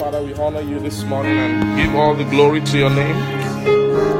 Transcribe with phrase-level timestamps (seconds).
[0.00, 3.16] Father, we honor you this morning and give all the glory to your name.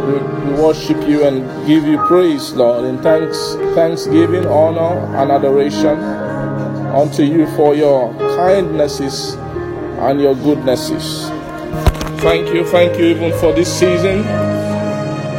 [0.07, 5.98] We, we worship you and give you praise, Lord, in thanks, thanksgiving, honor, and adoration
[6.95, 9.37] unto you for your kindnesses
[10.01, 11.30] and your goodnesses.
[12.21, 14.21] Thank you, thank you even for this season,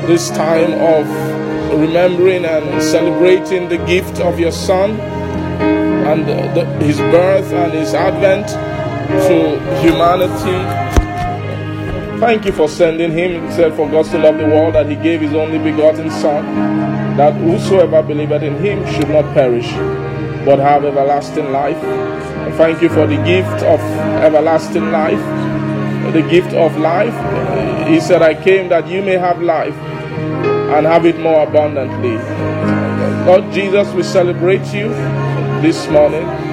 [0.07, 7.53] this time of remembering and celebrating the gift of your Son and the, his birth
[7.53, 8.70] and his advent
[9.07, 10.91] to humanity.
[12.19, 13.47] Thank you for sending him.
[13.47, 16.45] He said, For God so loved the world that he gave his only begotten Son,
[17.17, 19.67] that whosoever believeth in him should not perish,
[20.45, 21.81] but have everlasting life.
[22.57, 23.79] Thank you for the gift of
[24.23, 27.15] everlasting life, the gift of life.
[27.87, 32.17] He said, I came that you may have life and have it more abundantly.
[33.25, 34.89] Lord Jesus, we celebrate you
[35.61, 36.50] this morning.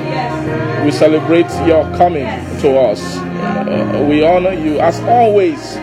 [0.85, 2.27] We celebrate your coming
[2.61, 3.01] to us.
[3.17, 5.75] Uh, we honor you as always.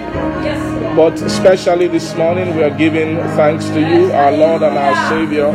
[0.96, 5.50] But especially this morning, we are giving thanks to you, our Lord and our Savior.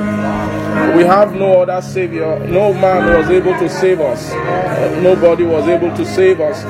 [0.97, 2.39] We have no other Savior.
[2.41, 4.31] No man was able to save us.
[4.31, 6.63] Uh, nobody was able to save us.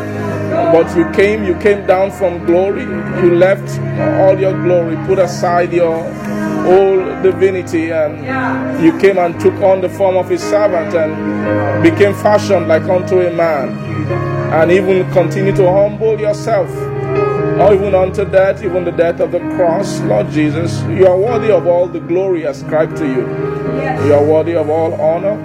[0.73, 2.83] But you came, you came down from glory.
[2.83, 3.69] You left
[4.21, 6.05] all your glory, put aside your
[6.71, 12.15] old divinity, and you came and took on the form of a servant and became
[12.15, 13.69] fashioned like unto a man.
[14.53, 16.69] And even continue to humble yourself,
[17.61, 20.01] or even unto death, even the death of the cross.
[20.01, 23.27] Lord Jesus, you are worthy of all the glory ascribed to you.
[24.07, 25.39] You are worthy of all honor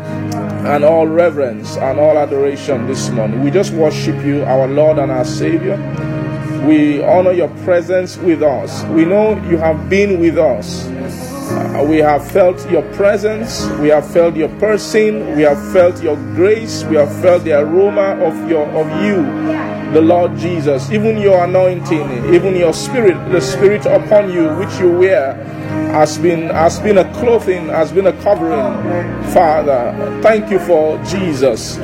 [0.66, 3.44] and all reverence and all adoration this morning.
[3.44, 5.78] We just worship you, our Lord and our Savior.
[6.66, 8.84] We honor your presence with us.
[8.86, 10.88] We know you have been with us.
[11.52, 13.66] Uh, we have felt your presence.
[13.80, 15.36] We have felt your person.
[15.36, 16.84] We have felt your grace.
[16.86, 19.24] We have felt the aroma of your of you,
[19.94, 20.92] the Lord Jesus.
[20.92, 25.34] Even your anointing, even your spirit, the spirit upon you which you wear,
[25.94, 28.74] has been has been a clothing, has been a covering.
[29.34, 31.78] Father, thank you for Jesus.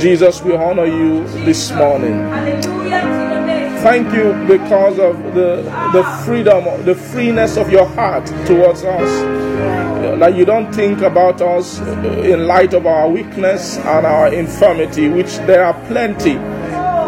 [0.00, 3.35] Jesus, we honor you this morning.
[3.86, 10.18] Thank you because of the, the freedom, the freeness of your heart towards us.
[10.18, 15.36] That you don't think about us in light of our weakness and our infirmity, which
[15.46, 16.34] there are plenty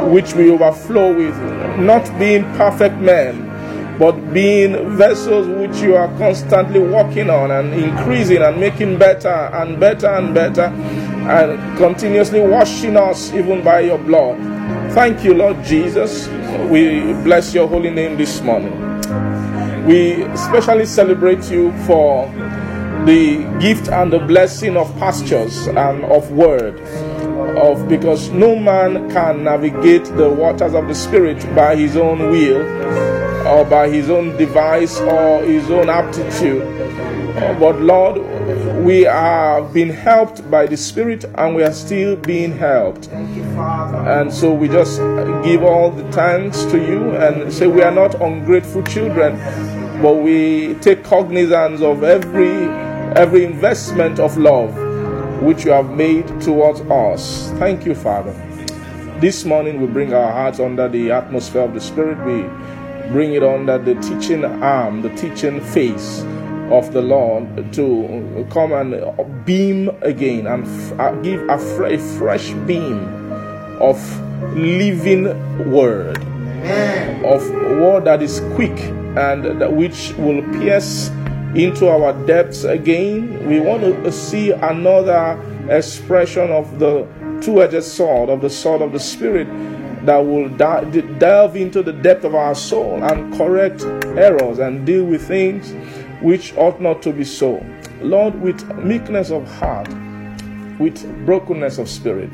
[0.08, 1.36] which we overflow with.
[1.80, 8.40] Not being perfect men, but being vessels which you are constantly working on and increasing
[8.40, 14.47] and making better and better and better and continuously washing us even by your blood.
[14.98, 16.26] Thank you, Lord Jesus.
[16.68, 18.74] We bless your holy name this morning.
[19.86, 22.26] We especially celebrate you for
[23.06, 26.80] the gift and the blessing of pastures and of word
[27.56, 32.66] of because no man can navigate the waters of the spirit by his own will
[33.46, 36.64] or by his own device or his own aptitude
[37.60, 38.18] but lord
[38.82, 44.54] we have been helped by the spirit and we are still being helped and so
[44.54, 44.98] we just
[45.44, 49.36] give all the thanks to you and say we are not ungrateful children
[50.00, 52.68] but we take cognizance of every
[53.20, 54.74] every investment of love
[55.42, 57.50] which you have made towards us.
[57.58, 58.32] Thank you, Father.
[59.20, 62.18] This morning we bring our hearts under the atmosphere of the Spirit.
[62.24, 62.42] We
[63.10, 66.24] bring it under the teaching arm, the teaching face
[66.70, 71.98] of the Lord to come and beam again and f- uh, give a, fr- a
[71.98, 73.32] fresh beam
[73.80, 73.98] of
[74.54, 75.24] living
[75.70, 77.24] word, Amen.
[77.24, 78.78] of word that is quick
[79.16, 81.08] and that which will pierce
[81.54, 83.48] into our depths again.
[83.48, 87.06] We want to see another expression of the
[87.40, 89.46] two edged sword, of the sword of the Spirit,
[90.06, 93.82] that will delve into the depth of our soul and correct
[94.16, 95.72] errors and deal with things
[96.20, 97.64] which ought not to be so.
[98.00, 99.88] Lord, with meekness of heart,
[100.78, 102.30] with brokenness of spirit,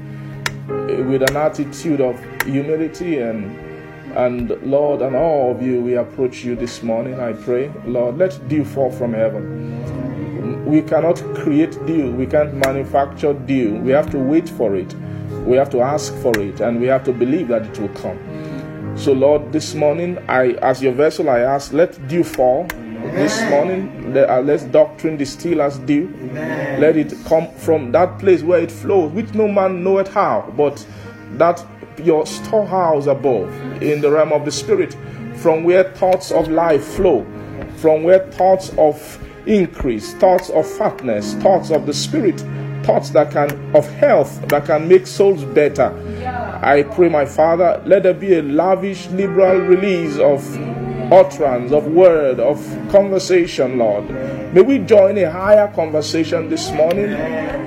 [0.68, 3.60] eh, with an attitude of humility and
[4.16, 7.18] and Lord, and all of you, we approach you this morning.
[7.18, 10.64] I pray, Lord, let dew fall from heaven.
[10.64, 13.74] We cannot create dew, we can't manufacture dew.
[13.74, 14.94] We have to wait for it,
[15.44, 18.18] we have to ask for it, and we have to believe that it will come.
[18.96, 22.68] So, Lord, this morning, I, as your vessel, I ask, let dew fall
[23.12, 26.08] This morning, let, uh, let doctrine distill as dew.
[26.32, 30.84] Let it come from that place where it flows, which no man knoweth how, but
[31.32, 31.64] that
[32.02, 33.52] your storehouse above
[33.82, 34.96] in the realm of the spirit,
[35.36, 37.26] from where thoughts of life flow,
[37.76, 42.40] from where thoughts of increase, thoughts of fatness, thoughts of the spirit,
[42.84, 45.92] thoughts that can of health that can make souls better.
[46.62, 50.42] I pray, my Father, let there be a lavish, liberal release of
[51.14, 52.58] utterance, of word, of
[52.90, 54.10] conversation, Lord.
[54.52, 57.10] May we join a higher conversation this morning,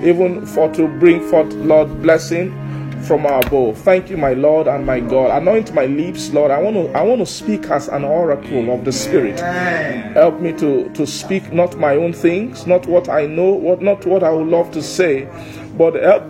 [0.03, 2.51] even for to bring forth, Lord, blessing
[3.07, 3.77] from our above.
[3.79, 5.41] Thank you, my Lord and my God.
[5.41, 6.51] Anoint my lips, Lord.
[6.51, 9.39] I want to I want to speak as an oracle of the Spirit.
[9.39, 14.05] Help me to, to speak not my own things, not what I know, what not
[14.05, 15.27] what I would love to say,
[15.77, 16.23] but help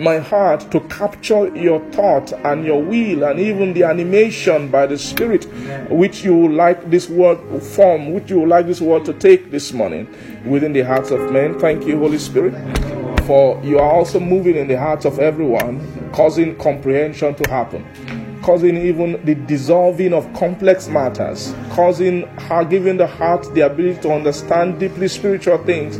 [0.00, 4.98] my heart to capture your thought and your will and even the animation by the
[4.98, 5.44] Spirit
[5.90, 9.50] which you would like this word form, which you would like this word to take
[9.50, 10.08] this morning
[10.44, 11.58] within the hearts of men.
[11.58, 12.54] Thank you, Holy Spirit
[13.30, 15.78] for you are also moving in the hearts of everyone,
[16.12, 17.86] causing comprehension to happen,
[18.42, 22.28] causing even the dissolving of complex matters, causing
[22.68, 25.96] giving the heart the ability to understand deeply spiritual things,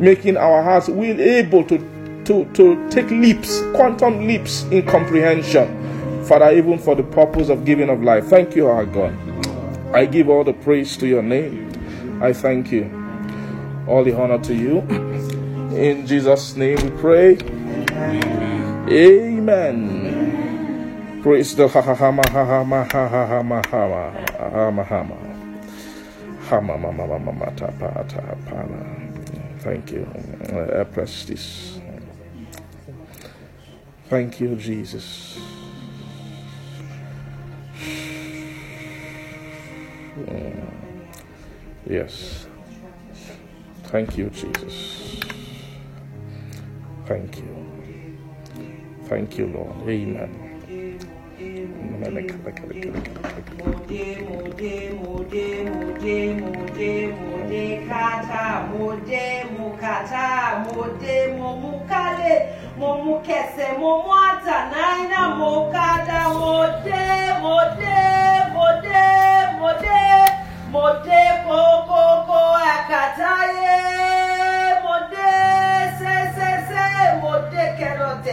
[0.00, 1.78] making our hearts will able to
[2.26, 6.24] to, to take leaps, quantum leaps in comprehension.
[6.24, 8.26] Father, even for the purpose of giving of life.
[8.26, 9.14] Thank you, our God.
[9.94, 11.70] I give all the praise to your name.
[12.22, 12.84] I thank you.
[13.86, 14.78] All the honor to you.
[15.76, 17.36] In Jesus' name we pray.
[17.90, 18.88] Amen.
[18.88, 20.02] Amen.
[21.22, 25.16] Praise the Hama Hama Hama Hama Hama Hama
[26.48, 29.10] Hama Mama Mama Mata Pata Pana.
[29.60, 30.06] Thank you.
[30.78, 31.71] I press this.
[34.12, 35.38] Thank you, Jesus.
[41.86, 42.46] Yes.
[43.84, 45.20] Thank you, Jesus.
[47.06, 47.66] Thank you.
[49.06, 49.88] Thank you, Lord.
[49.88, 50.41] Amen.
[62.82, 67.02] momukese momwata naina mokada mode
[67.42, 67.94] mode
[68.54, 69.02] mode
[69.58, 70.00] mode
[70.72, 72.40] mode kokoko
[72.74, 73.78] akataye
[74.84, 75.28] mode
[75.98, 76.84] sesese
[77.22, 78.32] mode kelote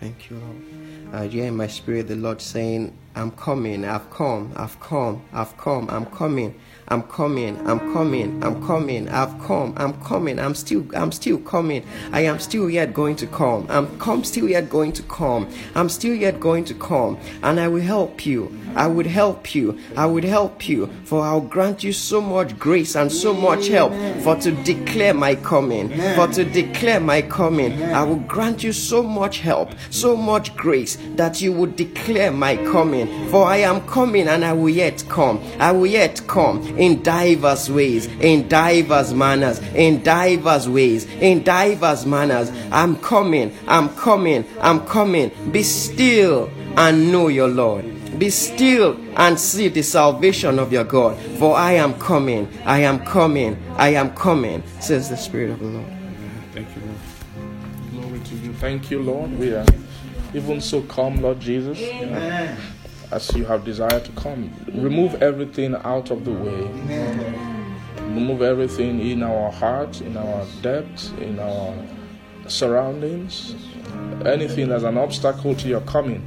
[0.00, 0.56] Thank you, Lord.
[1.14, 5.22] Uh, I hear in my spirit the Lord saying, I'm coming, I've come, I've come,
[5.32, 6.54] I've come, I'm coming.
[6.88, 11.82] I'm coming, I'm coming, I'm coming, I've come, I'm coming, I'm still, I'm still coming.
[12.12, 13.66] I am still yet going to come.
[13.70, 15.48] I'm come still yet going to come.
[15.74, 17.18] I'm still yet going to come.
[17.42, 18.54] And I will help you.
[18.76, 19.78] I would help you.
[19.96, 20.90] I would help you.
[21.04, 23.92] For I'll grant you so much grace and so much help
[24.22, 25.88] for to declare my coming.
[26.16, 27.82] For to declare my coming.
[27.82, 32.56] I will grant you so much help, so much grace that you would declare my
[32.56, 33.28] coming.
[33.28, 35.42] For I am coming and I will yet come.
[35.58, 42.04] I will yet come in diverse ways, in diverse manners, in diverse ways, in diverse
[42.06, 42.50] manners.
[42.70, 45.30] I'm coming, I'm coming, I'm coming.
[45.50, 47.84] Be still and know your Lord.
[48.18, 51.18] Be still and see the salvation of your God.
[51.38, 55.66] For I am coming, I am coming, I am coming, says the Spirit of the
[55.66, 56.03] Lord.
[58.60, 59.30] Thank you, Lord.
[59.30, 59.62] Glory to you.
[59.64, 59.74] Thank you, Lord.
[59.74, 59.84] We are
[60.34, 61.78] even so come, Lord Jesus.
[61.80, 62.56] Amen.
[63.10, 64.50] as you have desired to come.
[64.74, 66.62] Remove everything out of the way.
[68.00, 71.74] Remove everything in our heart, in our depths, in our
[72.48, 73.54] surroundings.
[74.26, 76.26] Anything that's an obstacle to your coming.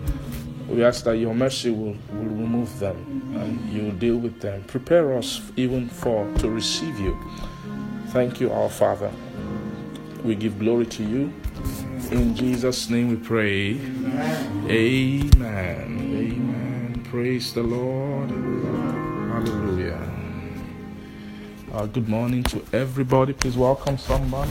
[0.69, 2.97] We ask that your mercy will, will remove them
[3.35, 4.63] and you will deal with them.
[4.63, 7.17] Prepare us even for to receive you.
[8.07, 9.11] Thank you, our Father.
[10.23, 11.33] We give glory to you.
[11.97, 13.71] In Jesus' name we pray.
[14.69, 15.31] Amen.
[15.41, 17.05] Amen.
[17.09, 18.29] Praise the Lord.
[18.29, 19.99] Hallelujah.
[21.73, 23.33] Uh, good morning to everybody.
[23.33, 24.47] Please welcome someone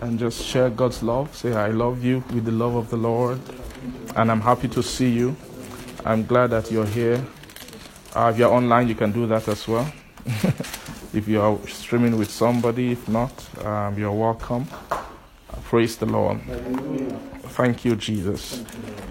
[0.00, 1.36] and just share God's love.
[1.36, 3.40] Say, I love you with the love of the Lord.
[4.14, 5.36] And I'm happy to see you.
[6.06, 7.22] I'm glad that you're here.
[8.14, 9.92] Uh, if you're online, you can do that as well.
[11.12, 13.32] if you are streaming with somebody, if not,
[13.66, 14.66] um, you're welcome.
[15.70, 16.40] Praise the Lord.
[17.50, 18.64] Thank you, Jesus.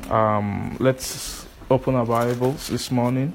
[0.09, 3.31] Um, let's open our Bibles this morning.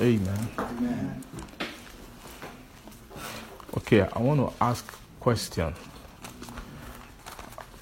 [0.00, 0.48] Amen.
[0.58, 1.24] Amen.
[3.76, 4.84] Okay, I want to ask
[5.20, 5.72] question.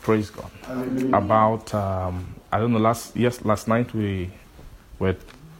[0.02, 0.50] Praise God.
[0.66, 1.16] Hallelujah.
[1.16, 2.78] About um, I don't know.
[2.78, 4.30] Last yes, last night we
[4.98, 5.16] were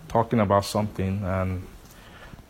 [0.08, 1.62] talking about something, and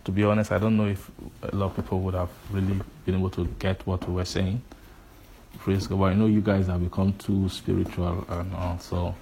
[0.05, 1.11] to be honest, I don't know if
[1.43, 4.63] a lot of people would have really been able to get what we were saying.
[5.59, 5.99] Praise God.
[5.99, 9.15] But I know you guys have become too spiritual and all, so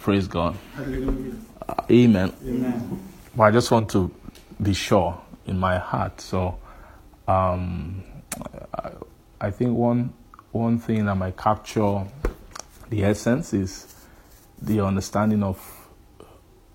[0.00, 0.56] praise God.
[0.76, 2.32] Uh, amen.
[2.44, 3.00] Amen.
[3.34, 4.10] But I just want to
[4.60, 6.20] be sure in my heart.
[6.20, 6.58] So,
[7.26, 8.04] um,
[8.74, 8.90] I,
[9.40, 10.12] I think one
[10.52, 12.04] one thing that might capture
[12.90, 13.94] the essence is
[14.62, 15.58] the understanding of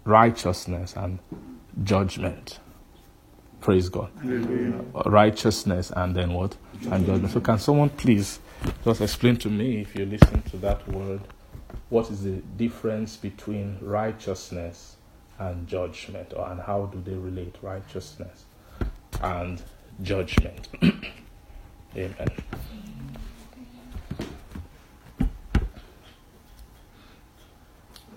[0.09, 1.19] righteousness and
[1.83, 2.59] judgment.
[3.61, 4.09] Praise God.
[4.21, 4.83] Hallelujah.
[5.05, 6.57] Righteousness and then what?
[6.91, 7.31] And judgment.
[7.31, 8.39] So, can someone please
[8.83, 11.21] just explain to me, if you listen to that word,
[11.89, 14.95] what is the difference between righteousness
[15.37, 17.55] and judgment, or and how do they relate?
[17.61, 18.45] Righteousness
[19.21, 19.61] and
[20.01, 20.67] judgment.
[21.95, 22.29] Amen.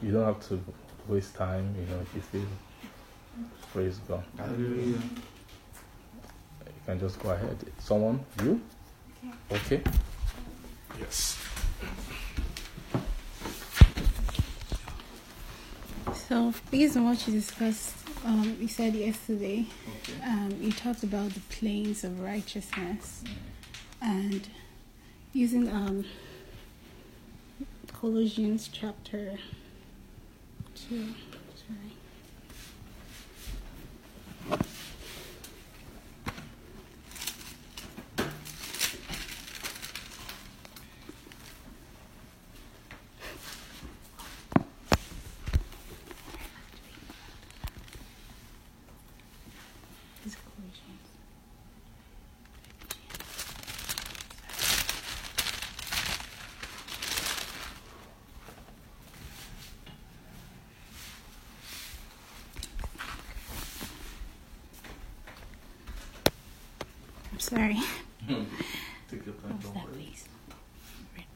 [0.02, 0.61] You don't have to
[1.09, 2.47] waste time, you know, if you feel.
[3.73, 4.23] Praise God.
[4.37, 4.85] Hallelujah.
[4.87, 5.00] You
[6.87, 7.56] can just go ahead.
[7.78, 8.21] Someone?
[8.42, 8.61] You?
[9.50, 9.82] Okay.
[11.00, 11.38] Yes.
[16.28, 17.94] So, based on what you discussed,
[18.25, 20.23] um, you said yesterday, Okay.
[20.25, 23.23] um, you talked about the planes of righteousness
[24.00, 24.49] and
[25.32, 26.04] using um,
[27.92, 29.38] Colossians chapter
[30.92, 30.99] 2.
[30.99, 31.06] Sorry.
[50.26, 51.12] It's Colossians.
[67.32, 67.78] I'm sorry.
[69.11, 69.94] Take your time, What's don't that, worry.
[69.94, 70.25] please?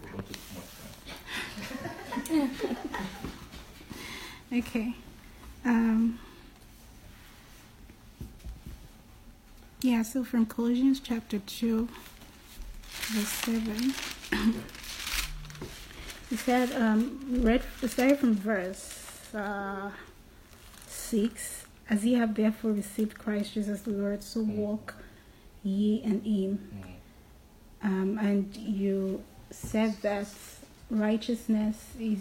[0.00, 0.38] Don't take
[2.26, 2.40] too
[4.50, 4.58] time.
[4.58, 4.94] Okay.
[5.64, 6.18] Um,
[9.82, 11.88] yeah, so from Colossians chapter 2,
[13.08, 13.94] verse 7,
[16.30, 19.90] he said, um, read, started from verse uh,
[20.86, 24.94] 6 As ye have therefore received Christ Jesus the Lord, so walk
[25.66, 26.70] ye in him.
[27.82, 30.28] Um, and you said that
[30.90, 32.20] righteousness is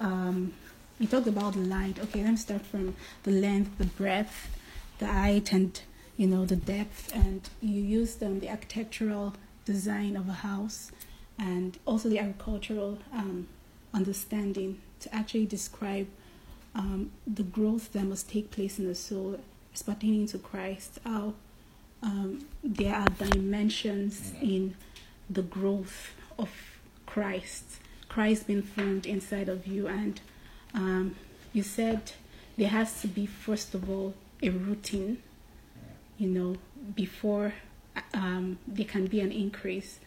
[0.00, 0.52] um,
[0.98, 1.98] you talked about the light.
[1.98, 4.56] Okay, let me start from the length, the breadth,
[4.98, 5.80] the height, and
[6.16, 7.12] you know the depth.
[7.14, 10.92] And you used um, the architectural design of a house,
[11.38, 13.48] and also the agricultural um,
[13.92, 16.06] understanding to actually describe
[16.74, 19.40] um, the growth that must take place in the soul
[19.74, 20.98] as pertaining to Christ.
[21.04, 21.34] How
[22.02, 24.74] um, there are dimensions in
[25.30, 26.50] the growth of
[27.06, 27.64] Christ.
[28.08, 30.20] Christ being formed inside of you, and
[30.74, 31.14] um,
[31.52, 32.12] you said
[32.56, 35.22] there has to be first of all a routine,
[36.18, 36.56] you know,
[36.94, 37.54] before
[38.12, 39.98] um, there can be an increase,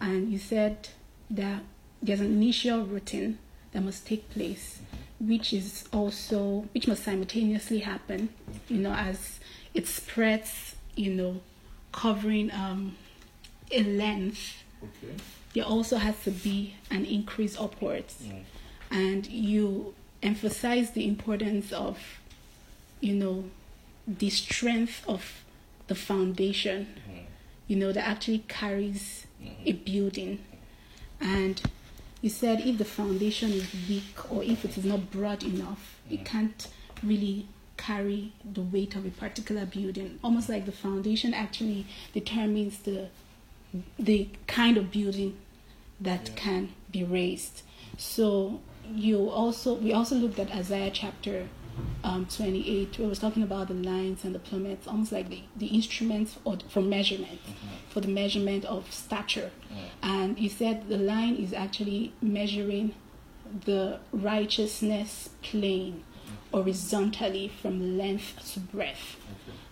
[0.00, 0.88] and you said
[1.28, 1.62] that
[2.02, 3.38] there's an initial routine
[3.72, 4.80] that must take place,
[5.18, 8.30] which is also which must simultaneously happen,
[8.68, 9.40] you know, as
[9.74, 11.40] it spreads, you know,
[11.92, 12.96] covering um,
[13.70, 15.14] a length Okay.
[15.54, 18.24] there also has to be an increase upwards.
[18.90, 21.98] And you emphasize the importance of,
[23.00, 23.44] you know,
[24.06, 25.44] the strength of
[25.86, 26.86] the foundation,
[27.66, 29.26] you know, that actually carries
[29.66, 30.38] a building.
[31.20, 31.60] And
[32.22, 36.24] you said if the foundation is weak or if it is not broad enough, it
[36.24, 36.68] can't
[37.02, 37.46] really
[37.80, 40.18] carry the weight of a particular building.
[40.22, 43.08] Almost like the foundation actually determines the
[43.98, 45.36] the kind of building
[46.00, 47.62] that can be raised.
[47.96, 48.60] So
[48.94, 51.48] you also we also looked at Isaiah chapter
[52.02, 55.42] um, 28 where it was talking about the lines and the plummets, almost like the,
[55.56, 57.40] the instruments or for measurement,
[57.88, 59.50] for the measurement of stature.
[60.02, 62.94] And you said the line is actually measuring
[63.64, 66.04] the righteousness plane
[66.52, 69.16] horizontally from length to breadth.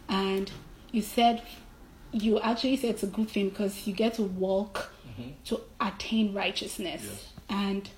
[0.09, 0.51] And
[0.93, 1.43] you said
[2.13, 4.93] you actually said it's a good thing because you get to walk
[5.45, 7.33] to attain righteousness Yes.
[7.51, 7.91] and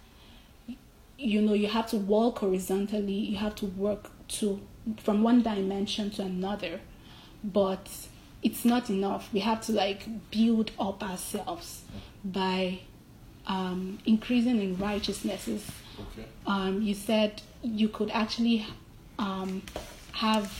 [1.18, 4.60] you know you have to walk horizontally you have to work to
[4.96, 6.80] from one dimension to another,
[7.44, 7.88] but
[8.42, 9.30] it's not enough.
[9.32, 11.82] We have to like build up ourselves
[12.24, 12.80] by
[13.46, 15.70] um, increasing in righteousnesses.
[16.12, 16.26] Okay.
[16.46, 18.66] Um, you said you could actually
[19.18, 19.62] um,
[20.12, 20.52] have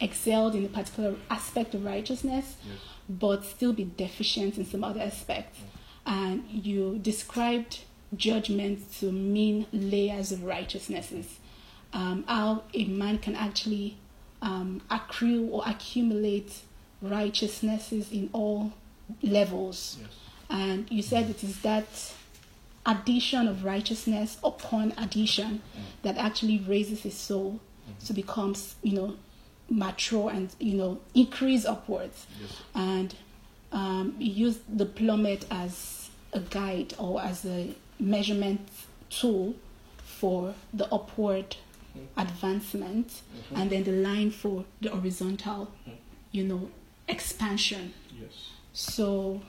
[0.00, 2.78] excelled in a particular aspect of righteousness, Yes.
[3.08, 5.60] but still be deficient in some other aspects.
[6.06, 7.80] And you described
[8.16, 11.38] judgment to mean layers of righteousnesses.
[11.92, 13.96] Um, how a man can actually
[14.42, 16.62] um, accrue or accumulate
[17.00, 18.72] righteousnesses in all
[19.22, 19.98] levels.
[20.00, 20.10] Yes.
[20.50, 21.86] And you said it is that
[22.86, 25.62] addition of righteousness upon addition
[26.02, 27.60] that actually raises his soul
[28.04, 29.16] to become, you know,
[29.70, 32.26] mature and you know increase upwards.
[32.40, 32.62] Yes.
[32.74, 33.14] And
[33.72, 38.60] um, use the plummet as a guide or as a measurement
[39.10, 39.54] tool
[40.04, 41.56] for the upward
[42.16, 43.22] advancement,
[43.54, 45.70] and then the line for the horizontal,
[46.32, 46.70] you know,
[47.08, 47.94] expansion.
[48.20, 48.50] Yes.
[48.72, 49.42] So,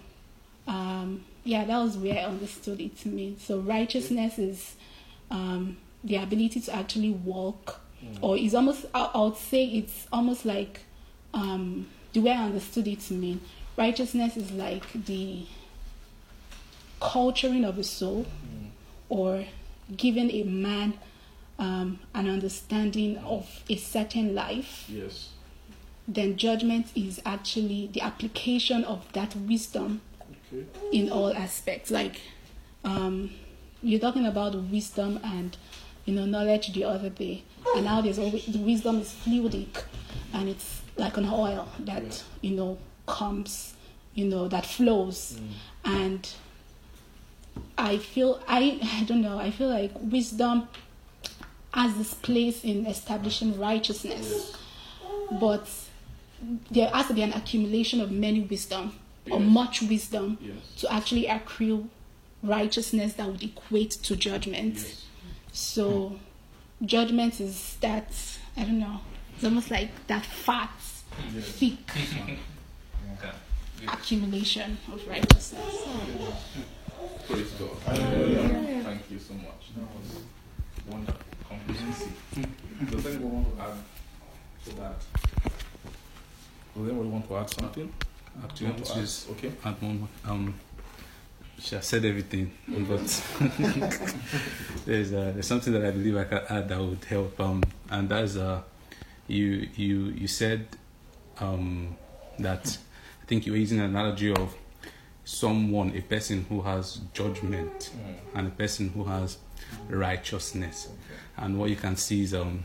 [0.67, 3.37] um, yeah, that was where I understood it to mean.
[3.39, 4.75] So, righteousness is
[5.31, 7.79] um, the ability to actually walk,
[8.21, 10.81] or is almost, I, I would say it's almost like
[11.33, 13.39] um, the way I understood it to mean.
[13.77, 15.45] Righteousness is like the
[16.99, 18.25] culturing of a soul,
[19.09, 19.45] or
[19.95, 20.93] giving a man
[21.59, 25.29] um, an understanding of a certain life Yes.
[26.07, 30.01] then judgment is actually the application of that wisdom.
[30.91, 31.91] In all aspects.
[31.91, 32.21] Like
[32.83, 33.31] um,
[33.81, 35.55] you're talking about wisdom and
[36.05, 37.43] you know knowledge the other day,
[37.75, 39.83] and now there's always the wisdom is fluidic,
[40.33, 43.73] and it's like an oil that you know comes,
[44.13, 45.39] you know that flows,
[45.83, 46.29] and
[47.77, 50.67] I feel I I don't know I feel like wisdom
[51.73, 54.57] has this place in establishing righteousness,
[55.39, 55.67] but
[56.71, 58.93] there has to be an accumulation of many wisdom
[59.29, 59.49] or Yes.
[59.49, 60.55] much wisdom Yes.
[60.77, 61.89] to actually accrue
[62.43, 64.75] righteousness that would equate to judgment.
[64.75, 65.05] Yes.
[65.51, 66.19] So,
[66.85, 68.11] judgment is that
[68.57, 68.99] I don't know.
[69.35, 70.71] It's almost like that fat,
[71.41, 71.77] thick
[73.87, 75.75] accumulation of righteousness.
[77.27, 77.69] Praise God.
[77.85, 78.83] Hallelujah.
[78.83, 79.71] Thank you so much.
[79.75, 80.21] That was
[80.87, 81.21] wonderful.
[81.49, 82.07] Comprehensive.
[82.33, 82.85] Hmm.
[82.85, 83.77] Does anyone want to add
[84.65, 84.99] to that?
[86.75, 87.93] Does anyone want to add something?
[88.59, 89.51] You want to just Okay.
[89.63, 90.07] add one.
[90.25, 90.53] Um,
[91.59, 92.99] she has said everything, but
[94.85, 97.39] there's uh, there's something that I believe I can add that would help.
[97.39, 98.61] Um, and that's uh,
[99.27, 100.67] you you you said
[101.39, 101.95] um
[102.39, 102.77] that
[103.21, 104.53] I think you were using an analogy of
[105.23, 107.91] someone, a person who has judgment,
[108.35, 109.37] and a person who has
[109.89, 110.89] righteousness.
[111.37, 112.63] And what you can see is um,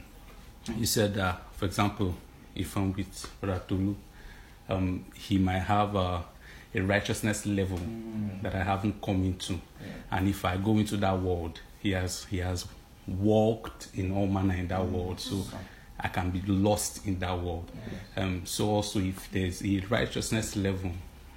[0.76, 2.14] you said that, for example,
[2.54, 3.96] if I'm with Brother Tolu,
[4.70, 6.24] um, he might have a,
[6.74, 7.80] a righteousness level
[8.42, 9.60] that I haven't come into,
[10.10, 12.66] and if I go into that world, he has he has
[13.06, 15.44] walked in all manner in that world, so
[15.98, 17.70] I can be lost in that world.
[18.16, 20.92] Um, so also, if there's a righteousness level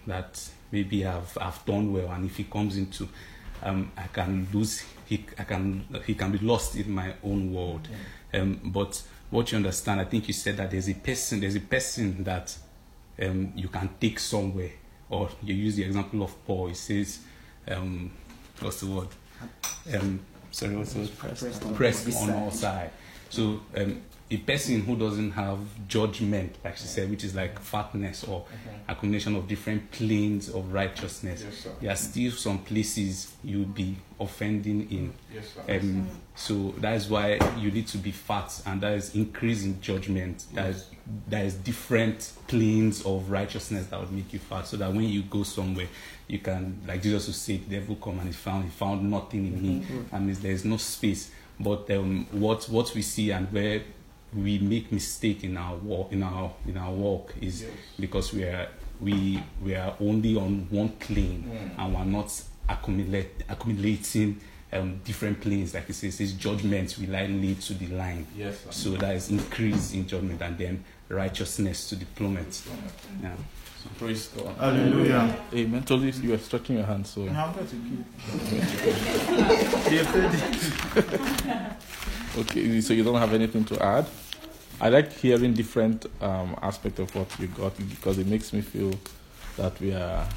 [0.07, 3.09] that maybe I've I've done well, and if he comes into,
[3.63, 4.83] um, I can lose.
[5.05, 7.87] He I can he can be lost in my own world.
[8.33, 11.61] Um, but what you understand, I think you said that there's a person there's a
[11.61, 12.55] person that
[13.21, 14.71] um, you can take somewhere,
[15.09, 16.67] or you use the example of Paul.
[16.67, 17.19] He says,
[17.67, 18.11] um,
[18.59, 19.07] what's the word?
[19.93, 20.19] Um,
[20.51, 21.17] sorry, what's the word?
[21.17, 22.35] Pressed on Pressed every on side.
[22.35, 22.93] all sides.
[23.29, 28.23] So um, a person who doesn't have judgment, like she said, which is like fatness
[28.23, 28.45] or
[28.87, 31.69] accumulation of different planes of righteousness, Yes, sir.
[31.81, 35.13] there are still some places you'll be offending in.
[35.33, 35.79] Yes, sir.
[35.79, 39.79] Um, so that is why you need to be fat, and that is increase in
[39.81, 40.45] judgment.
[40.53, 40.85] That is
[41.27, 45.21] there is different planes of righteousness that would make you fast so that when you
[45.23, 45.87] go somewhere,
[46.27, 49.45] you can, like Jesus would say, the devil come and he found he found nothing
[49.45, 51.29] in me, and there is no space.
[51.59, 53.81] But um, what what we see and where
[54.35, 57.71] we make mistake in our walk in our in our walk is Yes.
[57.99, 58.67] because we are
[58.99, 61.79] we we are only on one plane Mm.
[61.85, 64.39] and we're not accumulate accumulating
[64.71, 68.59] um, different planes like it says, says judgment will I lead to the line Yes,
[68.63, 68.71] sir.
[68.71, 72.61] so that is increase in judgment and then righteousness to the plummet
[73.21, 73.35] yeah
[73.99, 74.55] Praise God.
[74.57, 75.35] Hallelujah.
[75.53, 75.83] Amen.
[75.83, 77.27] Tolu, you were stretching your hand, so.
[77.27, 78.03] How about you keep?
[82.35, 84.07] Okay, so you don't have anything to add?
[84.81, 88.91] I like hearing different um, aspect of what you got because it makes me feel
[89.55, 90.27] that we are,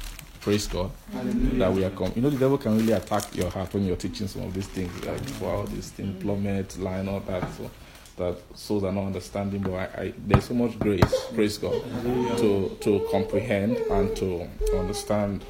[0.41, 2.11] praise God, that we are, come.
[2.15, 4.67] you know, the devil can really attack your heart when you're teaching some of these
[4.67, 7.51] things, like for all these things, plummet, line, all that.
[7.55, 7.71] So
[8.17, 11.81] that souls are not understanding, but I, I, there's so much grace, praise God,
[12.37, 15.45] to to comprehend and to understand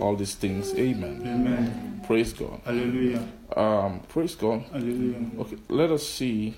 [0.00, 0.74] all these things.
[0.74, 1.20] Amen.
[1.24, 2.00] Amen.
[2.06, 2.60] Praise God.
[2.64, 3.26] Hallelujah.
[3.56, 4.62] Um, praise God.
[4.72, 5.30] Hallelujah.
[5.40, 6.54] Okay, let us see.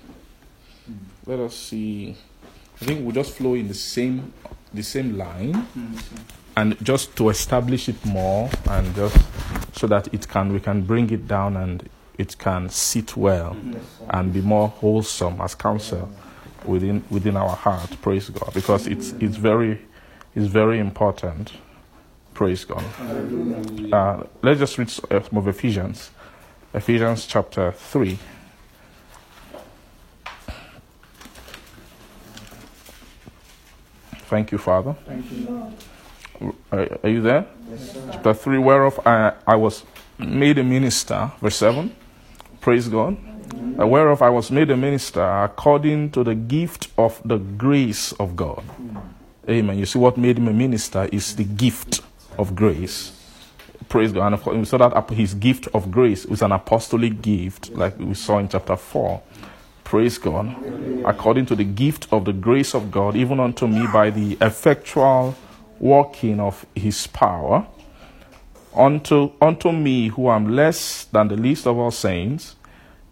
[1.25, 2.15] Let us see.
[2.81, 4.33] I think we'll just flow in the same
[4.73, 5.65] the same line,
[6.55, 9.17] and just to establish it more, and just
[9.73, 13.55] so that it can we can bring it down and it can sit well
[14.09, 16.09] and be more wholesome as counsel
[16.65, 17.97] within within our heart.
[18.01, 19.79] Praise God, because it's it's very
[20.35, 21.53] it's very important.
[22.33, 22.83] Praise God.
[23.91, 26.11] Uh, let's just read uh, some of Ephesians,
[26.73, 28.19] Ephesians chapter three.
[34.29, 34.95] Thank you, Father.
[35.05, 35.73] Thank you.
[36.71, 37.47] Are, are you there?
[38.11, 39.83] Chapter 3, whereof I, I was
[40.19, 41.95] made a minister, verse 7.
[42.61, 43.17] Praise God.
[43.77, 48.63] Whereof I was made a minister according to the gift of the grace of God.
[49.49, 49.79] Amen.
[49.79, 52.01] You see, what made him a minister is the gift
[52.37, 53.13] of grace.
[53.87, 54.27] Praise God.
[54.27, 57.97] And of course, we saw that his gift of grace was an apostolic gift, like
[57.97, 59.21] we saw in chapter 4.
[59.83, 60.55] Praise God.
[61.05, 65.35] According to the gift of the grace of God, even unto me by the effectual
[65.79, 67.65] working of his power,
[68.75, 72.55] unto, unto me who am less than the least of all saints,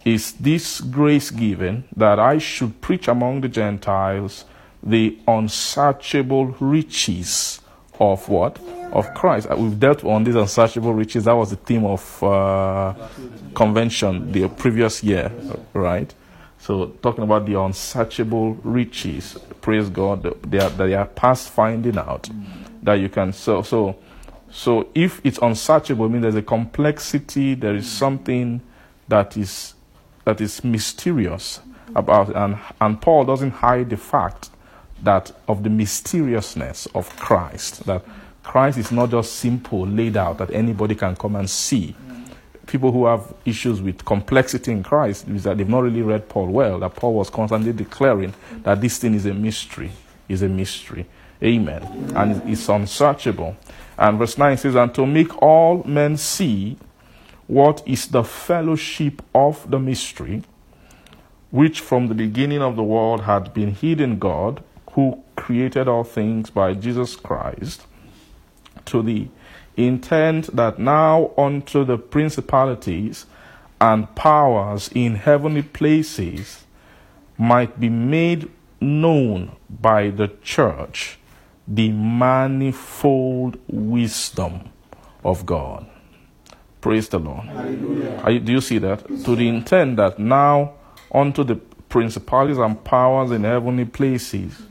[0.06, 4.46] is this grace given that I should preach among the Gentiles
[4.82, 7.60] the unsearchable riches
[8.00, 8.60] of what?
[8.94, 9.48] Of Christ.
[9.50, 11.26] Uh, We've dealt on these unsearchable riches.
[11.26, 12.94] That was the theme of uh,
[13.54, 15.32] convention the previous year,
[15.74, 16.14] right?
[16.60, 22.30] So talking about the unsearchable riches, praise God, they are, they are past finding out
[22.84, 23.98] that you can so so
[24.58, 28.60] so if it's unsearchable, I mean there's a complexity, there is something
[29.08, 29.76] that is
[30.26, 31.60] that is mysterious
[31.96, 34.50] about and and Paul doesn't hide the fact
[35.04, 38.04] that of the mysteriousness of Christ that
[38.42, 41.96] Christ is not just simple laid out that anybody can come and see
[42.66, 46.48] people who have issues with complexity in Christ is that they've not really read Paul
[46.48, 46.80] well.
[46.80, 49.92] That Paul was constantly declaring that this thing is a mystery,
[50.28, 51.06] is a mystery.
[51.42, 51.84] Amen.
[52.16, 53.56] And it's unsearchable.
[53.98, 56.78] And verse 9 says, And to make all men see
[57.48, 60.44] what is the fellowship of the mystery,
[61.50, 66.04] which from the beginning of the world had been hid in God, who created all
[66.04, 67.86] things by Jesus Christ,
[68.86, 69.28] to the
[69.76, 73.26] intent that now unto the principalities
[73.80, 76.66] and powers in heavenly places
[77.38, 78.50] might be made
[78.82, 81.20] known by the church
[81.68, 84.62] the manifold wisdom
[85.24, 85.86] of God.
[86.80, 87.50] Praise the Lord.
[88.24, 89.06] Are you- do you see that?
[89.26, 90.72] To the intent that now
[91.14, 91.56] unto the
[91.90, 94.62] principalities and powers in heavenly places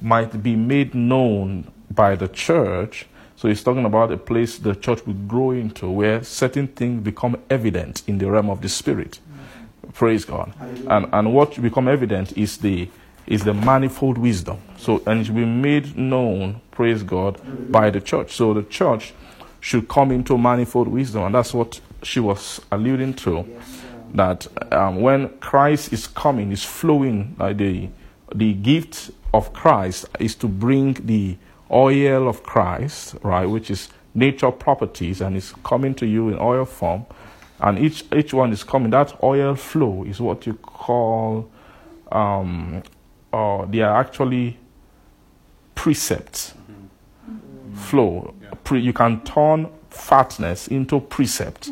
[0.00, 3.06] might be made known by the church.
[3.36, 7.36] So he's talking about a place the church will grow into where certain things become
[7.50, 9.18] evident in the realm of the spirit.
[9.94, 10.52] Praise God.
[10.88, 12.88] And and what become evident is the
[13.26, 14.58] is the manifold wisdom.
[14.76, 18.32] So and it will be made known, praise God, by the church.
[18.32, 19.14] So the church
[19.60, 23.46] should come into manifold wisdom, and that's what she was alluding to.
[24.14, 27.88] That um, when Christ is coming, is flowing, uh, the
[28.34, 31.36] the gift of Christ is to bring the
[31.70, 36.64] oil of Christ, right, which is nature properties, and is coming to you in oil
[36.64, 37.06] form,
[37.60, 38.90] and each each one is coming.
[38.90, 41.48] That oil flow is what you call,
[42.10, 42.82] um,
[43.32, 44.58] uh, they are actually
[45.74, 46.54] precepts.
[47.74, 48.34] Flow.
[48.64, 51.70] Pre, you can turn fatness into precept,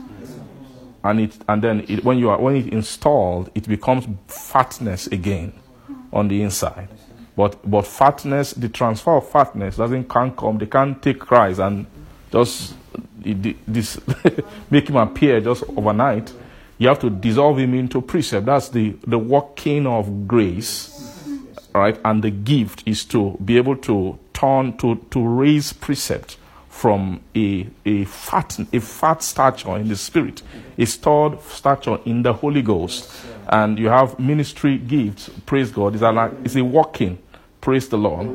[1.05, 5.53] and it and then it, when you are when it installed, it becomes fatness again
[6.13, 6.89] on the inside.
[7.37, 10.59] But but fatness, the transfer of fatness doesn't can't come.
[10.59, 11.87] They can't take Christ and
[12.33, 12.75] just
[13.23, 14.01] this
[14.71, 16.33] make him appear just overnight.
[16.79, 18.47] You have to dissolve him into precept.
[18.47, 20.90] That's the the working of grace,
[21.75, 21.99] right?
[22.05, 26.37] And the gift is to be able to turn to to raise precept
[26.69, 30.43] from a a fat a fat stature in the spirit,
[30.79, 33.11] a stored stature in the Holy Ghost,
[33.49, 35.31] and you have ministry gifts.
[35.47, 35.95] Praise God!
[35.95, 37.19] It's a like it's a working.
[37.61, 38.29] Praise the Lord.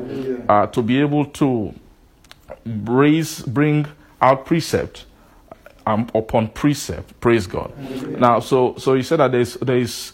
[0.48, 1.74] Uh, to be able to
[2.64, 3.86] raise bring
[4.20, 5.06] out precept
[5.86, 7.18] um, upon precept.
[7.20, 7.72] Praise God.
[8.20, 10.12] Now, so so you said that there's there is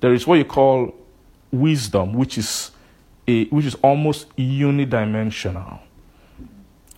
[0.00, 0.94] there is what you call
[1.54, 2.70] wisdom, which is
[3.26, 5.80] a which is almost unidimensional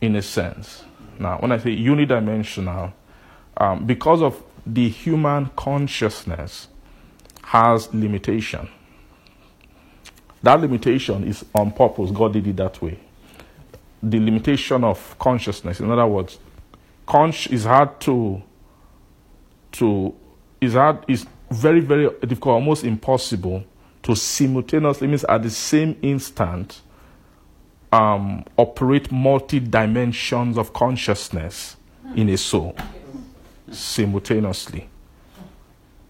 [0.01, 0.83] in a sense.
[1.19, 2.93] Now, when I say unidimensional,
[3.57, 6.69] um, because of the human consciousness
[7.47, 8.69] has limitation.
[10.43, 12.11] That limitation is on purpose.
[12.11, 12.99] God did it that way.
[14.03, 16.39] The limitation of consciousness, in other words,
[17.51, 18.43] is hard to
[19.73, 20.15] to
[20.61, 23.65] is hard is very very difficult, almost impossible
[24.07, 26.81] to simultaneously means at the same instant
[27.91, 31.77] um, operate multi dimensions of consciousness
[32.15, 32.77] in a soul
[33.69, 34.89] simultaneously.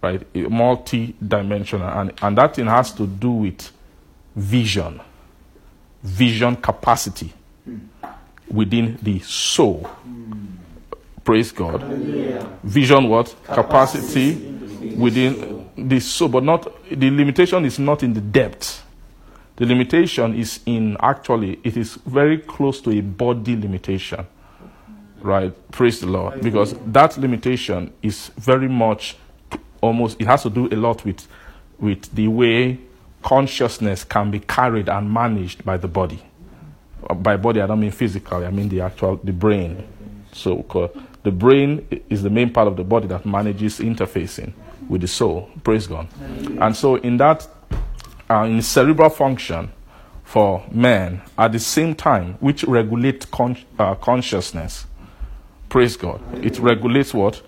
[0.03, 0.35] Right?
[0.51, 1.89] Multi dimensional.
[1.89, 3.73] And, and that thing has to do with
[4.35, 5.01] vision,
[6.03, 7.33] vision capacity
[8.47, 9.89] within the soul.
[11.25, 11.83] Praise God.
[12.63, 13.35] Vision what?
[13.47, 14.35] Capacity
[14.97, 16.29] within the soul.
[16.29, 18.83] But not the limitation is not in the depth.
[19.57, 24.27] The limitation is in actually it is very close to a body limitation.
[25.21, 25.55] Right?
[25.73, 26.41] Praise the Lord.
[26.43, 29.17] Because that limitation is very much
[29.81, 31.27] almost it has to do a lot with
[31.79, 32.79] with the way
[33.23, 36.23] consciousness can be carried and managed by the body.
[37.17, 38.47] By body, I don't mean physically.
[38.47, 39.87] I mean the actual the brain.
[40.33, 44.53] So the brain is the main part of the body that manages interfacing
[44.89, 45.49] with the soul.
[45.65, 46.09] Praise God.
[46.61, 47.47] And so in that
[48.29, 49.71] uh, in cerebral function
[50.25, 54.87] for men at the same time, which regulate con- uh, consciousness.
[55.69, 56.21] Praise God.
[56.45, 57.43] It regulates what?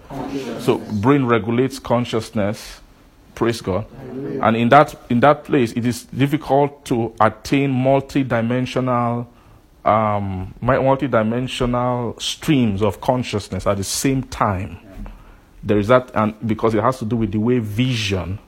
[0.60, 2.80] So brain regulates consciousness.
[3.34, 3.86] Praise God.
[4.42, 9.28] And in that in that place, it is difficult to attain multi-dimensional,
[9.84, 14.78] um, multi-dimensional streams of consciousness at the same time.
[15.62, 18.38] There is that, and because it has to do with the way vision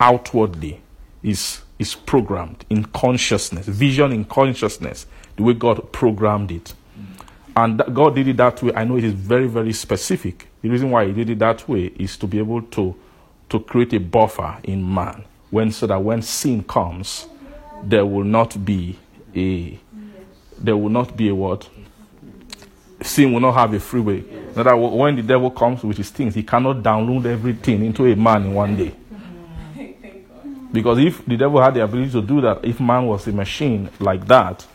[0.00, 0.80] outwardly
[1.22, 6.72] is is programmed in consciousness, vision in consciousness, the way God programmed it.
[7.56, 8.72] And God did it that way.
[8.74, 10.48] I know it is very, very specific.
[10.62, 12.94] The reason why He did it that way is to be able to,
[13.48, 17.26] to create a buffer in man, when so that when sin comes,
[17.82, 18.98] there will not be
[19.34, 19.78] a
[20.56, 21.68] there will not be a what
[23.02, 24.18] sin will not have a freeway.
[24.18, 28.06] In other words, when the devil comes with his things, he cannot download everything into
[28.06, 28.94] a man in one day.
[30.72, 33.88] Because if the devil had the ability to do that, if man was a machine
[34.00, 34.66] like that,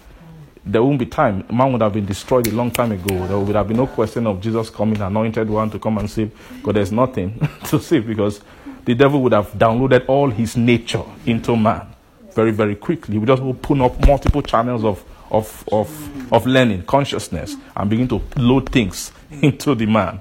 [0.66, 1.44] there won't be time.
[1.52, 3.28] Man would have been destroyed a long time ago.
[3.28, 6.32] There would have been no question of Jesus coming, anointed one to come and save.
[6.58, 8.42] Because there's nothing to save because
[8.86, 11.88] the devil would have downloaded all his nature into man
[12.34, 13.14] very, very quickly.
[13.14, 18.08] He would just open up multiple channels of, of, of, of learning, consciousness, and begin
[18.08, 20.20] to load things into the man.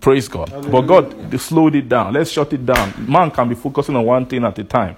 [0.00, 0.50] Praise God.
[0.70, 2.12] But God slowed it down.
[2.12, 2.92] Let's shut it down.
[3.10, 4.96] Man can be focusing on one thing at a time.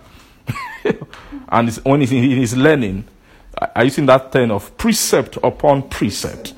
[1.49, 3.05] and it's, when he's in his learning,
[3.75, 6.55] are you seeing that thing of precept upon precept,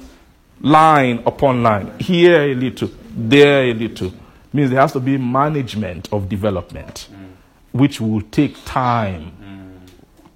[0.61, 4.13] line upon line, here a little, there a little?
[4.53, 7.31] Means there has to be management of development, mm.
[7.73, 9.33] which will take time.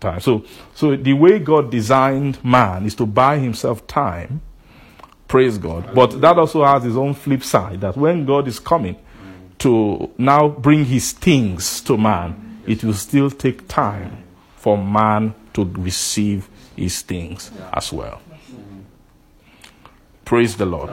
[0.04, 0.20] Time.
[0.20, 4.42] So, so the way God designed man is to buy himself time.
[5.28, 5.94] Praise God.
[5.94, 8.96] But that also has its own flip side that when God is coming
[9.58, 14.22] to now bring his things to man, it will still take time
[14.56, 18.20] for man to receive his things as well.
[20.24, 20.90] Praise the Lord.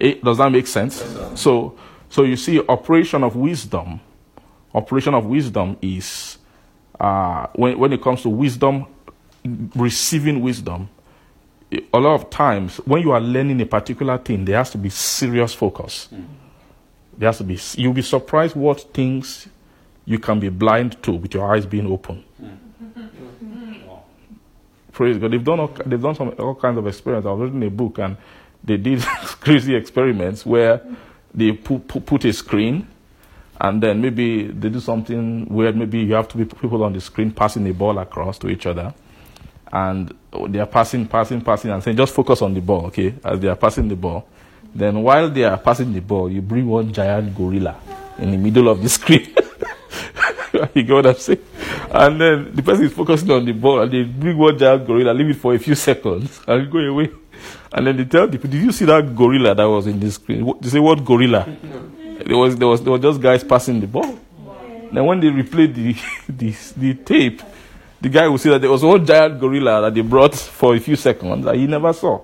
[0.00, 1.02] Eh, does that make sense?
[1.34, 4.00] So, so you see, operation of wisdom,
[4.74, 6.37] operation of wisdom is
[7.00, 8.86] uh, when when it comes to wisdom,
[9.74, 10.88] receiving wisdom.
[11.92, 14.88] A lot of times, when you are learning a particular thing, there has to be
[14.88, 16.08] serious focus.
[17.16, 17.58] There has to be.
[17.74, 19.48] You'll be surprised what things
[20.06, 22.24] you can be blind to with your eyes being open.
[24.92, 25.30] Praise God.
[25.30, 27.26] They've done all, they've done some all kinds of experiments.
[27.26, 28.16] I was reading a book and
[28.64, 29.02] they did
[29.40, 30.80] crazy experiments where
[31.34, 32.88] they put a screen
[33.60, 35.76] and then maybe they do something weird.
[35.76, 38.66] Maybe you have to be people on the screen passing the ball across to each
[38.66, 38.94] other,
[39.72, 40.14] and
[40.48, 43.14] they are passing, passing, passing, and saying just focus on the ball, okay?
[43.24, 44.28] As they are passing the ball,
[44.74, 47.76] then while they are passing the ball, you bring one giant gorilla
[48.18, 49.26] in the middle of the screen.
[50.74, 51.44] you get what I'm saying?
[51.90, 55.12] And then the person is focusing on the ball, and they bring one giant gorilla,
[55.12, 57.10] leave it for a few seconds, and go away.
[57.72, 60.52] And then they tell people, "Did you see that gorilla that was in the screen?"
[60.60, 61.46] They say, "What gorilla?"
[62.24, 64.18] There was there was there were just guys passing the ball.
[64.92, 65.92] Then when they replayed the,
[66.32, 67.42] the the tape,
[68.00, 70.80] the guy will see that there was one giant gorilla that they brought for a
[70.80, 72.20] few seconds that he never saw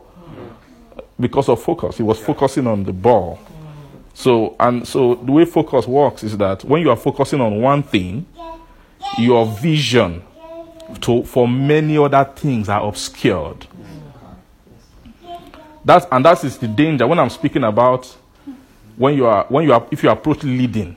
[1.18, 1.96] because of focus.
[1.96, 3.38] He was focusing on the ball.
[4.14, 7.82] So and so the way focus works is that when you are focusing on one
[7.82, 8.26] thing,
[9.18, 10.22] your vision
[11.02, 13.66] to for many other things are obscured.
[15.84, 18.16] That's and that is the danger when I'm speaking about
[18.96, 20.96] when you are when you are if you approach leading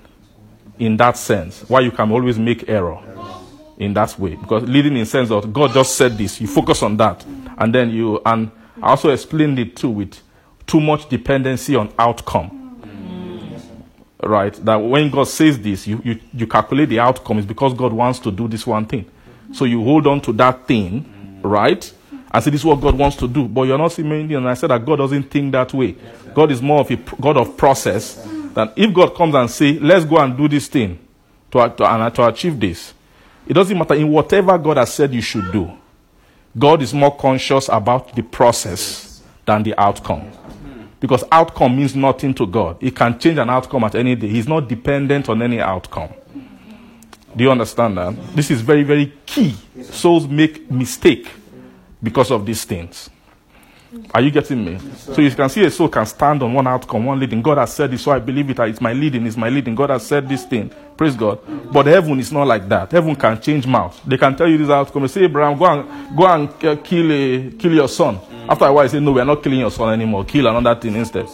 [0.79, 2.99] in that sense, why you can always make error.
[3.77, 6.97] in that way because leading in sense of God just said this, you focus on
[6.97, 7.23] that,
[7.57, 8.49] and then you and
[8.81, 10.19] I also explained it too with
[10.65, 12.53] too much dependency on outcome.
[14.23, 17.93] Right, that when God says this, you, you, you calculate the outcome is because God
[17.93, 19.05] wants to do this one thing.
[19.53, 21.93] So you hold on to that thing, right?
[22.31, 23.47] And say this is what God wants to do.
[23.47, 25.95] But you're not seeing many, and I said that God doesn't think that way.
[26.37, 28.13] God is more of a God of process.
[28.53, 30.99] Than if God comes and say, let's go and do this thing
[31.49, 32.93] to, to, and to achieve this,
[33.47, 35.71] it doesn't matter in whatever God has said you should do.
[36.55, 40.29] God is more conscious about the process than the outcome.
[40.99, 42.77] Because outcome means nothing to God.
[42.81, 44.27] He can change an outcome at any day.
[44.27, 46.09] He's not dependent on any outcome.
[47.35, 48.35] Do you understand that?
[48.35, 49.55] This is very, very key.
[49.81, 51.31] Souls make mistake
[52.03, 53.09] because of these things.
[54.13, 54.79] Are you getting me?
[54.97, 57.41] So you can see a soul can stand on one outcome, one leading.
[57.41, 58.59] God has said this, so I believe it.
[58.59, 59.75] It's my leading, it's my leading.
[59.75, 60.71] God has said this thing.
[60.97, 61.39] Praise God.
[61.71, 62.91] But heaven is not like that.
[62.91, 63.99] Heaven can change mouth.
[64.05, 65.03] They can tell you this outcome.
[65.03, 68.19] They say, Abraham, go and go and uh, kill a, kill your son.
[68.49, 70.25] After a while, he say, No, we are not killing your son anymore.
[70.25, 71.27] Kill another thing instead.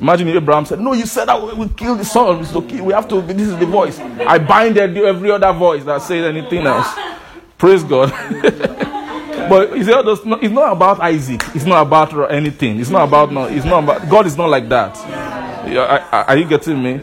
[0.00, 2.44] Imagine Abraham said, No, you said that we will kill the son.
[2.44, 2.86] So kill.
[2.86, 3.20] We have to.
[3.20, 3.98] This is the voice.
[3.98, 6.88] I bind every other voice that says anything else.
[7.58, 8.12] Praise God.
[9.48, 11.42] But it's not, it's not about Isaac.
[11.54, 12.80] It's not about anything.
[12.80, 13.44] It's not about no.
[13.44, 14.26] It's not about God.
[14.26, 14.96] Is not like that.
[15.76, 17.00] Are, are you getting me?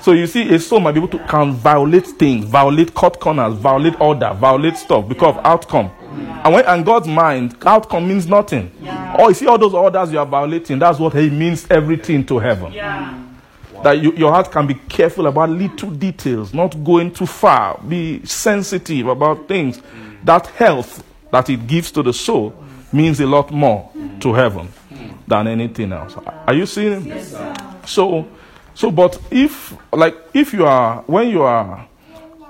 [0.00, 3.54] So you see, a soul might be able to can violate things, violate cut corners,
[3.54, 5.90] violate order, violate stuff because of outcome.
[6.44, 8.70] And when and God's mind, outcome means nothing.
[9.18, 10.78] Oh, you see all those orders you are violating.
[10.78, 12.72] That's what He means everything to heaven.
[13.82, 17.78] That you, your heart can be careful about little details, not going too far.
[17.88, 19.80] Be sensitive about things.
[20.22, 21.02] That health
[21.34, 22.54] that it gives to the soul
[22.92, 24.68] means a lot more to heaven
[25.26, 26.14] than anything else.
[26.46, 27.12] Are you seeing?
[27.84, 28.28] So,
[28.72, 31.88] so, but if, like, if you are, when you are,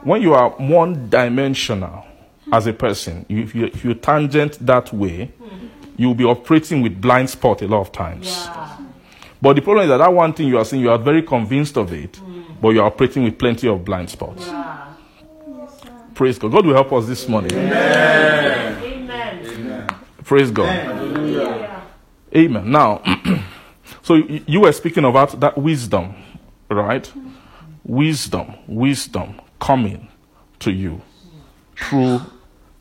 [0.03, 2.05] when you are one dimensional
[2.53, 5.33] as a person, if you, if you tangent that way,
[5.97, 8.47] you'll be operating with blind spot a lot of times.
[9.41, 11.79] But the problem is that that one thing you are seeing, you are very convinced
[11.79, 12.21] of it,
[12.61, 14.47] but you are operating with plenty of blind spots.
[16.15, 16.53] Praise God.
[16.53, 17.53] God will help us this morning.
[17.53, 18.75] Amen.
[20.25, 20.69] Praise God.
[22.35, 22.71] Amen.
[22.71, 23.03] Now,
[24.03, 26.15] so you were speaking about that wisdom,
[26.71, 27.11] right?
[27.85, 30.09] Wisdom, wisdom coming
[30.61, 31.03] to you
[31.77, 32.21] through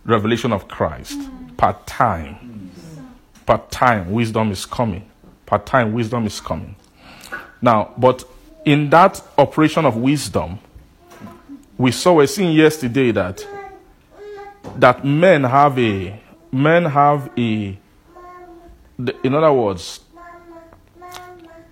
[0.05, 1.19] revelation of Christ.
[1.57, 2.71] Part time.
[3.45, 5.09] Part time, wisdom is coming.
[5.45, 6.75] Part time, wisdom is coming.
[7.61, 8.23] Now, but
[8.65, 10.59] in that operation of wisdom,
[11.77, 13.45] we saw, we're seeing yesterday that
[14.77, 16.19] that men have a
[16.51, 17.77] men have a
[19.23, 19.99] in other words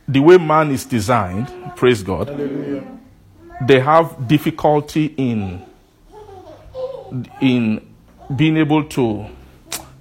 [0.08, 2.28] the way man is designed praise god
[3.66, 5.62] they have difficulty in
[7.40, 7.80] in
[8.36, 9.26] being able to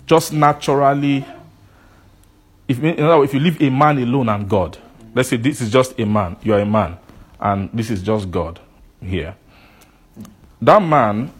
[0.06, 1.24] just naturally
[2.68, 4.78] if in other words, if you leave a man alone and god
[5.14, 6.96] let's say this is just a man you are a man
[7.40, 8.58] and this is just god
[9.00, 9.36] here
[10.62, 11.30] that man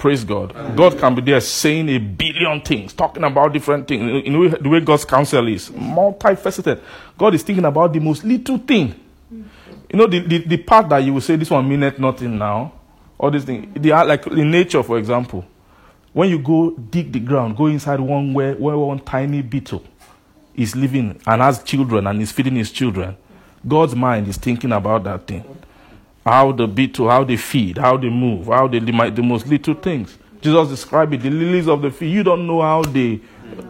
[0.00, 0.54] Praise God.
[0.78, 4.24] God can be there saying a billion things, talking about different things.
[4.24, 6.80] You know the way God's counsel is multifaceted.
[7.18, 8.94] God is thinking about the most little thing.
[9.30, 12.72] You know, the, the, the part that you will say, this one meaneth nothing now,
[13.18, 13.68] all these things.
[13.74, 15.44] They are like in nature, for example.
[16.14, 19.84] When you go dig the ground, go inside one where, where one tiny beetle
[20.54, 23.18] is living and has children and is feeding his children,
[23.68, 25.44] God's mind is thinking about that thing
[26.24, 29.74] how the beetle, how they feed, how they move, how they the, the most little
[29.74, 30.16] things.
[30.40, 32.12] Jesus described it, the lilies of the field.
[32.12, 33.20] You don't know how they,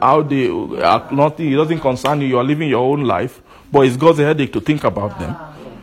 [0.01, 1.53] how they are nothing.
[1.53, 2.29] It doesn't concern you.
[2.29, 3.41] You are living your own life,
[3.73, 5.37] but it's God's headache to think about them.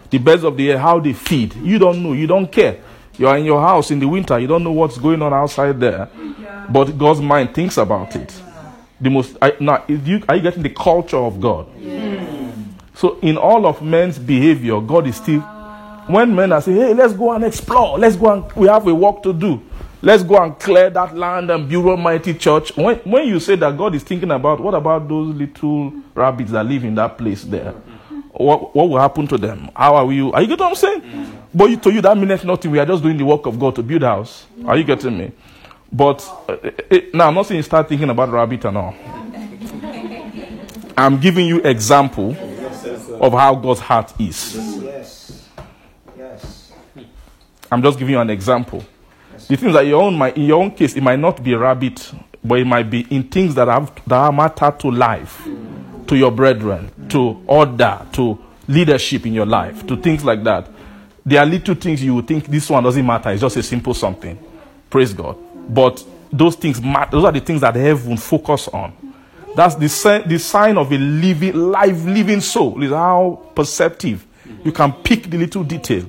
[0.09, 1.53] The birds of the air, how they feed.
[1.55, 2.13] You don't know.
[2.13, 2.79] You don't care.
[3.17, 4.39] You are in your house in the winter.
[4.39, 6.07] You don't know what's going on outside there,
[6.69, 8.41] but God's mind thinks about it.
[9.01, 9.35] The most.
[9.41, 11.67] I, now, is you, are you getting the culture of God?
[12.93, 15.41] So in all of men's behavior, God is still
[16.07, 18.93] when men are saying, hey, let's go and explore, let's go and we have a
[18.93, 19.61] work to do.
[20.01, 22.75] Let's go and clear that land and build a mighty church.
[22.77, 26.65] When, when you say that God is thinking about, what about those little rabbits that
[26.65, 27.71] live in that place there?
[28.31, 29.71] What, what will happen to them?
[29.75, 30.31] How are you?
[30.31, 31.33] Are you getting what I'm saying?
[31.53, 32.69] But you, to you, that means nothing.
[32.69, 34.45] We are just doing the work of God to build a house.
[34.65, 35.31] Are you getting me?
[35.91, 36.57] But uh,
[36.91, 38.93] it, now, I'm not saying start thinking about rabbit and all.
[40.95, 42.35] I'm giving you example
[43.19, 44.55] of how God's heart is.
[47.71, 48.83] I'm just giving you an example.
[49.47, 52.11] The things that your own, my, in your own case, it might not be rabbit,
[52.43, 55.47] but it might be in things that have that matter to life,
[56.07, 60.67] to your brethren, to order, to leadership in your life, to things like that.
[61.25, 63.29] There are little things you would think this one doesn't matter.
[63.31, 64.37] It's just a simple something.
[64.89, 65.37] Praise God.
[65.69, 67.11] But those things matter.
[67.11, 68.93] Those are the things that heaven focus on.
[69.55, 72.81] That's the, the sign of a living, live, living soul.
[72.83, 74.25] Is how perceptive
[74.63, 76.05] you can pick the little detail,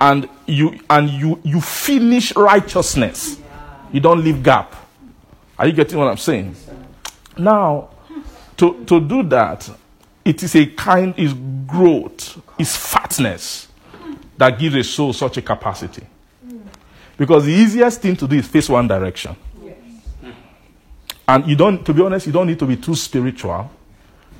[0.00, 3.38] and you and you you finish righteousness.
[3.92, 4.74] You don't leave gap.
[5.58, 6.56] Are you getting what I'm saying?
[7.36, 7.90] Now,
[8.56, 9.70] to to do that,
[10.24, 11.34] it is a kind is
[11.66, 13.68] growth, is fatness
[14.36, 16.06] that gives a soul such a capacity.
[17.16, 19.36] Because the easiest thing to do is face one direction.
[21.28, 23.70] And you don't, to be honest, you don't need to be too spiritual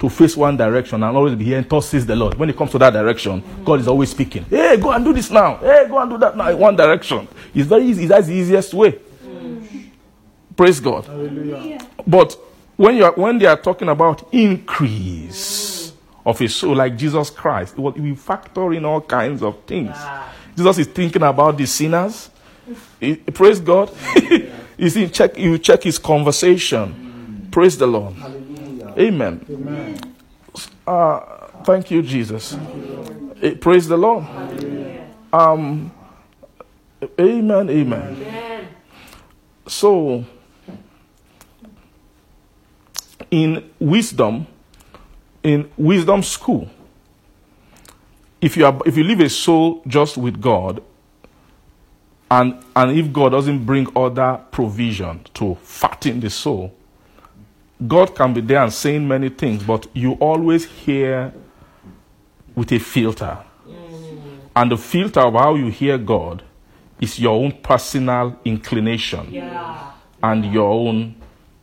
[0.00, 2.34] to face one direction and always be hearing, thus says the Lord.
[2.34, 4.44] When it comes to that direction, God is always speaking.
[4.44, 5.56] Hey, go and do this now.
[5.56, 7.28] Hey, go and do that now in one direction.
[7.54, 8.06] It's very easy.
[8.06, 8.92] That's the easiest way.
[8.92, 9.86] Mm.
[10.56, 11.06] Praise God.
[12.06, 12.36] But
[12.76, 15.92] when you are, when they are talking about increase
[16.24, 19.90] of a soul like Jesus Christ, it will- we factor in all kinds of things.
[19.94, 20.32] Ah.
[20.56, 22.30] Jesus is thinking about the sinners.
[23.00, 23.90] He- praise God.
[24.78, 26.94] you see, check you check his conversation.
[27.46, 27.50] Mm.
[27.50, 28.14] Praise the Lord.
[29.00, 29.40] Amen.
[30.86, 31.20] Uh,
[31.64, 32.56] thank you, Jesus.
[33.42, 34.24] Eh, praise the Lord.
[35.32, 35.90] Um,
[37.18, 37.70] amen.
[37.70, 38.68] Amen.
[39.66, 40.24] So,
[43.30, 44.46] in wisdom,
[45.42, 46.68] in wisdom school,
[48.40, 50.82] if you are if you leave a soul just with God,
[52.30, 56.74] and and if God doesn't bring other provision to fatten the soul,
[57.86, 61.32] God can be there and saying many things, but you always hear
[62.54, 63.38] with a filter.
[64.54, 66.42] And the filter of how you hear God
[67.00, 69.32] is your own personal inclination
[70.22, 71.14] and your own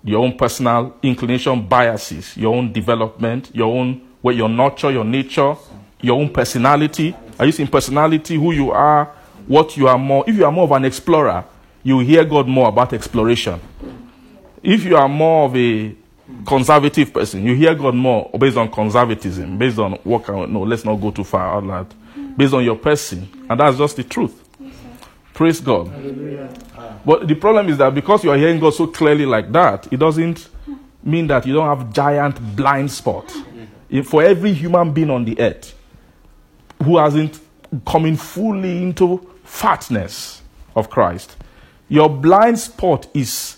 [0.03, 5.55] your own personal inclination biases, your own development, your own where your nurture, your nature,
[6.01, 7.13] your own personality.
[7.37, 9.05] Are you seeing personality, who you are,
[9.47, 10.23] what you are more?
[10.25, 11.43] If you are more of an explorer,
[11.83, 13.59] you hear God more about exploration.
[14.63, 15.93] If you are more of a
[16.45, 20.85] conservative person, you hear God more based on conservatism, based on what can no, let's
[20.85, 21.93] not go too far out loud.
[22.35, 23.27] Based on your person.
[23.49, 24.43] And that's just the truth.
[25.33, 25.91] Praise God.
[27.05, 29.97] But the problem is that because you are hearing God so clearly like that, it
[29.97, 30.49] doesn't
[31.03, 33.31] mean that you don't have giant blind spot.
[34.03, 35.73] For every human being on the earth
[36.83, 37.39] who hasn't
[37.85, 40.41] coming fully into fatness
[40.75, 41.37] of Christ,
[41.87, 43.56] your blind spot is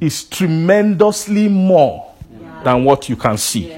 [0.00, 2.12] is tremendously more
[2.64, 3.72] than what you can see.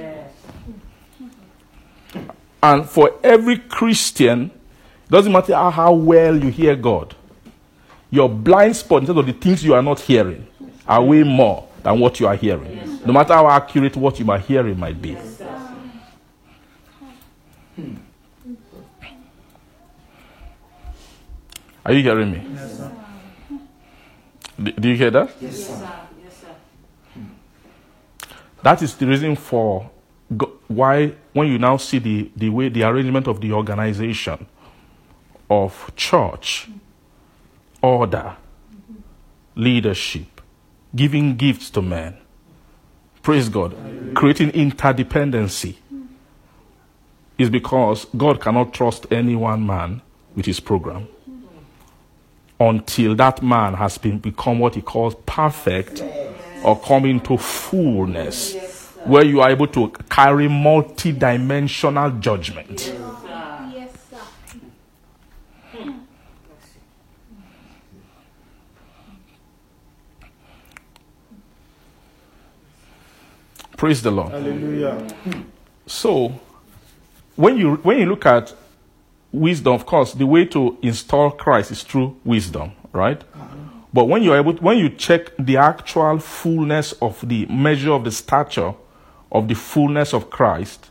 [2.63, 4.51] And for every Christian,
[5.05, 7.15] it doesn't matter how- well you hear God,
[8.11, 10.47] your blind spot in terms of the things you are not hearing
[10.89, 12.99] are way more than what you are hearing.
[13.05, 15.17] No matter how accurate what you are hearing might be.
[21.85, 22.43] Are you hearing me?
[24.63, 25.31] Do- Do you hear that?
[28.67, 29.89] That is the reason for
[30.67, 34.45] why, when you now see the, the way the arrangement of the organization
[35.49, 36.69] of church,
[37.81, 38.35] order,
[39.55, 40.41] leadership,
[40.97, 42.17] giving gifts to men,
[43.23, 43.73] praise God,
[44.17, 45.77] creating interdependency,
[47.39, 50.03] is because God cannot trust any one man
[50.35, 51.07] with his program
[52.59, 56.03] until that man has been become what he calls perfect
[56.67, 58.55] or come into fullness
[59.05, 62.93] where you are able to carry multi-dimensional judgment
[63.73, 64.19] Yes, sir.
[73.77, 75.07] praise the lord Hallelujah.
[75.87, 76.33] so
[77.37, 78.55] when you when you look at
[79.33, 83.23] wisdom of course the way to install christ is through wisdom right
[83.97, 88.11] but when you're able when you check the actual fullness of the measure of the
[88.13, 88.75] stature
[89.33, 90.91] of the fullness of christ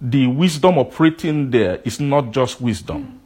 [0.00, 3.20] the wisdom operating there is not just wisdom.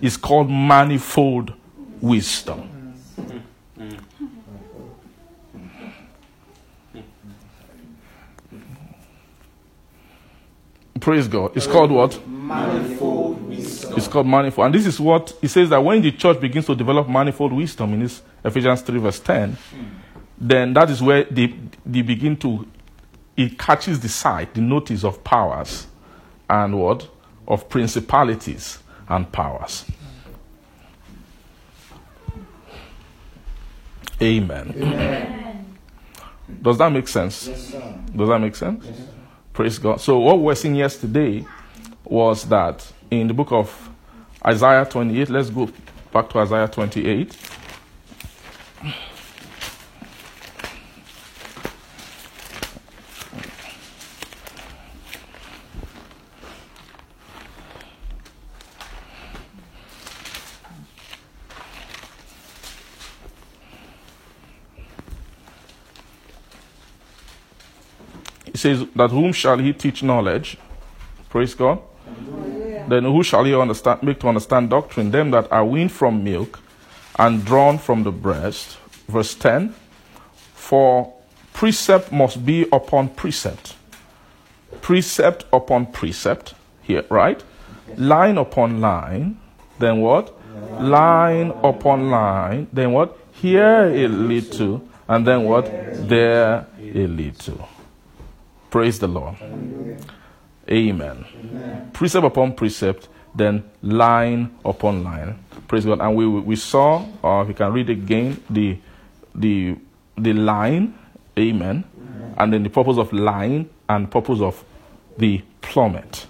[0.00, 1.52] It's called manifold
[2.00, 2.94] wisdom
[10.98, 12.18] praise god it's called what
[12.50, 13.94] Manifold wisdom.
[13.96, 14.66] It's called manifold.
[14.66, 17.94] And this is what it says that when the church begins to develop manifold wisdom
[17.94, 19.56] in this Ephesians 3, verse 10,
[20.36, 21.54] then that is where they,
[21.86, 22.66] they begin to,
[23.36, 25.86] it catches the sight, the notice of powers
[26.48, 27.08] and what?
[27.46, 29.84] Of principalities and powers.
[34.20, 35.66] Amen.
[36.60, 37.46] Does that make sense?
[37.46, 38.84] Does that make sense?
[39.52, 40.00] Praise God.
[40.00, 41.44] So, what we were seeing yesterday
[42.04, 43.90] was that in the book of
[44.46, 45.68] Isaiah 28, let's go
[46.12, 47.36] back to Isaiah 28.
[68.60, 70.56] Says that whom shall he teach knowledge?
[71.30, 71.80] Praise God.
[72.88, 75.10] Then who shall he understand, make to understand doctrine?
[75.10, 76.60] Them that are weaned from milk
[77.18, 78.78] and drawn from the breast.
[79.08, 79.74] Verse 10
[80.54, 81.12] For
[81.52, 83.76] precept must be upon precept,
[84.80, 87.42] precept upon precept, here, right?
[87.96, 89.38] Line upon line,
[89.78, 90.36] then what?
[90.80, 93.16] Line upon line, then what?
[93.32, 95.66] Here a little, and then what?
[96.08, 97.68] There a little.
[98.70, 99.36] Praise the Lord.
[100.70, 101.24] Amen.
[101.92, 105.38] Precept upon precept, then line upon line.
[105.68, 106.00] Praise God.
[106.00, 108.78] And we we saw, or if you can read again, the
[109.34, 109.76] the
[110.16, 110.94] the line,
[111.38, 111.84] amen,
[112.36, 114.64] and then the purpose of line and purpose of
[115.18, 116.26] the plummet.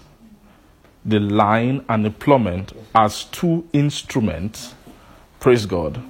[1.05, 4.75] The line and the plummet as two instruments,
[5.39, 6.01] praise God,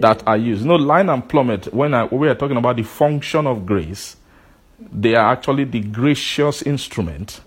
[0.00, 0.62] that are used.
[0.62, 3.66] You know, line and plummet, when, I, when we are talking about the function of
[3.66, 4.16] grace,
[4.92, 7.40] they are actually the gracious instrument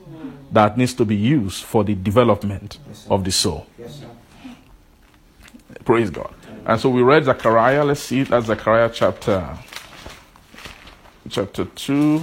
[0.52, 2.78] that needs to be used for the development
[3.10, 3.66] of the soul.
[5.84, 6.34] Praise God.
[6.66, 7.84] And so we read Zechariah.
[7.84, 9.58] Let's see That's Zechariah chapter
[11.30, 12.22] chapter 2.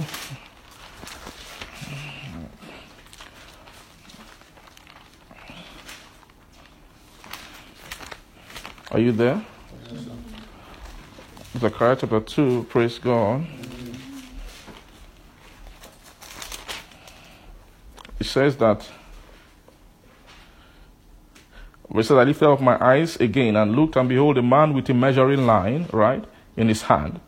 [8.91, 9.41] Are you there?
[11.57, 13.45] Zechariah chapter 2, praise God.
[18.21, 18.87] It says that
[21.89, 24.87] we said I lifted up my eyes again and looked, and behold, a man with
[24.91, 26.23] a measuring line, right,
[26.55, 27.19] in his hand.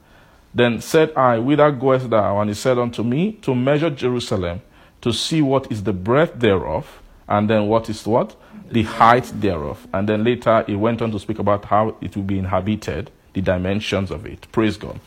[0.53, 2.39] Then said I, Whither goest thou?
[2.39, 4.61] And he said unto me, To measure Jerusalem,
[5.01, 8.35] to see what is the breadth thereof, and then what is what?
[8.69, 9.87] The height thereof.
[9.91, 13.41] And then later he went on to speak about how it will be inhabited, the
[13.41, 14.45] dimensions of it.
[14.51, 14.99] Praise God.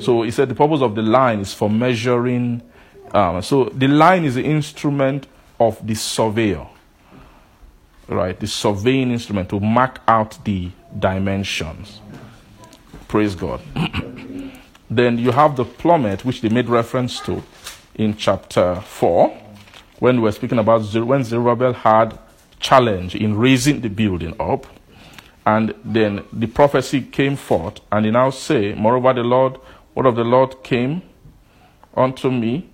[0.00, 2.62] So he said the purpose of the line is for measuring.
[3.12, 5.28] Um, so the line is the instrument
[5.58, 6.66] of the surveyor
[8.08, 12.00] right, the surveying instrument to mark out the dimensions.
[13.08, 13.60] Praise God.
[14.90, 17.42] then you have the plummet, which they made reference to
[17.94, 19.40] in chapter 4,
[20.00, 22.18] when we were speaking about when Zerubbabel had
[22.60, 24.66] challenge in raising the building up.
[25.46, 29.58] And then the prophecy came forth, and they now say, Moreover, the Lord,
[29.94, 31.02] word of the Lord came
[31.94, 32.70] unto me,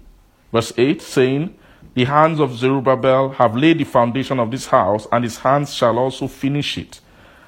[0.53, 1.55] verse 8, saying,
[1.95, 5.99] the hands of Zerubbabel have laid the foundation of this house, and his hands shall
[5.99, 7.01] also finish it.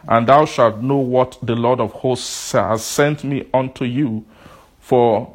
[0.09, 4.25] And thou shalt know what the Lord of hosts has sent me unto you.
[4.81, 5.33] For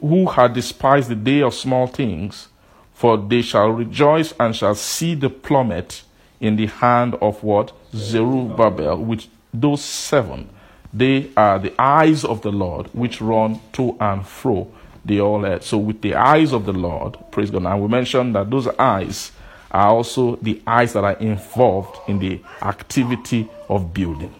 [0.00, 2.48] who had despised the day of small things,
[2.92, 6.02] for they shall rejoice and shall see the plummet
[6.40, 7.72] in the hand of what?
[7.94, 10.50] Zerubbabel, which those seven,
[10.92, 14.70] they are the eyes of the Lord, which run to and fro
[15.04, 15.64] the all earth.
[15.64, 17.64] So with the eyes of the Lord, praise God.
[17.64, 19.32] And we mentioned that those eyes
[19.70, 24.34] are also the eyes that are involved in the activity of building.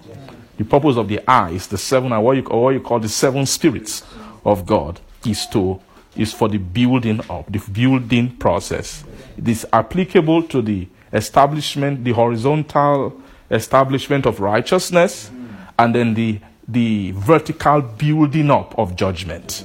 [0.58, 3.08] The purpose of the eyes, the seven, or what you, or what you call the
[3.08, 4.04] seven spirits
[4.44, 5.80] of God, is to
[6.14, 9.02] is for the building up, the building process.
[9.38, 13.18] It is applicable to the establishment, the horizontal
[13.50, 15.30] establishment of righteousness,
[15.78, 19.64] and then the the vertical building up of judgment.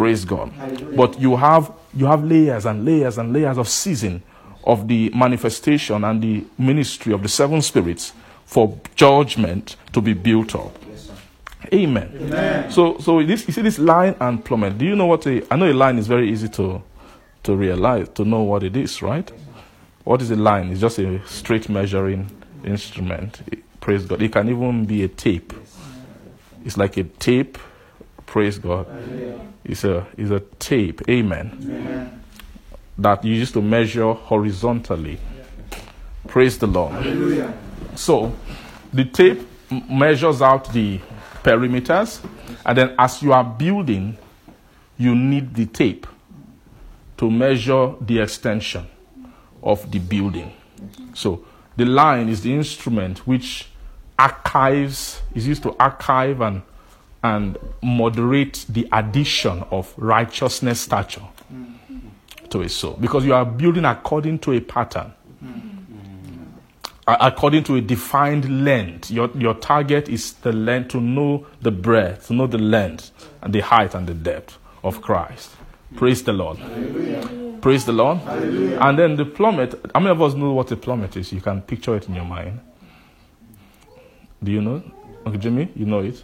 [0.00, 0.50] Praise God.
[0.96, 4.22] But you have you have layers and layers and layers of season
[4.64, 8.14] of the manifestation and the ministry of the seven spirits
[8.46, 10.74] for judgment to be built up.
[11.70, 12.16] Amen.
[12.18, 12.70] Amen.
[12.70, 14.78] So so this you see this line and plummet.
[14.78, 16.82] Do you know what a I know a line is very easy to
[17.42, 19.30] to realize, to know what it is, right?
[20.04, 20.70] What is a line?
[20.70, 22.30] It's just a straight measuring
[22.64, 23.42] instrument.
[23.82, 24.22] Praise God.
[24.22, 25.52] It can even be a tape.
[26.64, 27.58] It's like a tape.
[28.30, 28.86] Praise God.
[29.64, 31.02] It's a, it's a tape.
[31.10, 32.22] Amen.
[32.96, 35.18] That you used to measure horizontally.
[36.28, 36.94] Praise the Lord.
[37.96, 38.32] So,
[38.92, 39.40] the tape
[39.90, 41.00] measures out the
[41.42, 42.24] perimeters,
[42.64, 44.16] and then as you are building,
[44.96, 46.06] you need the tape
[47.16, 48.86] to measure the extension
[49.60, 50.52] of the building.
[51.14, 51.44] So,
[51.76, 53.70] the line is the instrument which
[54.16, 56.62] archives, is used to archive and,
[57.22, 61.22] and moderate the addition of righteousness stature
[62.48, 62.96] to a soul.
[63.00, 65.12] Because you are building according to a pattern
[67.18, 69.10] according to a defined length.
[69.10, 73.10] Your, your target is the length to know the breadth, to know the length
[73.42, 75.50] and the height and the depth of Christ.
[75.96, 76.58] Praise the Lord.
[77.62, 78.20] Praise the Lord.
[78.20, 79.74] And then the plummet.
[79.92, 81.32] How many of us know what a plummet is?
[81.32, 82.60] You can picture it in your mind.
[84.42, 84.82] Do you know?
[85.26, 86.22] Uncle Jimmy, you know it?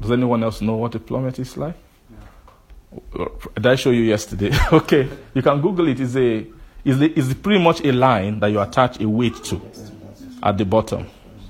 [0.00, 1.74] Does anyone else know what a plummet is like?
[3.54, 4.50] Did I show you yesterday?
[4.72, 6.00] okay, you can Google it.
[6.00, 6.46] It's a
[6.84, 9.60] is the is pretty much a line that you attach a weight to
[10.42, 11.06] at the bottom,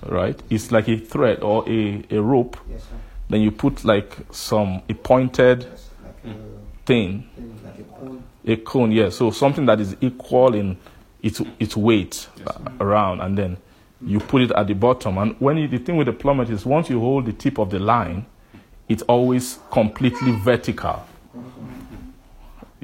[0.06, 0.40] right?
[0.50, 2.56] It's like a thread or a, a rope.
[2.70, 2.86] Yes.
[3.28, 5.66] Then you put like some a pointed
[6.24, 6.36] Like
[6.86, 8.24] thing, a, like a cone.
[8.46, 8.92] a cone.
[8.92, 10.78] Yeah, so something that is equal in
[11.22, 13.58] its its weight uh, around, and then
[14.00, 15.18] you put it at the bottom.
[15.18, 17.70] And when you, the thing with the plummet is once you hold the tip of
[17.70, 18.24] the line,
[18.88, 21.04] it's always completely vertical.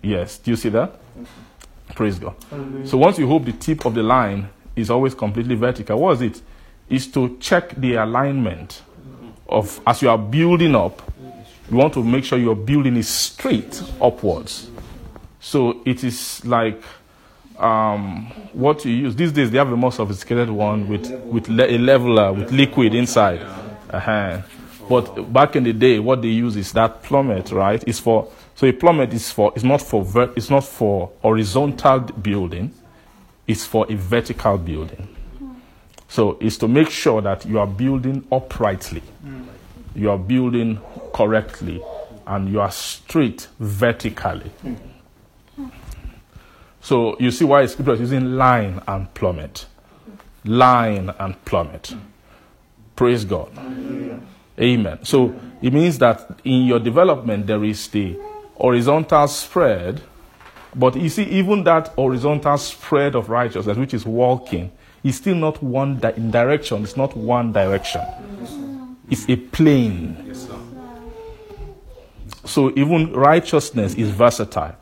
[0.03, 0.99] Yes, do you see that?
[1.95, 2.35] Praise God.
[2.85, 5.99] So once you hold the tip of the line, is always completely vertical.
[5.99, 6.43] What is it?
[6.89, 8.83] Is to check the alignment
[9.49, 11.01] of as you are building up.
[11.71, 14.69] You want to make sure your building is straight upwards.
[15.41, 16.83] So it is like
[17.59, 19.51] um, what you use these days.
[19.51, 23.41] They have a more sophisticated one with with le- a leveler with liquid inside.
[23.91, 24.43] Uh-huh.
[24.89, 27.83] But back in the day, what they use is that plummet, right?
[27.87, 32.01] It's for so a plummet is for it's not for ver- it's not for horizontal
[32.01, 32.73] building.
[33.47, 35.09] It's for a vertical building.
[36.09, 39.03] So it's to make sure that you are building uprightly,
[39.95, 40.81] you are building
[41.13, 41.83] correctly,
[42.27, 44.51] and you are straight vertically.
[46.81, 49.67] So you see why scripture is using line and plummet.
[50.45, 51.95] Line and plummet.
[52.95, 53.51] Praise God.
[54.61, 54.99] Amen.
[55.05, 58.17] So it means that in your development there is the
[58.55, 60.01] horizontal spread,
[60.75, 64.71] but you see, even that horizontal spread of righteousness, which is walking,
[65.03, 66.83] is still not one di- direction.
[66.83, 68.03] It's not one direction.
[69.11, 70.17] It's a plane.
[70.27, 70.49] Yes.
[72.45, 74.77] So even righteousness is versatile.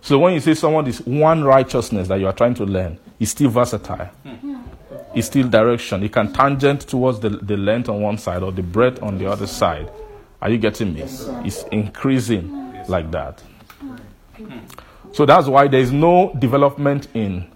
[0.00, 3.30] So when you say someone is one righteousness that you are trying to learn, it's
[3.30, 4.10] still versatile.
[4.24, 4.51] Hmm.
[5.14, 6.02] It's still direction.
[6.02, 9.26] It can tangent towards the, the length on one side or the breadth on the
[9.26, 9.90] other side.
[10.40, 11.02] Are you getting me?
[11.02, 12.50] It's increasing
[12.88, 13.42] like that.
[15.12, 17.46] So that's why there is no development in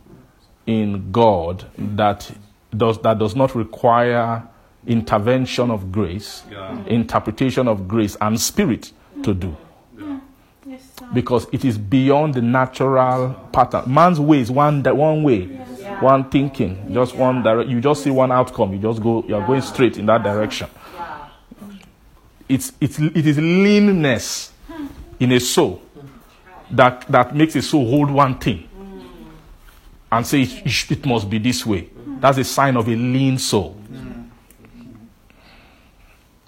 [0.67, 2.31] in God that
[2.77, 4.43] does that does not require
[4.87, 6.85] intervention of grace, Yeah.
[6.87, 8.93] interpretation of grace and spirit
[9.23, 9.57] to do
[10.67, 10.83] Yes,
[11.15, 13.93] because it is beyond the natural pattern.
[13.93, 15.49] Man's way is one that one way,
[16.01, 17.69] one thinking, just one direct.
[17.69, 18.73] You just see one outcome.
[18.73, 19.25] You just go.
[19.27, 20.69] You are going straight in that direction.
[22.49, 24.53] It's it's it is leanness
[25.19, 25.83] in a soul
[26.71, 29.05] that that makes a soul hold one thing mm.
[30.13, 31.83] and say it, it must be this way.
[31.83, 32.21] Mm.
[32.21, 33.77] That's a sign of a lean soul.
[33.91, 34.29] Mm.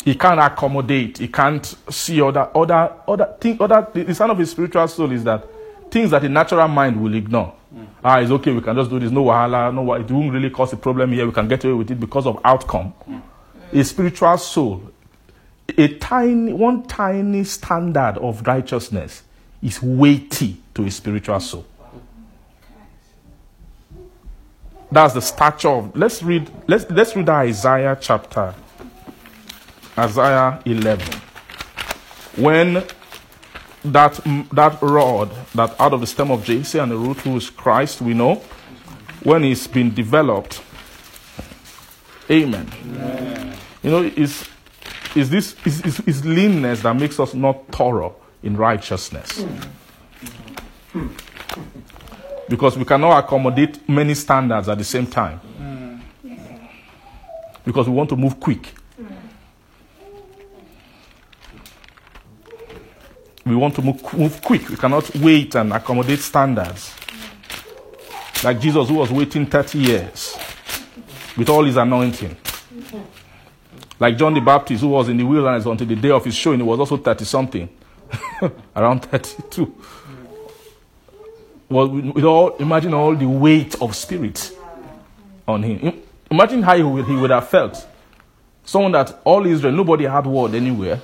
[0.05, 1.19] He can't accommodate.
[1.19, 3.57] He can't see other other other thing.
[3.61, 5.45] Other the, the sign of a spiritual soul is that
[5.91, 7.55] things that the natural mind will ignore.
[8.03, 8.53] Ah, it's okay.
[8.53, 9.11] We can just do this.
[9.11, 9.75] No wahala.
[9.75, 11.27] No, it won't really cause a problem here.
[11.27, 12.95] We can get away with it because of outcome.
[13.73, 14.91] A spiritual soul,
[15.77, 19.25] a tiny one tiny standard of righteousness
[19.63, 21.67] is weighty to a spiritual soul.
[24.91, 25.97] That's the stature of.
[25.97, 26.51] Let's read.
[26.67, 28.55] Let's let's read Isaiah chapter.
[29.99, 31.21] Isaiah 11.
[32.37, 32.85] When
[33.85, 37.37] that, mm, that rod, that out of the stem of Jesse and the root who
[37.37, 38.43] is Christ, we know,
[39.23, 40.63] when it's been developed,
[42.31, 42.69] amen.
[43.83, 44.49] You know, it's,
[45.15, 49.45] it's this it's, it's, it's leanness that makes us not thorough in righteousness.
[52.49, 55.41] Because we cannot accommodate many standards at the same time.
[55.61, 56.01] Mm.
[57.65, 58.75] Because we want to move quick.
[63.49, 64.69] We want to move, move quick.
[64.69, 66.95] We cannot wait and accommodate standards.
[68.45, 70.37] Like Jesus, who was waiting 30 years
[71.37, 72.37] with all his anointing.
[74.01, 76.61] Like John the Baptist, who was in the wilderness until the day of his showing,
[76.61, 77.69] he was also 30 something,
[78.77, 79.75] around 32.
[81.69, 84.53] Well, with all, imagine all the weight of spirit
[85.47, 86.01] on him.
[86.31, 87.87] Imagine how he would, he would have felt.
[88.65, 91.01] Someone that all Israel, nobody had word anywhere.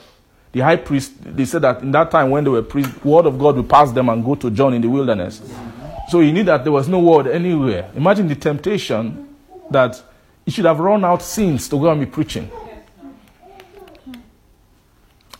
[0.54, 3.38] The high priest, they said that in that time when they were priests, word of
[3.40, 5.42] God would pass them and go to John in the wilderness.
[6.08, 7.90] So he knew that there was no word anywhere.
[7.96, 9.34] Imagine the temptation
[9.70, 10.00] that
[10.44, 12.48] he should have run out since to go and be preaching.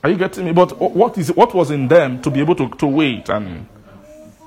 [0.02, 0.52] Are you getting me?
[0.52, 3.68] But what is what was in them to be able to, to wait and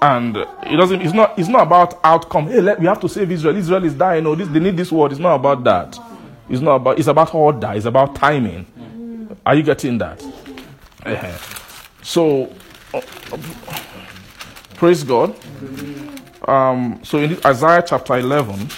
[0.01, 2.47] and it doesn't it's not it's not about outcome.
[2.47, 3.55] Hey, let, we have to save Israel.
[3.55, 4.27] Israel is dying.
[4.27, 5.13] Oh, this they need this word.
[5.13, 5.97] It's not about that.
[6.49, 7.71] It's not about it's about order.
[7.73, 8.65] It's about timing.
[9.45, 10.21] Are you getting that?
[11.07, 11.37] Eh-heh.
[12.03, 12.53] So,
[12.93, 13.01] uh,
[14.75, 15.33] praise God.
[16.45, 18.69] Um, so in Isaiah chapter 11,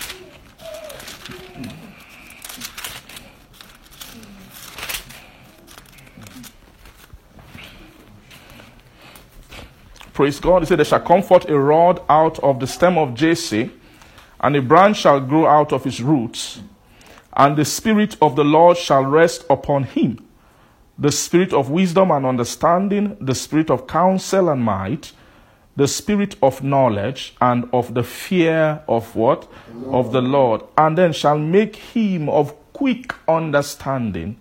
[10.14, 10.64] Praise God.
[10.64, 13.72] He said, They shall comfort a rod out of the stem of Jesse,
[14.42, 16.60] and a branch shall grow out of his roots,
[17.38, 20.29] and the Spirit of the Lord shall rest upon him
[21.00, 25.14] the Spirit of wisdom and understanding, the Spirit of counsel and might,
[25.78, 29.50] the Spirit of knowledge and of the fear of what?
[29.86, 30.62] Of the Lord.
[30.78, 34.38] And then shall make him of quick understanding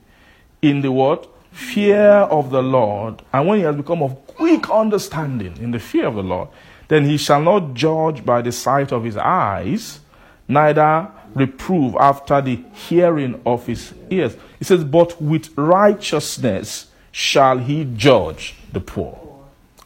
[0.61, 1.29] in the what?
[1.53, 3.23] Fear of the Lord.
[3.33, 6.49] And when he has become of quick understanding in the fear of the Lord,
[6.89, 10.01] then he shall not judge by the sight of his eyes,
[10.49, 14.37] neither reprove after the hearing of his ears.
[14.59, 19.19] He says, But with righteousness shall he judge the poor.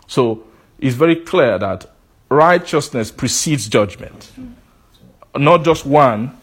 [0.06, 0.44] So
[0.78, 1.86] it's very clear that
[2.28, 4.32] righteousness precedes judgment.
[5.36, 6.38] Not just one,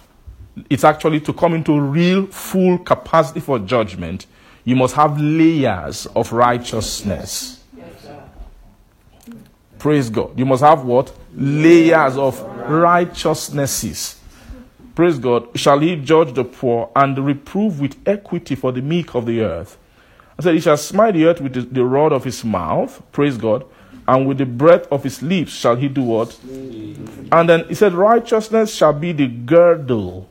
[0.69, 4.25] it's actually to come into real full capacity for judgment,
[4.63, 7.63] you must have layers of righteousness.
[9.77, 10.37] Praise God.
[10.37, 11.13] You must have what?
[11.33, 14.18] Layers of righteousnesses.
[14.99, 15.57] Praise God.
[15.57, 19.77] Shall he judge the poor and reprove with equity for the meek of the earth?
[20.37, 23.01] I said, He shall smite the earth with the, rod of his mouth.
[23.13, 23.63] Praise God.
[24.09, 26.37] And with the breath of his lips shall he do what?
[26.43, 30.27] And then he said, Righteousness shall be the girdle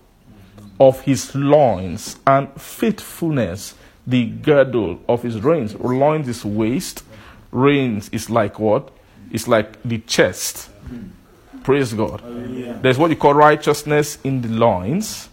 [0.79, 3.75] of his loins, and faithfulness
[4.07, 5.77] the girdle of his reins.
[5.77, 7.05] Loins is waist,
[7.53, 8.91] reins is like what?
[9.31, 10.69] It's like the chest.
[11.63, 12.23] Praise God.
[12.83, 15.29] There's what you call righteousness in the loins.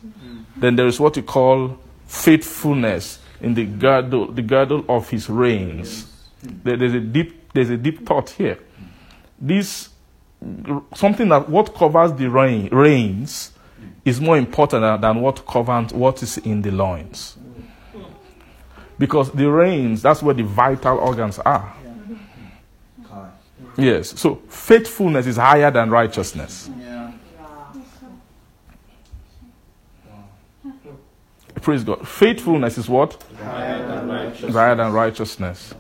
[0.58, 6.08] Then there is what you call faithfulness in the girdle, the girdle of his reins.
[6.64, 8.58] There- There's a deep, there's a deep thought here.
[9.40, 9.90] This
[10.96, 13.52] something that what covers the rein, reins
[14.04, 17.38] is more important than- than what covers what is in the loins.
[18.98, 21.74] Because the reins, that's where the vital organs are.
[23.78, 24.20] Yes.
[24.20, 26.70] So faithfulness is higher than righteousness.
[31.62, 32.08] Praise God.
[32.08, 33.22] Faithfulness is what?
[33.44, 35.74] Higher than righteousness.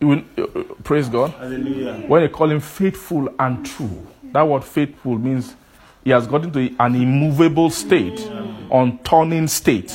[0.00, 1.30] You will- uh, uh, praise God.
[1.32, 1.94] Hallelujah.
[2.08, 5.54] When you call him faithful and true, that word faithful means
[6.02, 8.18] he has gotten to an immovable state,
[8.72, 9.94] unturning state.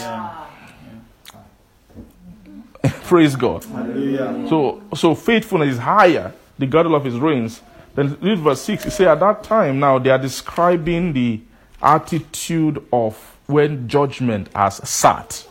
[3.05, 3.63] Praise God.
[3.65, 4.45] Hallelujah.
[4.47, 7.61] So, so faithfulness is higher, the girdle of his reins.
[7.95, 8.83] Then read verse 6.
[8.83, 11.41] He say at that time now they are describing the
[11.81, 13.15] attitude of
[13.47, 15.47] when judgment has sat.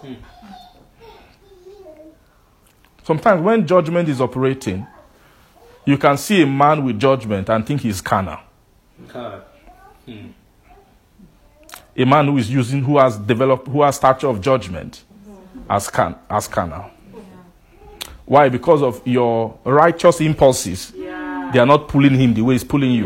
[3.02, 4.86] Sometimes when judgment is operating,
[5.84, 8.38] you can see a man with judgment and think he's carnal.
[11.96, 15.04] A man who is using, who has developed, who has stature of judgment
[15.68, 16.90] as, can, as carnal.
[18.26, 18.48] Why?
[18.48, 20.92] Because of your righteous impulses.
[20.92, 23.04] They are not pulling him the way he's pulling you.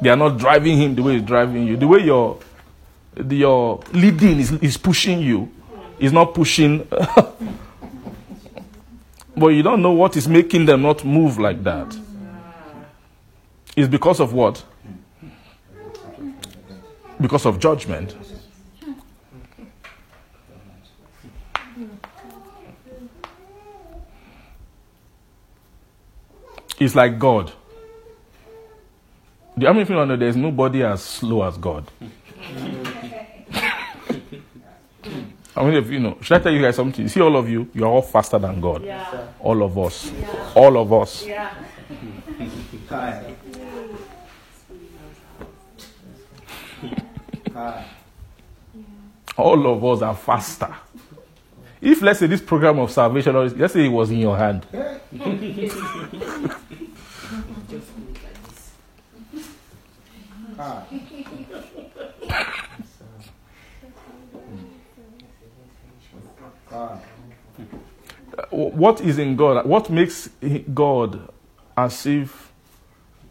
[0.00, 1.76] They are not driving him the way he's driving you.
[1.76, 2.38] The way your
[3.28, 5.50] your leading is, is pushing you
[5.98, 6.86] is not pushing.
[9.36, 11.96] but you don't know what is making them not move like that.
[13.76, 14.64] It's because of what?
[17.20, 18.16] Because of judgment.
[26.80, 27.52] It's like God.
[29.56, 31.90] Do you- How many people know there's nobody as slow as God?
[35.54, 36.16] How many of you know?
[36.20, 37.02] Should I tell you guys something?
[37.02, 38.84] You see, all of you, you are all faster than God.
[39.40, 40.12] All of us.
[40.54, 41.24] All of us.
[42.88, 43.34] Kai.
[47.52, 47.84] Kai.
[49.36, 50.74] All of us are faster.
[51.80, 54.66] If, let's say, this program of salvation, or let's say it was in your hand,
[60.58, 60.82] Kai.
[66.68, 66.98] Kai.
[68.50, 69.66] what is in God?
[69.66, 70.28] What makes
[70.74, 71.28] God
[71.76, 72.52] as if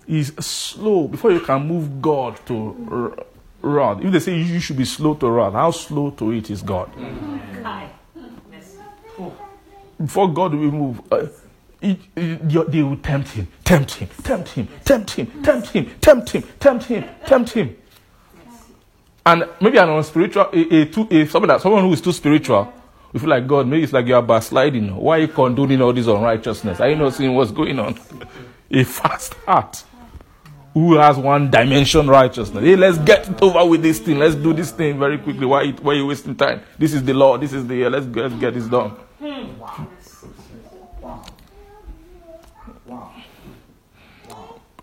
[0.06, 3.26] He's slow before you can move God to r-
[3.62, 4.02] wrath?
[4.04, 6.90] If they say you should be slow to wrath, how slow to it is God?
[10.00, 11.26] Before God will move, uh,
[11.82, 16.30] it- it- they will tempt him, tempt him, tempt him, tempt him, tempt him, tempt
[16.32, 17.76] him, tempt him, tempt him.
[19.26, 22.72] And maybe an unspiritual, a, a, too, a, someone, that, someone who is too spiritual,
[23.12, 24.96] we feel like God, maybe it's like you are backsliding.
[24.96, 26.80] Why are you condoning all this unrighteousness?
[26.80, 27.98] Are you not seeing what's going on?
[28.72, 29.84] A fast heart
[30.74, 32.64] who has one dimension righteousness.
[32.64, 34.20] Hey, let's get it over with this thing.
[34.20, 35.46] Let's do this thing very quickly.
[35.46, 36.62] Why, why are you wasting time?
[36.78, 37.38] This is the law.
[37.38, 37.90] This is the year.
[37.90, 38.94] Let's let's get this done.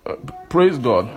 [0.06, 0.16] Uh,
[0.48, 1.08] praise God.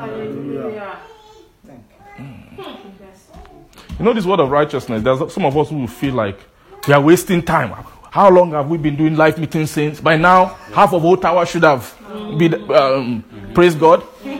[3.99, 5.01] You know this word of righteousness.
[5.03, 6.39] There's some of us who feel like
[6.87, 7.73] we are wasting time.
[8.11, 9.99] How long have we been doing life meetings since?
[9.99, 11.93] By now, half of Old Tower should have
[12.37, 12.71] been.
[12.71, 14.03] Um, praise God.
[14.23, 14.31] we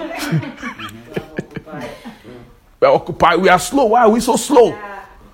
[2.88, 3.42] are occupied.
[3.42, 3.86] We are slow.
[3.86, 4.78] Why are we so slow?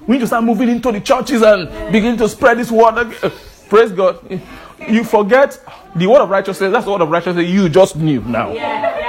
[0.08, 2.98] We need to start moving into the churches and begin to spread this word.
[3.24, 3.30] Uh,
[3.70, 4.20] praise God.
[4.88, 5.58] You forget
[5.96, 6.72] the word of righteousness.
[6.74, 8.52] That's the word of righteousness you just knew now.
[8.52, 9.00] Yeah,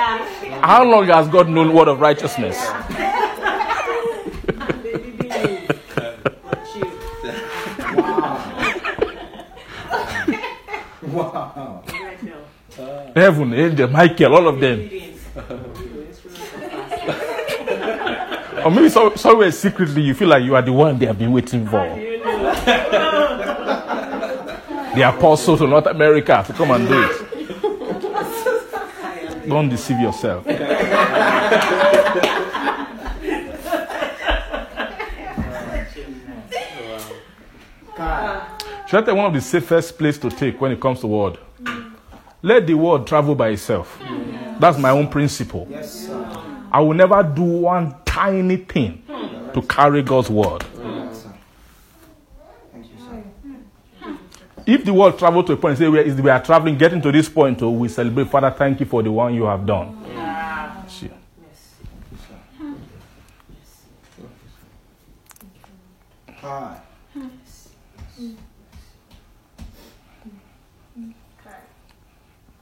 [0.45, 0.61] yeah.
[0.67, 2.57] How long has God known the word of righteousness?
[11.05, 11.55] Wow.
[11.55, 11.85] Wow!
[13.15, 14.91] Heaven, angel, Michael, all of them.
[18.65, 21.33] Or maybe so, somewhere secretly you feel like you are the one they have been
[21.33, 21.83] waiting for.
[24.95, 27.35] the apostle to North America to come and do it.
[29.49, 30.47] Don't deceive yourself.
[38.87, 41.39] Should I one of the safest place to take when it comes to word?
[42.43, 43.99] Let the word travel by itself.
[44.59, 45.67] That's my own principle.
[45.69, 46.09] Yes.
[46.75, 49.05] I will never do one tiny thing
[49.55, 50.65] to carry God's word.
[52.73, 54.17] Thank you, sir.
[54.67, 57.13] If the world travel to a point, say we are, we are traveling, getting to
[57.13, 58.29] this point, oh, we celebrate.
[58.29, 59.97] Father, thank you for the one you have done.
[60.89, 61.11] See.
[66.41, 66.81] Hi.
[67.13, 67.29] Hmm.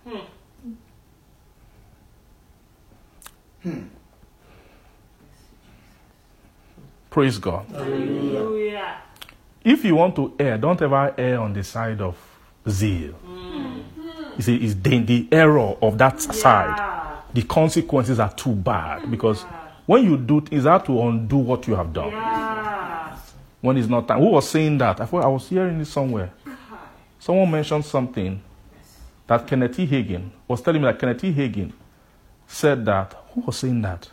[0.04, 0.18] Hmm.
[3.62, 3.91] Hmm.
[7.12, 7.66] Praise God.
[7.70, 8.96] Hallelujah.
[9.62, 12.16] If you want to err, don't ever err on the side of
[12.66, 13.14] zeal.
[14.36, 16.74] You see, it's the, the error of that side.
[16.78, 19.42] Ah, The consequences are too bad because
[19.84, 22.10] when you do, it's hard to undo what you have done.
[22.12, 23.14] yeah.
[23.60, 24.18] when it's not time.
[24.20, 24.98] Who was saying that?
[25.00, 26.30] I thought I was hearing it somewhere.
[27.18, 28.40] Someone mentioned something
[29.26, 29.86] that Kenneth E.
[29.86, 31.32] Hagin was telling me that Kenneth E.
[31.34, 31.72] Hagin
[32.46, 33.14] said that.
[33.34, 34.08] Who was saying that?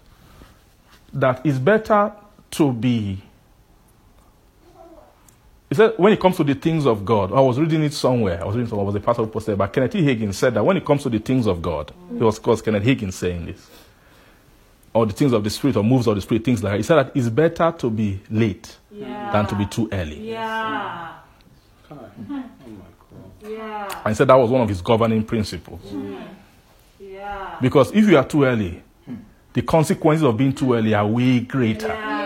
[1.14, 2.12] That it's better
[2.52, 3.22] to be.
[5.70, 8.41] He said when it comes to the things of God, I was reading it somewhere.
[8.41, 8.86] I was reading somewhere.
[8.86, 10.02] It was a pastor who posted, but Kenneth E.
[10.02, 12.62] Hagin said that when it comes to the things of God, it was of course
[12.62, 13.70] Kenneth Hagin saying this,
[14.93, 16.78] or the things of the spirit or moves of the spirit, things like that.
[16.78, 19.32] He said that it's better to be late Yeah.
[19.32, 20.32] than to be too early.
[20.32, 21.14] Yeah.
[23.47, 23.88] Yeah.
[24.04, 25.82] And he said that was one of his governing principles.
[25.82, 26.16] Hmm.
[27.00, 27.58] Yeah.
[27.62, 28.82] Because if you are too early,
[29.54, 32.18] the consequences of being too early are way greater Yeah.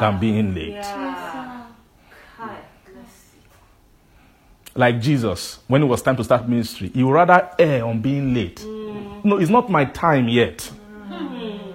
[0.00, 0.72] Than being late.
[0.72, 1.66] Yeah.
[2.38, 2.56] Hi.
[2.94, 3.38] Let's see.
[4.74, 8.34] Like Jesus, when it was time to start ministry, he would rather err on being
[8.34, 8.56] late.
[8.60, 9.24] Mm.
[9.24, 10.70] No, it's not my time yet.
[11.08, 11.74] Mm.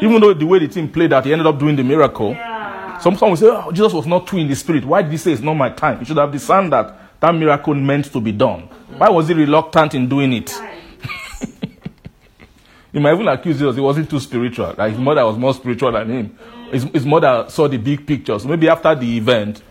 [0.00, 2.30] Even though the way the team played out, he ended up doing the miracle.
[2.30, 2.98] Yeah.
[2.98, 4.84] Some someone will say, oh, Jesus was not true in the spirit.
[4.84, 5.98] Why did he say it's not my time?
[5.98, 8.68] He should have discerned that that miracle meant to be done.
[8.68, 8.98] Mm.
[8.98, 10.54] Why was he reluctant in doing it?
[12.94, 13.74] He might even accuse Jesus.
[13.74, 14.72] He wasn't too spiritual.
[14.78, 16.38] Like his mother was more spiritual than him.
[16.70, 18.44] His, his mother saw the big pictures.
[18.46, 19.62] Maybe after the event,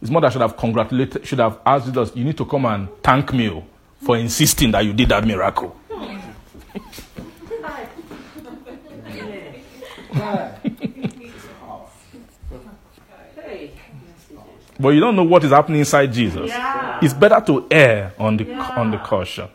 [0.00, 3.32] his mother should have congratulated, should have asked Jesus, "You need to come and thank
[3.32, 3.64] me oh,
[4.04, 5.76] for insisting that you did that miracle."
[14.80, 16.48] But you don't know what is happening inside Jesus.
[16.48, 17.00] Yeah.
[17.02, 19.48] It's better to err on the on the caution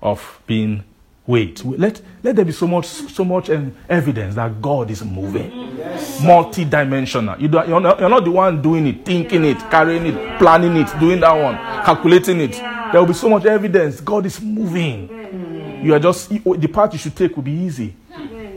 [0.00, 0.84] of being
[1.26, 1.64] wait.
[1.64, 5.76] Let let there be so much so much um, evidence that God is moving.
[6.22, 7.40] Multi-dimensional.
[7.40, 10.88] You you're, not, you're not the one doing it, thinking it, carrying it, planning it,
[10.98, 12.52] doing that one, calculating it.
[12.52, 14.00] There will be so much evidence.
[14.00, 15.82] God is moving.
[15.84, 17.94] You are just the part you should take will be easy.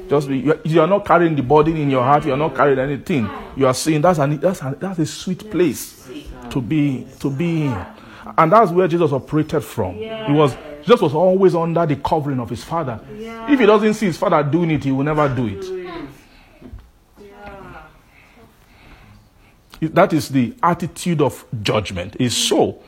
[0.10, 2.26] Just be, you, are, you are not carrying the burden in your heart.
[2.26, 3.30] You are not carrying anything.
[3.56, 6.08] You are saying that's an, that's an, that's a sweet place
[6.50, 7.86] to be to be in,
[8.38, 9.96] and that's where Jesus operated from.
[9.96, 13.00] He was Jesus was always under the covering of his father.
[13.12, 15.66] If he doesn't see his father doing it, he will never do it.
[15.66, 17.26] Hmm.
[19.82, 19.90] Yeah.
[19.94, 22.16] That is the attitude of judgment.
[22.20, 22.82] Is so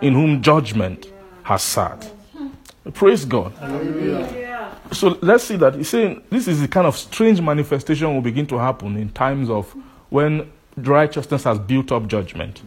[0.00, 1.10] in whom judgment
[1.42, 2.04] has sat.
[2.04, 2.48] Hmm.
[2.90, 3.52] Praise God.
[3.60, 4.74] Yeah.
[4.92, 8.46] So let's see that he's saying this is the kind of strange manifestation will begin
[8.46, 9.74] to happen in times of
[10.08, 12.62] when righteousness has built up judgment.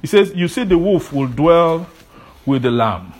[0.00, 1.86] He says, You say the wolf will dwell
[2.46, 3.12] with the lamb.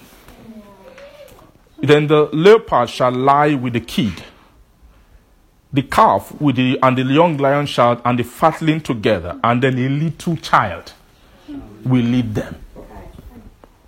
[1.82, 4.22] Then the leopard shall lie with the kid.
[5.72, 9.78] the calf with the and the young lion shall and the fatling together, and then
[9.78, 10.92] a little child
[11.84, 12.56] will lead them.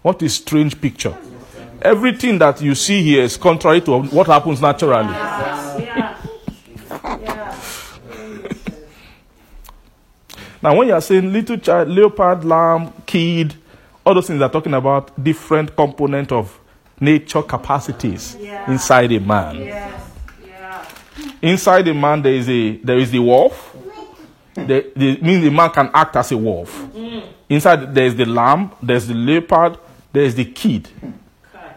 [0.03, 1.17] What a strange picture.
[1.81, 5.15] Everything that you see here is contrary to what happens naturally.
[10.65, 13.57] Now, when you are saying little child, leopard, lamb, kid,
[14.07, 16.57] all those things are talking about different component of
[17.03, 18.71] nature capacities Yeah.
[18.71, 19.57] inside a man.
[19.57, 20.01] Yes.
[20.47, 20.85] Yeah.
[21.43, 23.57] Inside a man, there is a there is the wolf.
[24.55, 24.67] Hmm.
[24.67, 26.71] The, the means the man can act as a wolf.
[26.93, 27.21] Hmm.
[27.49, 29.79] Inside there is the lamb, there's the leopard,
[30.13, 30.89] there's the kid.
[30.99, 31.13] Okay.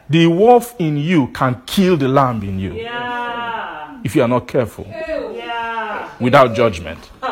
[0.10, 4.00] The wolf in you can kill the lamb in you Yeah.
[4.04, 6.10] if you are not careful, Yeah.
[6.20, 7.00] without judgment.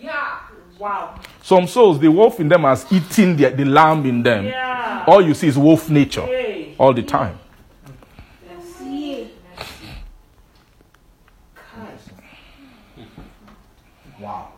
[0.00, 0.38] Yeah.
[0.78, 1.14] Wow.
[1.42, 4.46] Some souls, the wolf in them has eaten the, the lamb in them.
[4.46, 5.04] Yeah.
[5.06, 6.59] All you see is wolf nature Hey.
[6.80, 7.38] All the time.
[14.18, 14.52] Wow.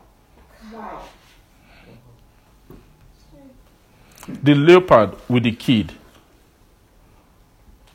[4.41, 5.91] The leopard with the kid,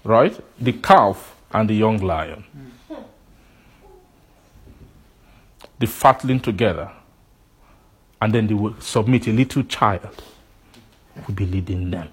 [0.05, 0.39] right?
[0.61, 2.45] The calf and the young lion.
[5.79, 6.91] The fatling together.
[8.21, 10.23] And then they will submit a little child
[11.15, 12.09] who will be leading them.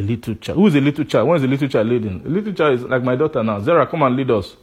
[0.00, 0.56] A little child.
[0.56, 1.28] Who is a little child?
[1.28, 2.22] When is a little child leading?
[2.24, 3.60] A little child is like my daughter now.
[3.60, 4.56] Zara, come and lead us.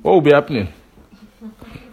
[0.00, 0.72] What will be happening?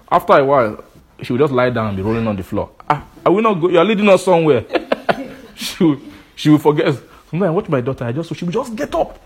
[0.09, 0.81] After a while,
[1.21, 2.69] she will just lie down and be rolling on the floor.
[2.89, 3.67] Ah, I will not go.
[3.67, 4.63] You are leading us somewhere.
[5.55, 5.97] she, will,
[6.37, 6.95] she will forget.
[7.29, 8.05] Sometimes I watch my daughter.
[8.05, 9.19] I just she will just get up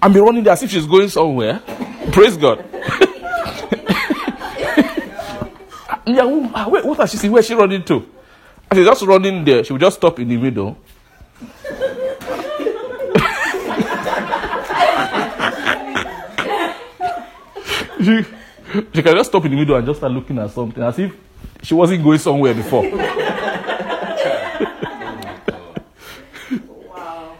[0.00, 1.60] and be running there as if she's going somewhere.
[2.10, 2.64] Praise God.
[6.06, 7.32] yeah, ah, wait, what has she seen?
[7.32, 7.96] Where is she running to?
[8.70, 9.62] And she's just running there.
[9.62, 10.78] She will just stop in the middle.
[18.08, 18.24] She,
[18.94, 21.14] she can just stop in the middle and just start looking at something as if
[21.62, 22.82] she wasn't going somewhere before.
[26.88, 27.36] Wow.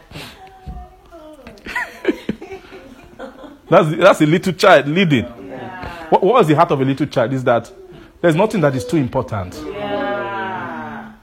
[3.69, 5.25] That's, that's a little child leading.
[5.25, 6.09] Yeah.
[6.09, 7.33] What, what is the heart of a little child?
[7.33, 7.71] Is that
[8.19, 9.53] there's nothing that is too important.
[9.67, 11.13] Yeah.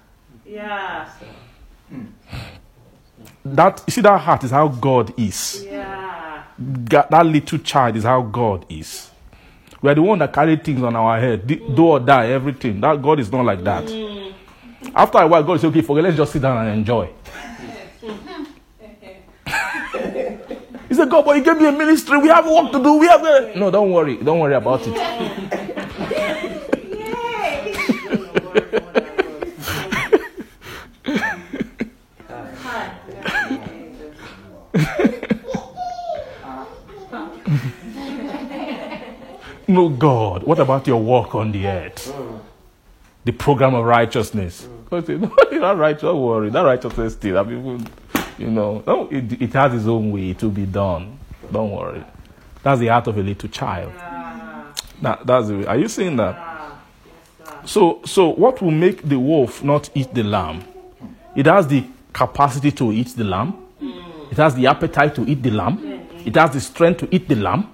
[0.47, 1.11] Yeah.
[3.45, 5.65] That you see, that heart is how God is.
[5.65, 6.45] Yeah.
[6.57, 9.11] That little child is how God is.
[9.87, 12.81] We are the one that carry things on our head, do or die, everything.
[12.81, 13.85] That God is not like that.
[13.85, 14.35] Mm.
[14.93, 16.03] After a while, God says, "Okay, forget.
[16.03, 17.07] Let's just sit down and enjoy."
[20.89, 22.19] he said, "God, but you gave me a ministry.
[22.19, 22.95] We have work to do.
[22.95, 23.53] We have a...
[23.57, 23.71] no.
[23.71, 24.17] Don't worry.
[24.17, 24.97] Don't worry about it.
[39.69, 40.45] No, God.
[40.45, 42.15] What about your work on the earth?
[43.25, 44.69] The program of righteousness.
[44.91, 45.99] Said, no, you're not right.
[45.99, 46.51] Don't worry.
[46.51, 47.39] That righteousness still.
[47.39, 47.87] I mean,
[48.39, 51.19] you know, no, it, it has its own way to be done.
[51.51, 52.05] Don't worry.
[52.63, 53.93] That's the heart of a little child.
[53.97, 54.73] Yeah.
[55.03, 55.67] That, that's the way.
[55.67, 56.37] Are you seeing that?
[56.39, 56.79] Ah.
[57.45, 57.71] Yes.
[57.73, 60.63] So, so what will make the wolf not eat the lamb?
[61.35, 63.57] It has the capacity to eat the lamb.
[64.31, 65.79] It has the appetite to eat the lamb.
[66.25, 67.73] It has the strength to eat the lamb.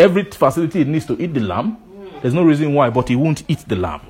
[0.00, 1.76] Every facility it needs to eat the lamb.
[2.22, 4.00] There's no reason why, but it won't eat the lamb.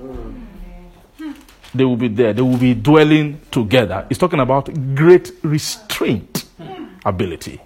[1.74, 2.32] They will be there.
[2.32, 4.06] They will be dwelling together.
[4.08, 6.44] He's talking about great restraint
[7.04, 7.60] ability.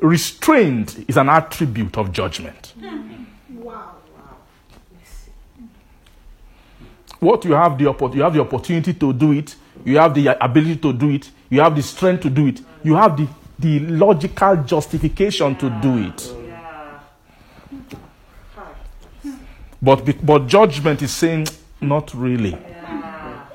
[0.00, 2.74] Restraint is an attribute of judgment.
[7.20, 9.54] what you have the you have the opportunity to do it
[9.84, 12.94] you have the ability to do it you have the strength to do it you
[12.94, 16.32] have the the logical justification to do it
[19.22, 19.36] Yeah.
[19.82, 21.46] But but judgment is saying
[21.80, 22.50] not really.
[22.50, 23.46] Yeah.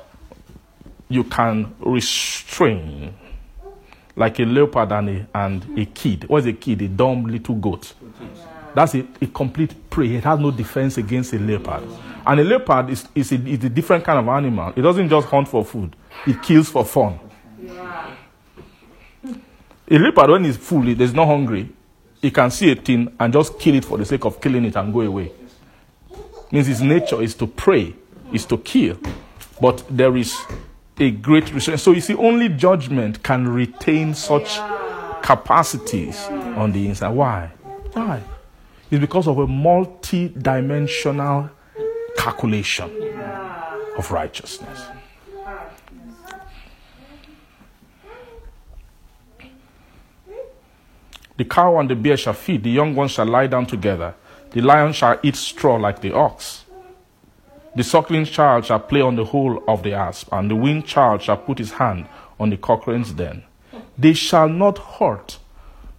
[1.09, 3.13] you can restrain
[4.15, 6.25] like a leopard and a, and a kid.
[6.27, 6.81] What's a kid?
[6.81, 7.93] A dumb little goat.
[8.73, 10.15] That's a, a complete prey.
[10.15, 11.83] It has no defense against a leopard.
[12.25, 14.73] And a leopard is, is, a, is a different kind of animal.
[14.75, 15.95] It doesn't just hunt for food.
[16.25, 17.19] It kills for fun.
[17.61, 18.15] Yeah.
[19.91, 21.69] A leopard, when he's full, he's not hungry,
[22.21, 24.75] he can see a thing and just kill it for the sake of killing it
[24.75, 25.31] and go away.
[26.51, 27.95] Means his nature is to prey,
[28.31, 28.97] is to kill.
[29.59, 30.37] But there is
[30.99, 31.79] a great restraint.
[31.79, 34.57] So you see, only judgment can retain such
[35.21, 36.25] capacities
[36.55, 37.09] on the inside.
[37.09, 37.51] Why?
[37.93, 38.21] Why?
[38.91, 41.49] It's because of a multi dimensional
[42.17, 42.91] calculation
[43.97, 44.85] of righteousness.
[51.37, 54.15] The cow and the bear shall feed, the young ones shall lie down together.
[54.51, 56.65] The lion shall eat straw like the ox.
[57.75, 61.21] The suckling child shall play on the hole of the asp, and the weaned child
[61.21, 62.07] shall put his hand
[62.39, 63.43] on the cockatrice' den.
[63.97, 65.39] They shall not hurt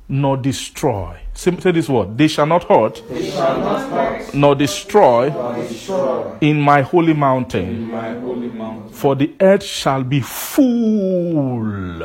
[0.08, 1.18] nor destroy.
[1.34, 2.16] Say, say this word.
[2.16, 3.02] They shall not hurt,
[4.34, 5.26] nor destroy
[6.40, 7.90] in my holy mountain.
[7.90, 8.92] My holy mountain.
[8.92, 12.02] For the earth shall be full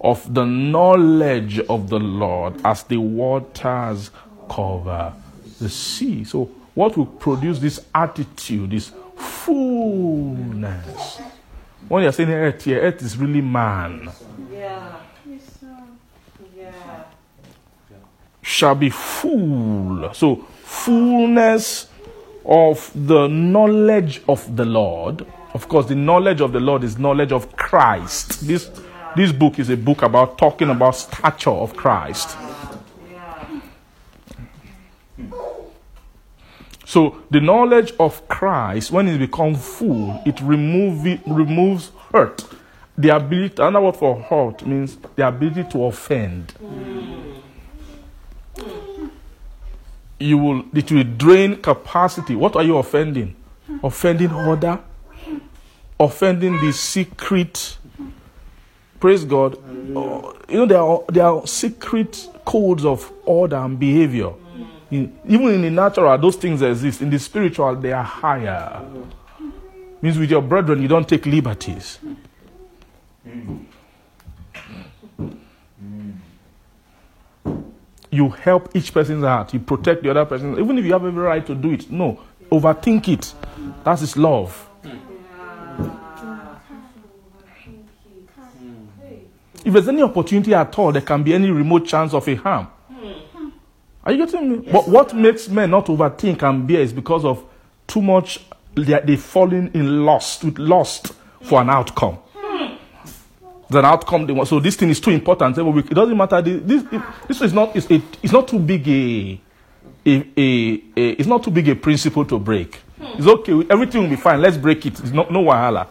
[0.00, 4.10] of the knowledge of the Lord as the waters
[4.48, 5.12] cover
[5.60, 6.24] the sea.
[6.24, 6.44] So,
[6.74, 11.20] what will produce this attitude, this fullness?
[11.88, 14.10] When you're saying earth here, earth is really man.
[14.52, 14.96] Yeah.
[16.56, 17.04] Yeah.
[18.42, 20.12] Shall be full.
[20.12, 21.88] So, fullness
[22.44, 25.26] of the knowledge of the Lord.
[25.54, 28.46] Of course, the knowledge of the Lord is knowledge of Christ.
[28.46, 28.70] This,
[29.16, 32.36] this book is a book about talking about stature of Christ.
[36.88, 42.46] So the knowledge of Christ, when it becomes full, it remove it removes hurt.
[42.96, 46.54] The ability, another word for hurt means the ability to offend.
[50.18, 52.34] You will, it will drain capacity.
[52.34, 53.36] What are you offending?
[53.84, 54.80] Offending order,
[56.00, 57.76] offending the secret.
[58.98, 59.58] Praise God.
[59.94, 64.32] Uh, you know there are there are secret codes of order and behavior.
[64.90, 67.02] In, even in the natural, those things exist.
[67.02, 68.82] In the spiritual, they are higher.
[70.00, 71.98] Means with your brethren, you don't take liberties.
[78.10, 79.52] You help each person's heart.
[79.52, 81.90] You protect the other person, even if you have every right to do it.
[81.90, 82.20] No,
[82.50, 83.34] overthink it.
[83.84, 84.66] That is love.
[89.64, 92.68] If there's any opportunity at all, there can be any remote chance of a harm.
[94.08, 94.70] Are you getting me?
[94.72, 97.44] but what makes men not overthink and bear is because of
[97.86, 98.40] too much,
[98.74, 102.16] they, they falling in lust, with lust for an outcome.
[103.70, 104.48] An outcome they want.
[104.48, 105.56] So this thing is too important.
[105.56, 106.40] Say, well, we- It doesn't matter.
[106.40, 109.38] This, this, this is not, it's, a, it's not too big a,
[110.06, 112.80] a, a, a, it's not too big a principle to break.
[112.98, 113.62] It's okay.
[113.68, 114.40] Everything will be fine.
[114.40, 114.98] Let's break it.
[115.00, 115.86] It's not, no wahala.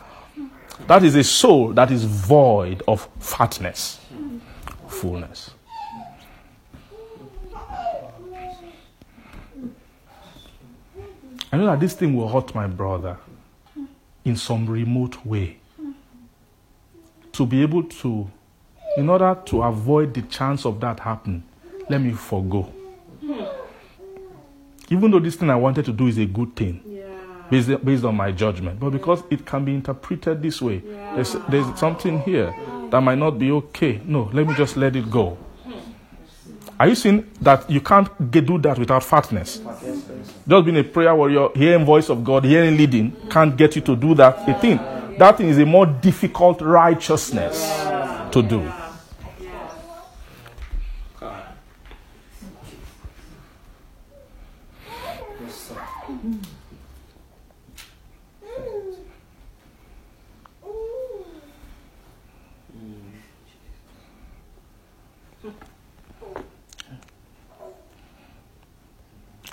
[0.88, 4.00] That is a soul that is void of fatness,
[4.88, 5.52] fullness.
[11.52, 13.18] I know that this thing will hurt my brother
[14.26, 15.58] in some remote way.
[17.34, 18.30] To be able to,
[18.98, 21.44] in order to avoid the chance of that happening,
[21.90, 22.74] let me forego.
[24.90, 26.82] Even though this thing I wanted to do is a good thing,
[27.50, 30.80] based, based on my judgment, but because it can be interpreted this way,
[31.16, 32.54] there's, there's something here
[32.90, 34.02] that might not be okay.
[34.06, 35.38] No, let me just let it go.
[36.80, 39.60] Are you seeing that you can't get, do that without fatness?
[40.48, 43.96] Just being a prayer warrior, hearing voice of God, hearing leading, can't get you to
[43.96, 44.48] do that.
[44.48, 44.78] A thing.
[45.18, 47.64] That thing is a more difficult righteousness
[48.32, 48.72] to do.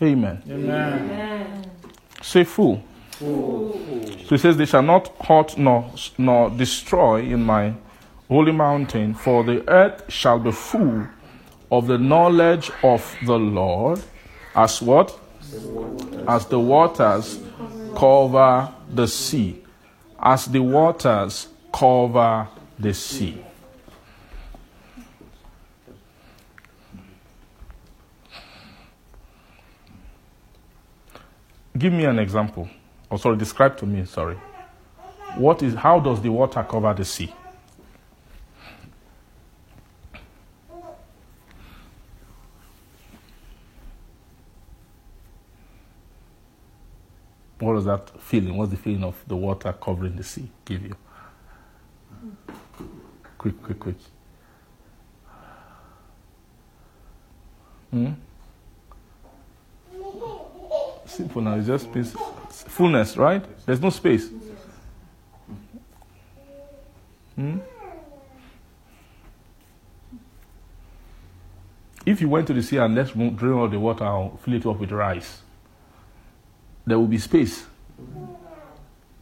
[0.03, 0.43] Amen.
[0.49, 1.71] Amen.
[2.23, 2.83] Say full.
[3.19, 7.75] So he says, They shall not hurt nor, nor destroy in my
[8.29, 11.07] holy mountain, for the earth shall be full
[11.71, 14.03] of the knowledge of the Lord,
[14.55, 15.19] as what?
[16.27, 17.39] As the waters
[17.95, 19.63] cover the sea.
[20.21, 22.49] As the waters cover
[22.79, 23.44] the sea.
[31.77, 32.69] Give me an example.
[33.11, 34.37] Oh, sorry, describe to me, sorry.
[35.37, 37.35] What is, how does the water cover the sea?
[47.59, 48.57] What is that feeling?
[48.57, 50.97] What's the feeling of the water covering the sea give you?
[53.39, 53.97] Quick, quick, quick.
[57.91, 58.13] Hmm?
[61.07, 62.15] Simple now, it's just space.
[62.51, 63.45] Fullness, right?
[63.67, 64.31] There's no space.
[67.37, 67.59] Hmm?
[72.07, 74.67] If you went to the sea and let's drain all the water and fill it
[74.67, 75.43] up with rice,
[76.87, 77.65] there will be space.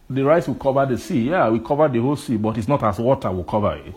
[0.09, 1.29] The rice will cover the sea.
[1.29, 3.95] Yeah, we cover the whole sea, but it's not as water will cover it.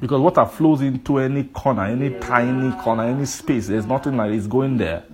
[0.00, 3.66] Because water flows into any corner, any tiny corner, any space.
[3.68, 5.04] There's nothing like it's going there.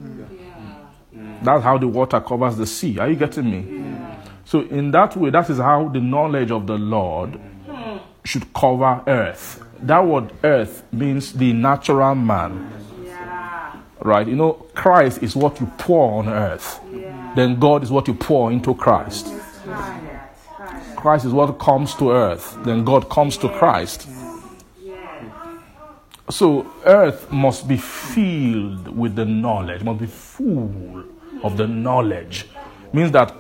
[1.45, 2.99] That's how the water covers the sea.
[2.99, 3.85] Are you getting me?
[4.47, 7.39] So, in that way, that is how the knowledge of the Lord
[8.25, 9.62] should cover earth.
[9.81, 12.71] That word earth means the natural man.
[14.01, 14.27] Right?
[14.27, 16.81] You know, Christ is what you pour on earth.
[17.37, 19.33] Then God is what you pour into Christ.
[20.97, 22.57] Christ is what comes to earth.
[22.65, 24.09] Then God comes to Christ.
[26.31, 31.05] So earth must be filled with the knowledge, must be full
[31.45, 32.47] of the knowledge.
[32.93, 33.33] Means that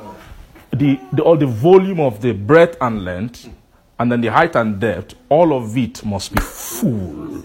[0.70, 3.48] the, the all the volume of the breadth and length,
[3.98, 7.44] and then the height and depth, all of it must be full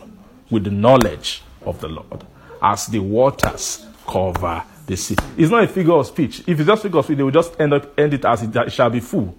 [0.51, 2.25] with the knowledge of the Lord,
[2.61, 5.15] as the waters cover the sea.
[5.37, 6.39] It's not a figure of speech.
[6.47, 8.43] If it's just a figure of speech, they will just end up end it as
[8.43, 9.35] it, it shall be full.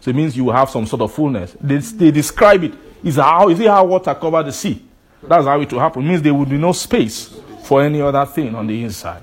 [0.00, 1.56] So it means you have some sort of fullness.
[1.60, 2.74] They, they describe it.
[3.02, 4.84] Is how is it how water cover the sea?
[5.22, 6.02] That's how it will happen.
[6.04, 7.34] It means there will be no space
[7.64, 9.22] for any other thing on the inside.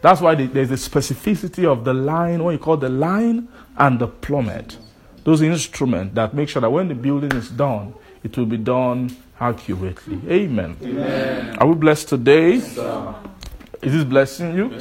[0.00, 4.06] That's why there's a specificity of the line, what you call the line and the
[4.06, 4.78] plummet.
[5.24, 9.16] Those instruments that make sure that when the building is done, it will be done
[9.40, 10.20] accurately.
[10.28, 11.56] Amen.
[11.58, 12.54] Are we blessed today?
[12.54, 14.72] Is this blessing you?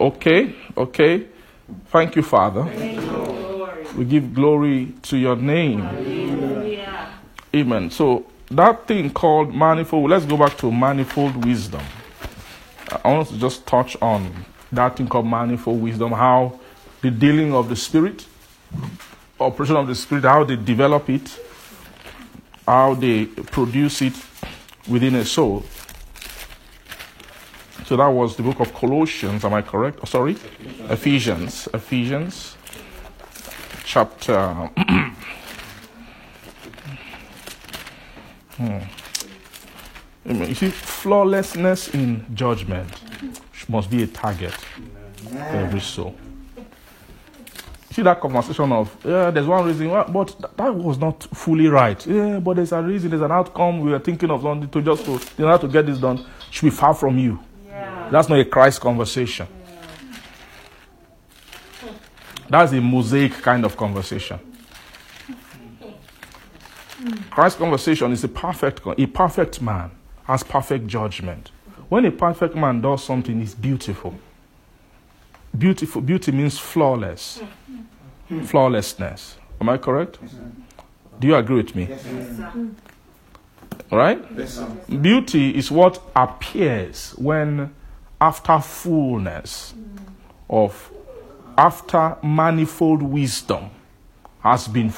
[0.00, 1.26] Okay, okay.
[1.86, 2.64] Thank you, Father.
[3.96, 5.80] We give glory to your name.
[7.54, 7.90] Amen.
[7.90, 11.82] So that thing called manifold, let's go back to manifold wisdom.
[13.04, 16.58] I want to just touch on that thing called manifold wisdom, how
[17.00, 18.26] the dealing of the spirit,
[19.40, 21.38] operation of the spirit, how they develop it,
[22.66, 24.14] how they produce it
[24.88, 25.64] within a soul.
[27.86, 30.00] So that was the book of Colossians, am I correct?
[30.02, 30.36] Oh, sorry?
[30.90, 31.68] Ephesians.
[31.72, 32.56] Ephesians
[33.88, 34.70] chapter.
[38.58, 38.78] hmm.
[40.26, 40.48] Amen.
[40.48, 42.88] You see, flawlessness in judgment
[43.68, 46.14] must be a target for every soul.
[47.90, 52.06] See that conversation of, yeah, there's one reason, why, but that was not fully right.
[52.06, 53.80] Yeah, but there's a reason, there's an outcome.
[53.80, 56.66] We were thinking of something to just to, in order to get this done, should
[56.66, 57.38] be far from you.
[58.10, 59.46] That's not a Christ conversation.
[62.48, 64.38] That's a mosaic kind of conversation.
[67.30, 69.90] Christ conversation is a perfect, a perfect man
[70.28, 71.50] has perfect judgment.
[71.88, 74.14] When a perfect man does something, it's beautiful.
[75.56, 76.02] Beautiful.
[76.02, 77.40] Beauty means flawless.
[78.44, 79.36] Flawlessness.
[79.60, 80.18] Am I correct?
[81.18, 81.88] Do you agree with me?
[83.90, 84.22] Right?
[85.02, 87.74] Beauty is what appears when,
[88.20, 89.72] after fullness
[90.50, 90.92] of,
[91.56, 93.70] after manifold wisdom
[94.40, 94.92] has been,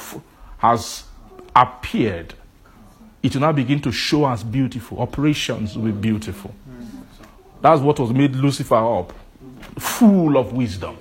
[0.57, 1.05] has
[1.55, 2.33] appeared,
[3.23, 4.99] it will now begin to show as beautiful.
[4.99, 6.53] Operations will be beautiful.
[7.61, 9.13] That's what was made Lucifer up,
[9.77, 10.97] full of wisdom.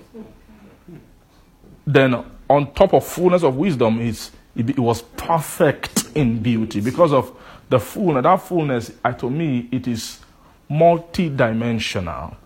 [1.87, 7.35] Then, on top of fullness of wisdom, is it was perfect in beauty because of
[7.71, 8.23] the fullness.
[8.25, 10.21] That fullness, uh, to me, it is
[10.69, 12.37] multi-dimensional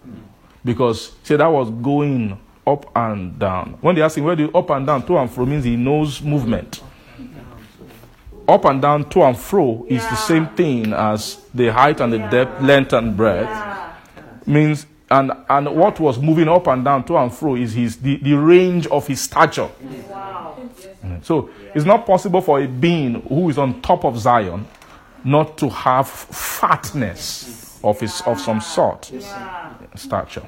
[0.65, 3.77] because say that was going up and down.
[3.81, 6.23] When they ask him where the up and down, to and fro means he knows
[6.23, 6.81] movement
[8.49, 12.19] up and down, to and fro is the same thing as the height and the
[12.19, 13.51] depth, length and breadth.
[14.47, 18.17] Means and and what was moving up and down, to and fro is his the,
[18.17, 19.71] the range of his stature.
[19.83, 21.25] Mm.
[21.25, 24.67] So it's not possible for a being who is on top of Zion
[25.25, 29.11] not to have fatness of his of some sort
[29.95, 30.43] stature.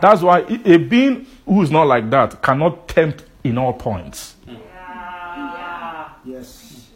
[0.00, 4.31] That's why a being who is not like that cannot tempt in all points.
[6.24, 6.90] Yes.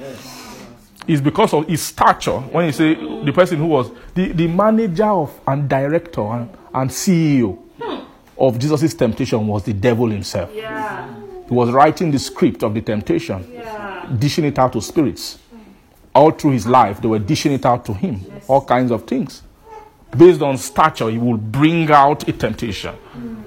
[0.00, 0.66] Yes.
[1.06, 2.38] It's because of his stature.
[2.38, 6.90] When you say the person who was the, the manager of and director and, and
[6.90, 7.58] CEO
[8.38, 10.50] of Jesus' temptation was the devil himself.
[10.54, 11.14] Yeah.
[11.48, 14.10] He was writing the script of the temptation, yeah.
[14.18, 15.38] dishing it out to spirits.
[16.14, 19.42] All through his life, they were dishing it out to him, all kinds of things.
[20.16, 22.94] Based on stature, he will bring out a temptation.
[23.14, 23.43] We-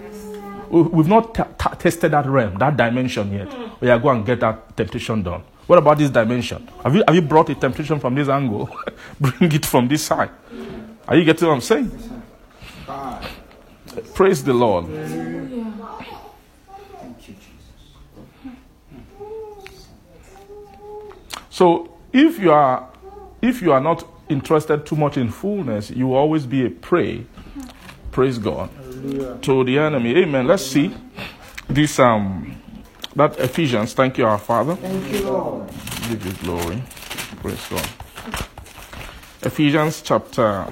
[0.69, 3.49] We've not t- t- tested that realm, that dimension yet.
[3.49, 3.81] Mm.
[3.81, 5.43] We are going to get that temptation done.
[5.65, 6.67] What about this dimension?
[6.83, 8.69] Have you, have you brought a temptation from this angle?
[9.19, 10.29] Bring it from this side.
[11.07, 11.91] Are you getting what I'm saying?
[14.13, 14.85] Praise the Lord.
[14.87, 15.15] Thank
[17.27, 17.47] you, Jesus.
[21.49, 22.87] So if you are
[23.41, 27.25] if you are not interested too much in fullness, you will always be a prey.
[28.11, 28.69] Praise God.
[29.41, 30.15] To the enemy.
[30.17, 30.47] Amen.
[30.47, 30.93] Let's see
[31.69, 32.55] this um
[33.15, 34.75] that Ephesians, thank you, our Father.
[34.75, 35.69] Thank you, Lord.
[36.09, 36.81] Give you glory.
[37.41, 37.87] Praise God.
[39.41, 40.65] Ephesians chapter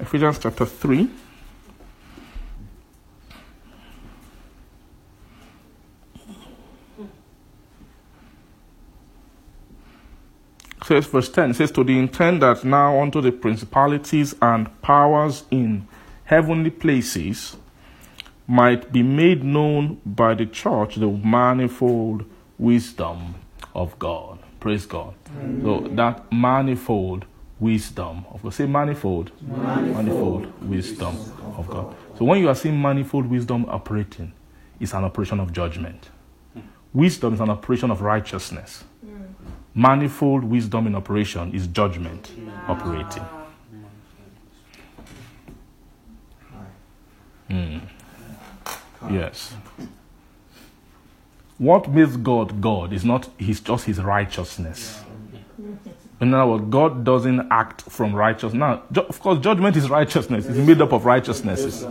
[0.00, 1.08] Ephesians chapter 3.
[10.88, 15.86] Says verse 10 says to the intent that now unto the principalities and powers in
[16.24, 17.58] heavenly places
[18.46, 22.24] might be made known by the church the manifold
[22.58, 23.34] wisdom
[23.74, 24.38] of God.
[24.60, 25.12] Praise God.
[25.60, 27.26] So that manifold
[27.60, 28.54] wisdom of God.
[28.54, 29.30] Say manifold.
[29.42, 31.18] Manifold, wisdom
[31.58, 31.94] of God.
[32.16, 34.32] So when you are seeing manifold wisdom operating,
[34.80, 36.08] it's an operation of judgment.
[36.94, 38.84] Wisdom is an operation of righteousness.
[39.78, 42.32] Manifold wisdom in operation is judgment
[42.66, 43.22] operating.
[47.48, 47.80] Mm.
[49.08, 49.54] Yes.
[51.58, 55.00] What makes God God is not his just his righteousness.
[56.20, 58.58] In other words, God doesn't act from righteousness.
[58.58, 60.46] Now, ju- of course, judgment is righteousness.
[60.46, 61.86] It's made up of righteousnesses.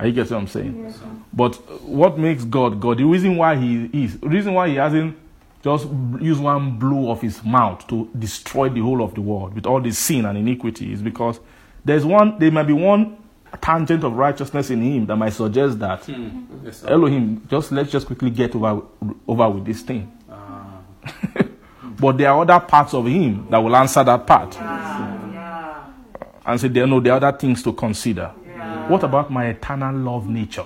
[0.00, 0.92] Are you getting what I'm saying?
[1.32, 2.98] But what makes God God?
[2.98, 5.16] The reason why He is, the reason why He hasn't
[5.62, 5.86] just
[6.20, 9.80] use one blow of His mouth to destroy the whole of the world with all
[9.80, 11.38] the sin and iniquity is because
[11.84, 12.38] there's one.
[12.38, 13.16] There might be one
[13.60, 16.08] tangent of righteousness in Him that might suggest that
[16.64, 16.84] Yes.
[16.84, 18.82] Elohim, just let's just quickly get over
[19.28, 20.10] over with this thing.
[20.30, 20.78] Ah,
[22.00, 25.84] But there are other parts of Him that will answer that part Yeah.
[26.46, 28.32] and say there are no there are other things to consider.
[28.46, 28.88] Yeah.
[28.88, 30.64] What about my eternal love nature?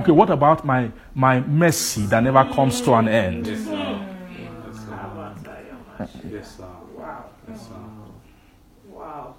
[0.00, 3.46] Okay, what about my my mercy that never comes to an end?
[3.46, 4.08] yes, sir.
[6.30, 6.64] Yes, sir.
[6.96, 7.24] Wow.
[7.48, 7.74] Yes, sir.
[8.90, 9.34] Wow.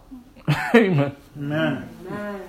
[0.75, 1.15] Amen.
[1.37, 1.89] Amen.
[2.09, 2.41] Man.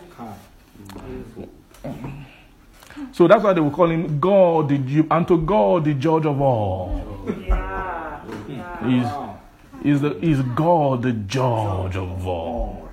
[3.12, 6.26] So that's why they will call him God, the Ju- and to God the judge
[6.26, 7.02] of all.
[7.46, 8.20] Yeah.
[8.48, 8.88] Yeah.
[8.88, 12.88] He's, he's, the, he's God the judge of all.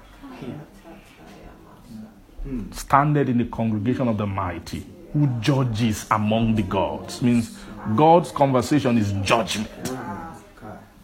[2.71, 4.83] Standard in the congregation of the mighty,
[5.13, 7.21] who judges among the gods.
[7.21, 7.57] Means
[7.95, 9.69] God's conversation is judgment.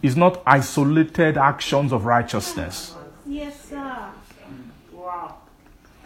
[0.02, 2.94] It's not isolated actions of righteousness.
[3.26, 4.10] Yes, sir.
[4.92, 5.36] Wow.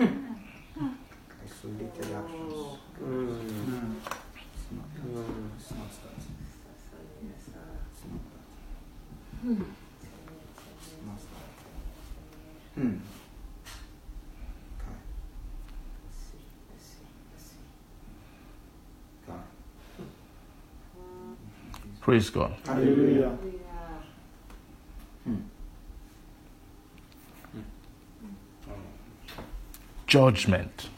[0.00, 0.16] Isolated
[2.00, 2.78] actions.
[4.60, 5.10] It's not that.
[7.22, 8.48] It's not that.
[12.74, 12.92] Hmm.
[14.78, 14.96] Okay.
[19.28, 19.38] Okay.
[22.00, 22.54] Praise God.
[22.64, 23.36] Hallelujah.
[30.12, 30.90] Judgment.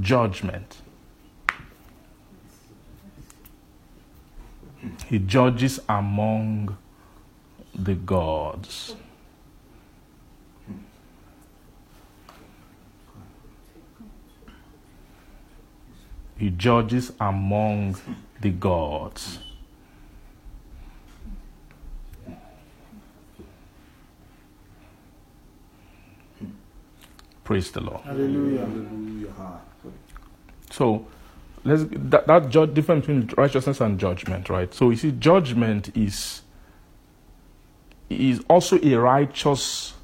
[0.00, 0.82] Judgment.
[5.06, 6.76] He judges among
[7.72, 8.96] the gods.
[16.36, 17.98] He judges among
[18.40, 19.38] the gods.
[27.48, 28.02] Praise the Lord.
[28.02, 28.58] Hallelujah.
[28.66, 29.32] Hallelujah.
[30.70, 31.06] So
[31.64, 34.74] let's that, that ju- difference between righteousness and judgment, right?
[34.74, 36.42] So you see, judgment is
[38.10, 39.94] is also a righteous,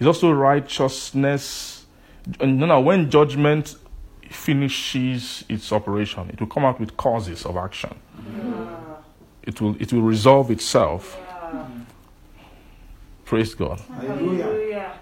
[0.00, 1.84] is also righteousness.
[2.40, 3.76] And you know, when judgment
[4.30, 7.94] finishes its operation, it will come out with causes of action.
[9.42, 11.20] It will it will resolve itself.
[13.26, 13.80] Praise God.
[13.80, 14.44] Hallelujah.
[14.44, 14.92] Hallelujah.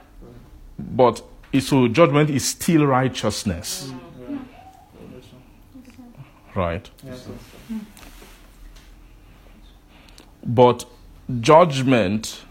[0.76, 3.92] But it- so judgment is still righteousness,
[6.54, 6.90] right?
[10.44, 10.84] But
[11.40, 12.44] judgment,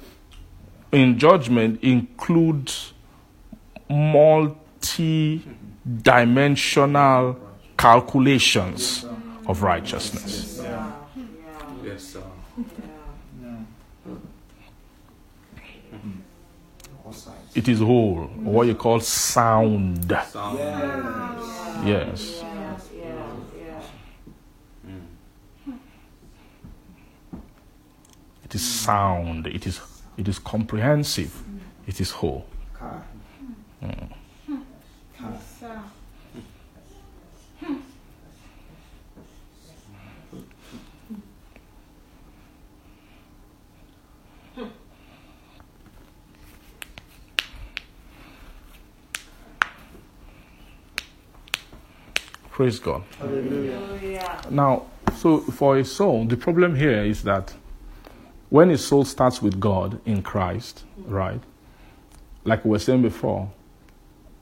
[0.91, 2.93] in judgment, includes
[3.89, 5.43] multi
[6.01, 7.37] dimensional
[7.77, 9.05] calculations
[9.47, 10.61] of righteousness.
[11.83, 12.23] Yes, sir.
[17.55, 20.11] It is whole, or what you call sound.
[20.27, 20.59] Sound.
[21.87, 22.41] Yes.
[22.41, 22.77] Yeah.
[22.97, 23.81] Yeah.
[28.43, 29.47] It is sound.
[29.47, 29.79] It is
[30.17, 31.43] it is comprehensive.
[31.87, 32.45] It is whole.
[32.73, 33.01] Kai.
[33.83, 34.09] Mm.
[52.53, 53.01] Praise God.
[53.17, 54.39] Hallelujah.
[54.51, 54.85] Now,
[55.15, 57.51] so for a soul, the problem here is that
[58.49, 61.41] when a soul starts with God in Christ, right?
[62.43, 63.51] Like we were saying before,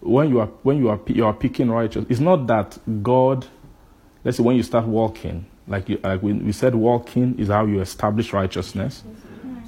[0.01, 3.47] when you are when you are you are picking righteous, it's not that God.
[4.25, 7.65] Let's say when you start walking, like you, like we, we said, walking is how
[7.65, 9.05] you establish righteousness.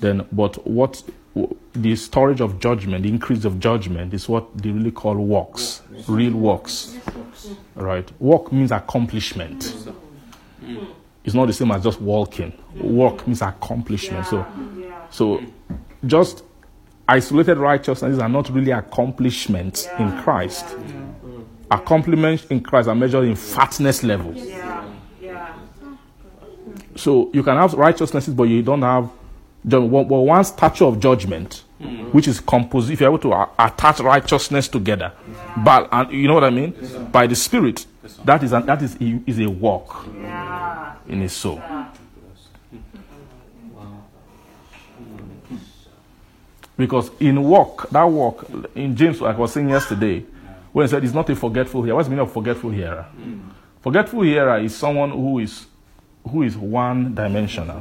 [0.01, 1.01] Then, but what
[1.73, 6.33] the storage of judgment, the increase of judgment, is what they really call works, real
[6.33, 6.95] works.
[7.75, 8.09] Right?
[8.19, 9.75] Walk means accomplishment.
[11.23, 12.53] It's not the same as just walking.
[12.75, 14.25] Walk means accomplishment.
[14.27, 14.45] So,
[14.77, 15.07] Yeah.
[15.09, 15.41] so
[16.05, 16.43] just
[17.07, 20.75] isolated righteousnesses are not really accomplishments in Christ.
[21.71, 24.33] Accomplishments in Christ are measured in fatness level.
[24.35, 24.83] Yeah.
[25.21, 25.53] Yeah.
[26.95, 29.09] So you can have righteousnesses, but you don't have
[29.63, 31.63] one, well, one stature of judgment,
[32.11, 32.89] which is composed.
[32.91, 35.11] If you're able to attach righteousness together,
[35.63, 36.73] but and you know what I mean
[37.11, 37.85] by the Spirit,
[38.25, 40.95] that is an, that is a, is a walk Yeah.
[41.07, 41.61] in his soul.
[46.75, 50.25] Because in walk, that walk in James, like I was saying yesterday,
[50.71, 51.95] when he said it's not a forgetful hearer.
[51.95, 53.05] What's the meaning of forgetful hearer?
[53.81, 55.67] Forgetful hearer is someone who is
[56.27, 57.79] who is one dimensional.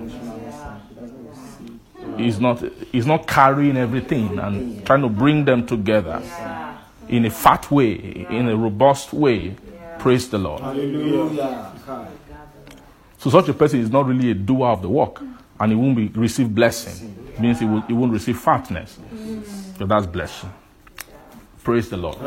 [2.17, 6.23] He's not he's not carrying everything and trying to bring them together
[7.09, 9.57] in a fat way, in a robust way.
[9.99, 10.61] Praise the Lord.
[10.61, 11.73] Hallelujah.
[13.19, 15.23] So such a person is not really a doer of the work,
[15.61, 17.35] and he won't be receive blessing.
[17.39, 18.99] Means he will he won't receive fatness.
[19.79, 20.53] So that's blessing.
[21.63, 22.19] Praise the Lord.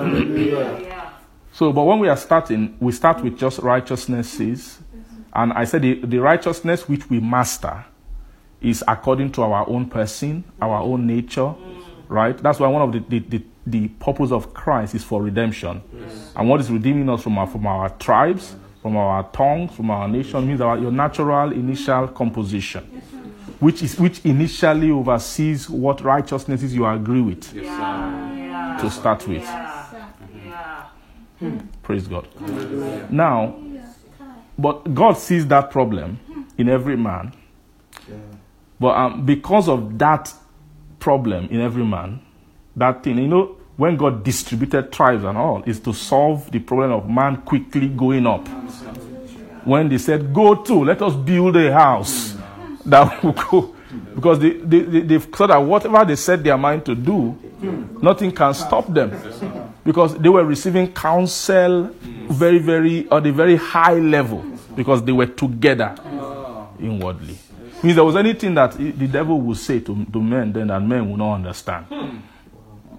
[1.52, 5.22] So, but when we are starting, we start with just righteousnesses, mm-hmm.
[5.34, 7.86] and I said the, the righteousness which we master
[8.70, 11.54] is according to our own person, our own nature,
[12.10, 12.38] right?
[12.38, 15.82] That's why one of the the, the, the purpose of Christ is for redemption,
[16.36, 20.08] and what is redeeming us from our from our tribes, from our tongues, from our
[20.08, 22.84] nation means our your natural initial composition,
[23.60, 28.78] which is which initially oversees what righteousnesses you agree with Yeah.
[28.82, 29.44] to start with.
[29.44, 29.86] Yeah.
[30.46, 30.84] Yeah.
[31.40, 31.58] Hmm.
[31.84, 32.28] Praise God.
[33.12, 33.56] Now,
[34.58, 36.18] but God sees that problem
[36.58, 37.34] in every man.
[38.80, 40.34] But um, because of that
[41.00, 42.22] problem in every man,
[42.76, 46.92] that thing, you know, when God distributed tribes and all, is to solve the problem
[46.92, 48.48] of man quickly going up.
[49.66, 52.36] When they said, Go to, let us build a house
[52.86, 53.76] that will go.
[54.14, 57.38] Because they, they, they, they've that whatever they set their mind to do,
[58.02, 59.12] nothing can stop them.
[59.84, 61.92] Because they were receiving counsel
[62.30, 64.44] very, very, at a very high level.
[64.76, 65.96] Because they were together
[66.80, 67.38] inwardly.
[67.86, 71.08] Means there was anything that the devil would say to, to men then that men
[71.08, 71.86] would not understand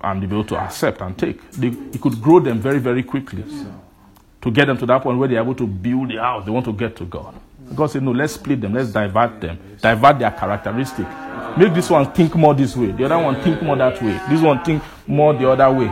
[0.00, 1.50] and be able to accept and take.
[1.50, 3.42] They, he could grow them very, very quickly
[4.40, 6.44] to get them to that point where they're able to build the house.
[6.44, 7.34] They want to get to God.
[7.74, 11.06] God said, No, let's split them, let's divert them, divert their characteristic.
[11.58, 14.40] Make this one think more this way, the other one think more that way, this
[14.40, 15.90] one think more the other way.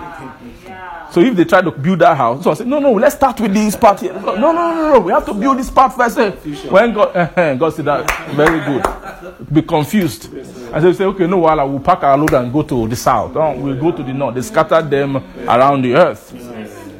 [1.11, 3.39] So if they try to build that house, so I say, no, no, let's start
[3.41, 4.13] with this part here.
[4.15, 6.19] No, no, no, no, no, we have to build this part first.
[6.19, 6.31] eh."
[6.69, 9.53] When God, eh, God said that, very good.
[9.53, 10.29] Be confused.
[10.73, 12.97] I say, say, okay, no, while I will pack our load and go to the
[12.97, 13.37] south.
[13.37, 14.35] Oh, we'll go to the north.
[14.35, 15.17] They scattered them
[15.49, 16.35] around the earth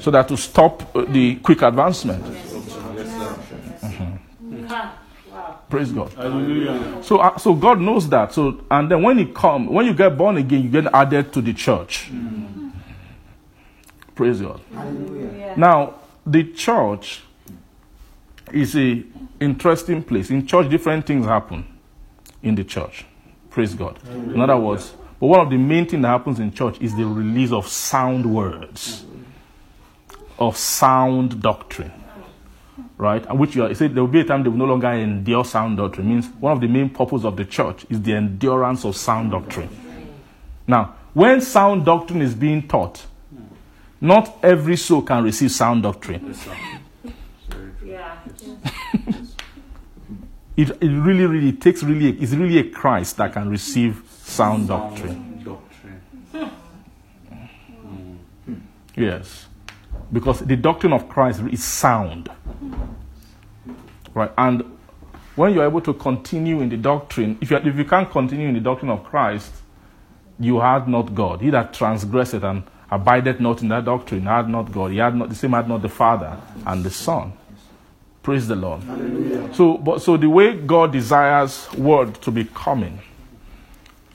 [0.01, 2.23] so that to stop uh, the quick advancement.
[5.69, 6.11] Praise God.
[7.05, 8.33] So, uh, so God knows that.
[8.33, 11.41] So, and then when you come, when you get born again, you get added to
[11.41, 12.11] the church.
[14.15, 14.61] Praise God.
[15.57, 15.95] Now,
[16.27, 17.23] the church
[18.53, 19.03] is a
[19.41, 20.31] interesting place.
[20.31, 21.65] In church, different things happen
[22.43, 23.05] in the church.
[23.51, 23.99] Praise God.
[24.09, 27.07] In other words, but one of the main things that happens in church is the
[27.07, 29.05] release of sound words,
[30.39, 31.93] of sound doctrine.
[32.97, 33.25] Right?
[33.27, 35.45] And which you are, said there will be a time they will no longer endure
[35.45, 36.09] sound doctrine.
[36.09, 39.69] Means one of the main purposes of the church is the endurance of sound doctrine.
[40.67, 43.07] Now, when sound doctrine is being taught,
[44.05, 46.37] not every soul can receive sound doctrine.
[47.85, 48.19] Yeah.
[50.57, 55.43] It, it really, really takes really, it's really a Christ that can receive sound doctrine.
[55.43, 56.01] Doctrine.
[58.45, 58.55] Hmm.
[58.95, 59.47] Yes.
[60.13, 62.31] Because the doctrine of Christ is sound.
[64.15, 64.31] Right?
[64.39, 64.63] And
[65.35, 68.55] when you're able to continue in the doctrine, if you, if you can't continue in
[68.55, 69.53] the doctrine of Christ,
[70.39, 71.41] you had not God.
[71.41, 74.93] He that transgresseth and abideth not in that doctrine had not God.
[74.93, 76.37] He had not the same had not the Father
[76.67, 77.33] and the Son.
[78.23, 78.83] Praise the Lord.
[79.55, 83.01] So, but so the way God desires word to be coming,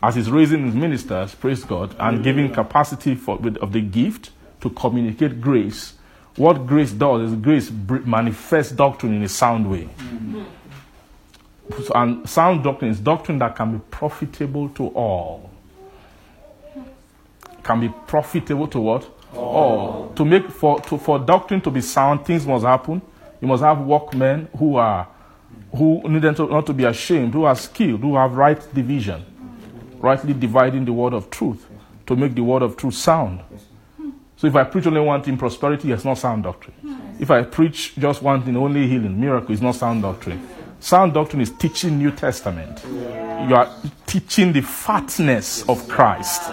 [0.01, 4.31] as He's raising His ministers, praise God, and giving capacity for with, of the gift
[4.61, 5.93] to communicate grace,
[6.37, 9.89] what grace does is grace manifests doctrine in a sound way.
[9.97, 10.43] Mm-hmm.
[11.83, 15.48] So- And sound doctrine is doctrine that can be profitable to all.
[17.69, 19.07] Can be profitable to what?
[19.35, 20.11] All.
[20.15, 22.99] To make for to, for doctrine to be sound, things must happen.
[23.39, 25.07] You must have workmen who are
[25.71, 29.23] who need to, not to be ashamed, who are skilled, who have right division,
[29.99, 31.67] rightly dividing the word of truth
[32.07, 33.41] to make the word of truth sound.
[34.35, 36.75] So if I preach only one thing, prosperity, it's not sound doctrine.
[37.19, 40.41] If I preach just one thing, only healing, miracle, is not sound doctrine.
[40.79, 42.83] Sound doctrine is teaching New Testament.
[42.83, 43.71] You are
[44.07, 46.49] teaching the fatness of Christ.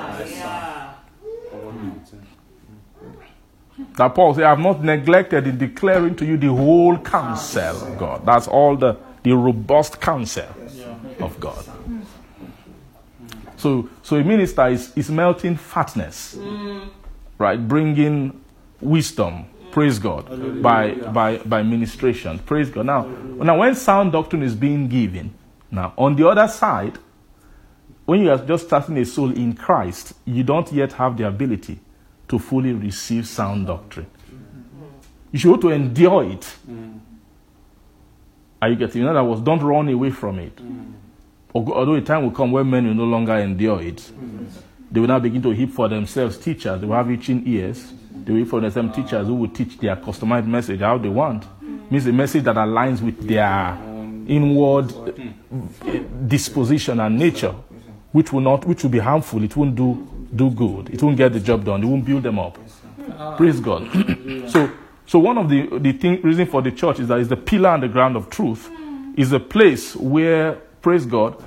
[3.96, 7.98] That Paul said, I have not neglected in declaring to you the whole counsel of
[7.98, 8.26] God.
[8.26, 10.48] That's all the, the robust counsel
[11.18, 11.64] of God.
[13.56, 16.38] So, so a minister is, is melting fatness,
[17.38, 17.56] right?
[17.56, 18.38] Bringing
[18.82, 22.84] wisdom, praise God, by, by, by ministration, praise God.
[22.84, 25.32] Now, now, when sound doctrine is being given,
[25.70, 26.98] now, on the other side,
[28.04, 31.80] when you are just starting a soul in Christ, you don't yet have the ability
[32.28, 34.06] to fully receive sound doctrine.
[35.32, 36.56] You should to endure it.
[38.60, 39.02] Are you getting?
[39.02, 40.56] In other words, don't run away from it.
[40.56, 40.92] Mm.
[41.54, 44.46] Although a time will come when men will no longer endure it, mm.
[44.90, 46.80] they will now begin to heap for themselves teachers.
[46.80, 47.92] They will have itching ears.
[48.24, 48.94] They will heap for themselves ah.
[49.02, 51.44] teachers who will teach their customized message how they want.
[51.62, 51.90] Mm.
[51.90, 53.78] Means a message that aligns with their
[54.26, 57.54] inward uh, disposition and nature,
[58.12, 59.42] which will not, which will be harmful.
[59.44, 60.90] It won't do do good.
[60.90, 61.82] It won't get the job done.
[61.82, 62.58] It won't build them up.
[63.36, 63.88] Praise God.
[64.48, 64.70] so,
[65.06, 67.70] so one of the the thing, reason for the church is that it's the pillar
[67.70, 68.70] and the ground of truth.
[69.16, 71.42] Is a place where, praise God,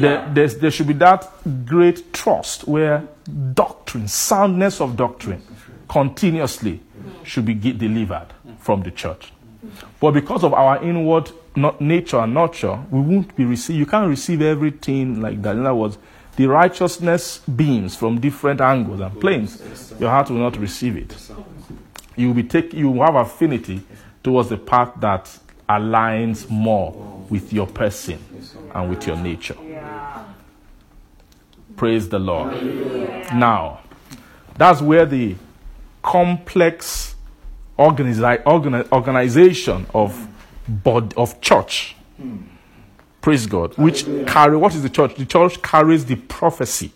[0.00, 1.30] there, there should be that
[1.66, 3.06] great trust where
[3.52, 5.42] doctrine, soundness of doctrine,
[5.88, 6.80] continuously
[7.22, 8.28] should be delivered
[8.60, 9.30] from the church.
[10.00, 13.76] But because of our inward not nature and nurture, we won't be receive.
[13.76, 15.56] You can't receive everything like that.
[15.56, 15.98] In other words,
[16.36, 19.92] the righteousness beams from different angles and planes.
[19.98, 21.14] Your heart will not receive it.
[22.16, 22.72] You will be take.
[22.72, 23.82] You will have affinity
[24.22, 25.38] towards the path that
[25.68, 26.92] aligns more
[27.28, 28.18] with your person
[28.74, 29.56] and with your nature.
[31.76, 32.52] Praise the Lord.
[33.34, 33.80] Now,
[34.56, 35.36] that's where the
[36.02, 37.14] complex
[37.78, 40.28] organization of
[40.68, 41.96] bod- of church
[43.22, 43.78] praise god.
[43.78, 45.14] Which carry what is the church?
[45.14, 46.92] The church carries the prophecy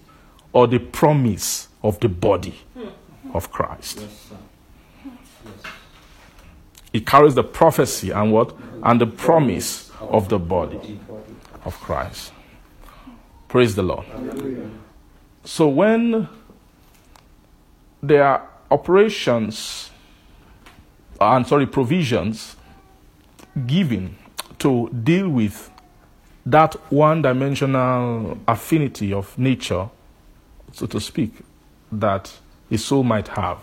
[0.52, 2.60] or the promise of the body
[3.32, 4.06] of christ.
[6.92, 8.54] It carries the prophecy and what?
[8.82, 11.00] And the promise of the body
[11.64, 12.32] of christ.
[13.48, 14.06] Praise the lord.
[15.44, 16.28] So when
[18.02, 19.90] there are operations
[21.20, 22.56] and sorry provisions
[23.66, 24.16] given
[24.58, 25.70] to deal with
[26.46, 29.88] that one dimensional affinity of nature
[30.72, 31.32] so to speak
[31.92, 32.32] that
[32.70, 33.58] a soul might have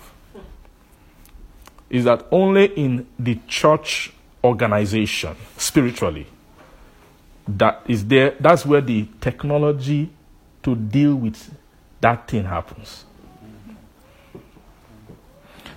[1.90, 6.28] is that only in the church organization spiritually
[7.48, 10.10] that is there that's where the technology
[10.64, 11.54] to deal with
[12.04, 13.06] that thing happens.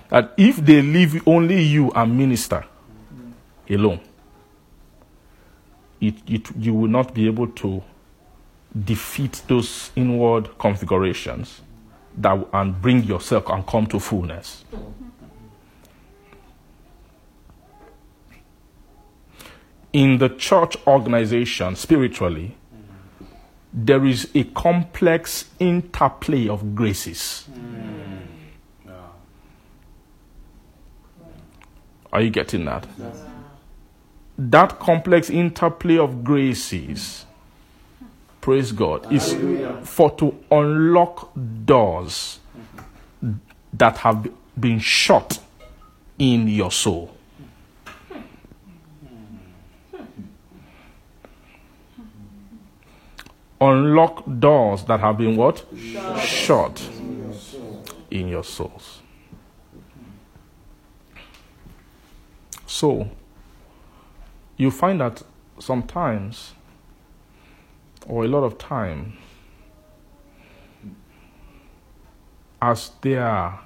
[0.09, 2.65] That if they leave only you and minister
[3.69, 3.99] alone,
[5.99, 7.83] it, it, you will not be able to
[8.83, 11.61] defeat those inward configurations
[12.17, 14.63] that, and bring yourself and come to fullness.
[19.93, 22.55] In the church organization, spiritually,
[23.73, 27.47] there is a complex interplay of graces.
[27.53, 27.97] Hmm.
[32.11, 32.87] Are you getting that?
[34.37, 37.25] That complex interplay of graces,
[38.39, 39.35] praise God, is
[39.83, 41.31] for to unlock
[41.65, 42.39] doors
[43.73, 44.27] that have
[44.59, 45.39] been shut
[46.19, 47.13] in your soul.
[53.59, 55.65] Unlock doors that have been what?
[56.19, 56.89] Shut
[58.11, 59.01] in your souls.
[62.67, 63.09] So,
[64.57, 65.21] you find that
[65.59, 66.53] sometimes,
[68.07, 69.17] or a lot of time,
[72.61, 73.61] as they are,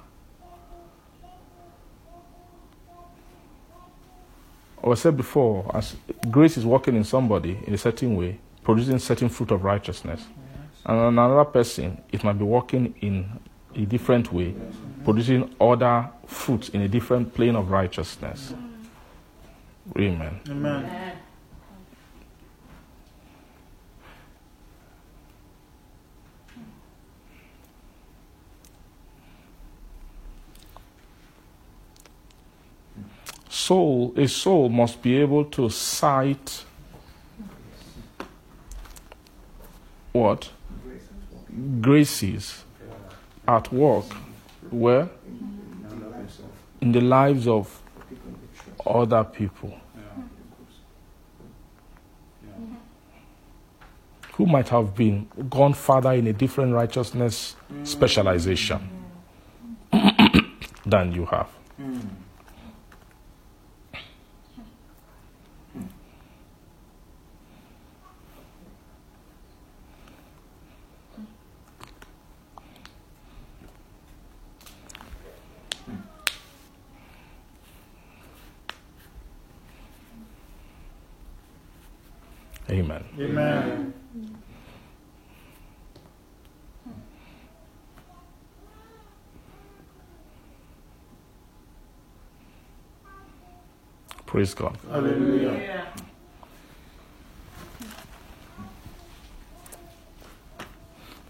[4.82, 5.96] or I said before, as
[6.30, 10.26] grace is working in somebody in a certain way, producing certain fruit of righteousness,
[10.84, 13.40] and another person, it might be working in
[13.74, 14.54] a different way,
[15.04, 18.52] producing other fruits in a different plane of righteousness.
[19.96, 20.40] Amen.
[20.48, 21.16] Amen.
[33.48, 36.64] Soul, a soul must be able to sight
[40.12, 40.50] what?
[41.80, 42.64] Graces
[43.46, 44.04] at work.
[44.70, 45.08] Where?
[46.80, 47.81] In the lives of
[48.86, 49.78] other people.
[54.34, 57.54] Who might have been gone further in a different righteousness
[57.84, 58.80] specialization
[60.86, 61.48] than you have.
[82.72, 83.04] Amen.
[83.20, 83.92] Amen.
[94.24, 94.78] Praise God.
[94.90, 95.86] Hallelujah.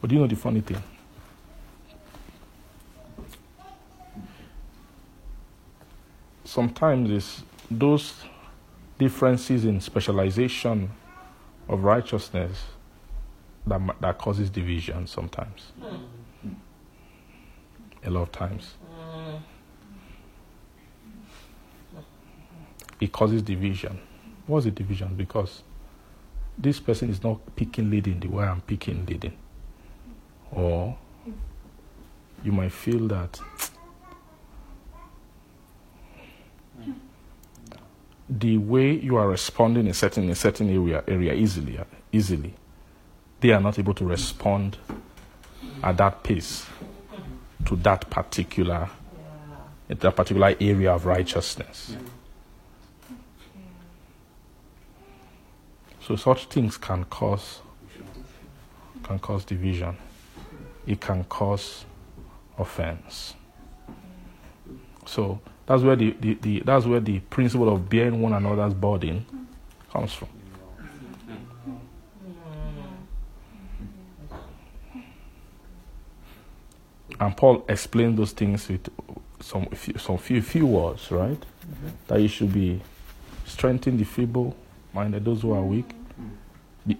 [0.00, 0.80] But do you know the funny thing?
[6.44, 8.14] Sometimes it's those
[8.96, 10.88] differences in specialization
[11.68, 12.64] of righteousness
[13.66, 15.72] that, that causes division sometimes.
[18.04, 18.74] A lot of times.
[23.00, 24.00] It causes division.
[24.46, 25.14] What's the division?
[25.14, 25.62] Because
[26.58, 29.36] this person is not picking leading the way I'm picking leading.
[30.50, 30.96] Or
[32.44, 33.40] you might feel that
[38.38, 41.78] the way you are responding in certain in certain area area easily
[42.12, 42.54] easily,
[43.40, 44.78] they are not able to respond
[45.82, 46.66] at that pace
[47.66, 48.88] to that particular
[49.88, 51.96] that particular area of righteousness.
[56.00, 57.60] So such things can cause
[59.02, 59.96] can cause division.
[60.86, 61.84] It can cause
[62.58, 63.34] offense.
[65.04, 65.40] So
[65.72, 69.24] that's where the, the, the that's where the principle of bearing one another's burden
[69.90, 70.28] comes from.
[77.18, 78.86] And Paul explained those things with
[79.40, 81.42] some few, some few few words, right?
[82.08, 82.82] That you should be
[83.46, 84.54] strengthening the feeble
[84.92, 85.90] minded, those who are weak.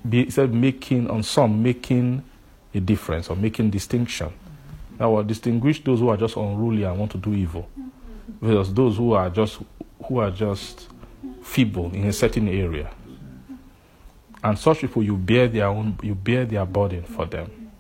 [0.09, 2.25] Be, said making on some making
[2.75, 4.33] a difference or making distinction.
[4.99, 7.69] Now, distinguish those who are just unruly and want to do evil,
[8.41, 9.61] versus those who are just
[10.05, 10.89] who are just
[11.43, 12.91] feeble in a certain area.
[14.45, 17.71] And such people, you bear their own, you bear their burden for them.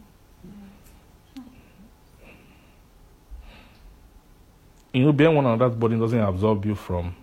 [4.92, 7.16] You bearing one another's burden doesn't absolve you from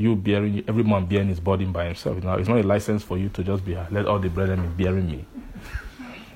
[0.00, 2.24] you bearing every man bearing his burden by himself.
[2.24, 4.84] Now, it's not a license for you to just be let all the brethren be
[4.84, 5.26] bearing me.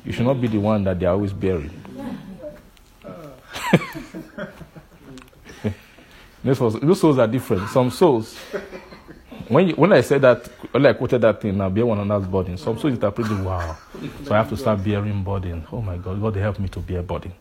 [0.05, 1.71] You should not be the one that they are always bearing.
[6.45, 7.69] Those souls, those souls are different.
[7.71, 8.37] Some souls,
[9.49, 12.29] when you, when I said that, when I quoted that thing, now bear one another's
[12.29, 12.57] burden.
[12.59, 13.77] Some souls interpret it, wow.
[14.25, 15.67] So I have to start bearing burden.
[15.73, 17.33] Oh my God, God help me to bear burden.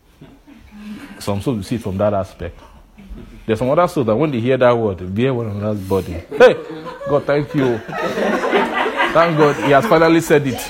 [1.18, 2.58] Some souls see it from that aspect.
[3.46, 6.14] There's some other souls that when they hear that word, bear one another's burden.
[6.30, 6.54] Hey,
[7.06, 7.78] God, thank you.
[7.78, 10.60] Thank God, He has finally said it.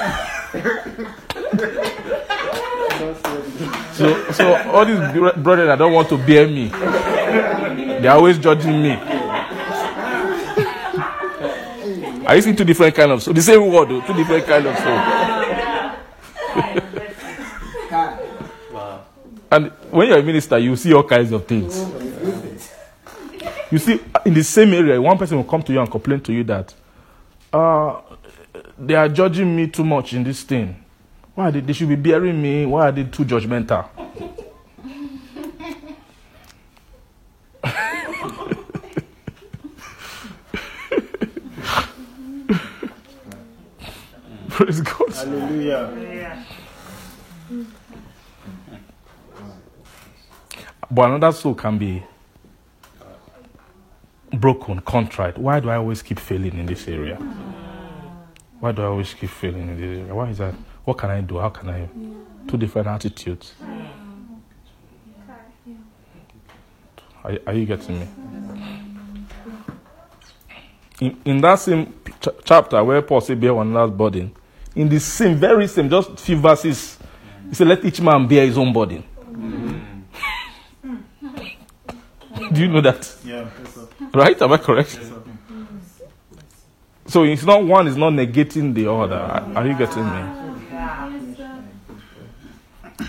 [3.94, 6.68] So, so all these br- brothers that don't want to bear me,
[8.04, 8.90] they're always judging me.
[12.26, 14.76] I see two different kind of so the same word, though, two different kind of
[14.76, 15.00] soul.
[19.50, 21.78] And when you're a minister, you see all kinds of things.
[23.70, 26.32] You see, in the same area, one person will come to you and complain to
[26.32, 26.74] you that
[27.52, 28.00] uh,
[28.78, 30.84] they are judging me too much in this thing.
[31.34, 32.66] Why they, they should be bearing me?
[32.66, 33.88] Why are they too judgmental?
[44.48, 45.12] Praise God.
[45.12, 46.46] Hallelujah.
[50.90, 52.02] But another soul can be
[54.32, 55.36] broken, contrite.
[55.36, 57.16] Why do I always keep failing in this area?
[58.60, 60.14] Why do I always keep failing in this area?
[60.14, 60.54] Why is that?
[60.84, 61.38] What can I do?
[61.40, 61.88] How can I?
[62.48, 63.52] Two different attitudes.
[67.24, 68.08] Are, are you getting me?
[71.00, 74.32] In, in that same ch- chapter where Paul said, bear one another's burden,
[74.76, 76.98] in the same, very same, just a few verses,
[77.48, 79.02] he said, let each man bear his own burden.
[82.52, 83.16] Do you know that?
[83.24, 83.48] Yeah.
[83.62, 83.78] Yes.
[84.12, 84.40] Right?
[84.42, 84.98] Am I correct?
[85.00, 85.10] Yes.
[87.06, 89.16] So it's not one is not negating the other.
[89.16, 90.10] Are, are you getting me?
[90.10, 90.40] Yeah.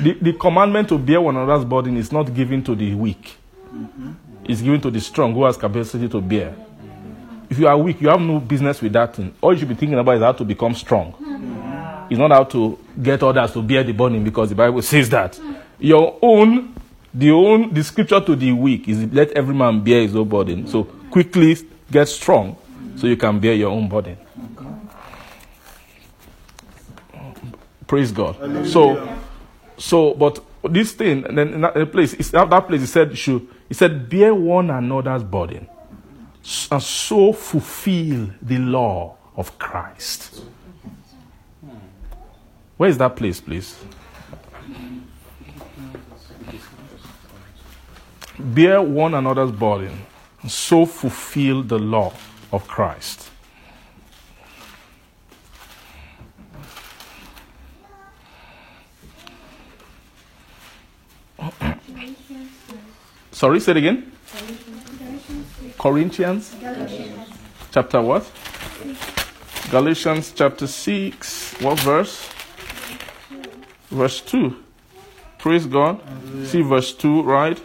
[0.01, 3.37] The, the commandment to bear one another's burden is not given to the weak.
[4.43, 6.55] It's given to the strong who has capacity to bear.
[7.49, 9.33] If you are weak, you have no business with that thing.
[9.41, 11.13] All you should be thinking about is how to become strong.
[12.09, 15.39] It's not how to get others to bear the burden because the Bible says that.
[15.79, 16.73] Your own,
[17.13, 20.67] the own, the scripture to the weak is let every man bear his own burden.
[20.67, 21.57] So quickly
[21.91, 22.57] get strong
[22.95, 24.17] so you can bear your own burden.
[27.87, 28.67] Praise God.
[28.67, 29.15] So,
[29.77, 33.17] so, but this thing, and then in that uh, place, it's that, place, he said,
[33.17, 35.67] should, he said, bear one another's burden,
[36.71, 40.43] and so fulfill the law of Christ.
[42.77, 43.79] Where is that place, please?
[48.37, 50.05] Bear one another's burden,
[50.41, 52.13] and so fulfill the law
[52.51, 53.29] of Christ.
[63.31, 64.11] Sorry, say it again.
[65.77, 66.55] Corinthians
[67.71, 68.31] chapter what?
[69.69, 71.61] Galatians chapter 6.
[71.61, 72.29] What verse?
[73.89, 74.55] Verse 2.
[75.37, 75.99] Praise God.
[76.45, 77.61] See verse 2, right?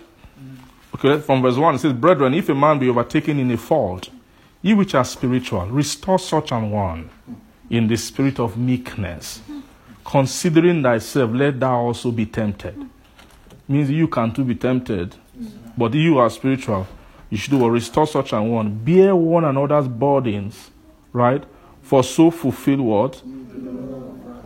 [0.94, 4.10] Okay, from verse 1 it says, Brethren, if a man be overtaken in a fault,
[4.60, 7.08] ye which are spiritual, restore such an one
[7.70, 9.40] in the spirit of meekness,
[10.04, 12.76] considering thyself, let thou also be tempted.
[13.70, 15.14] Means you can too be tempted,
[15.78, 16.88] but you are spiritual.
[17.30, 17.68] You should do?
[17.68, 18.74] Restore such an one.
[18.84, 20.72] Bear one another's burdens,
[21.12, 21.44] right?
[21.82, 23.22] For so fulfill what?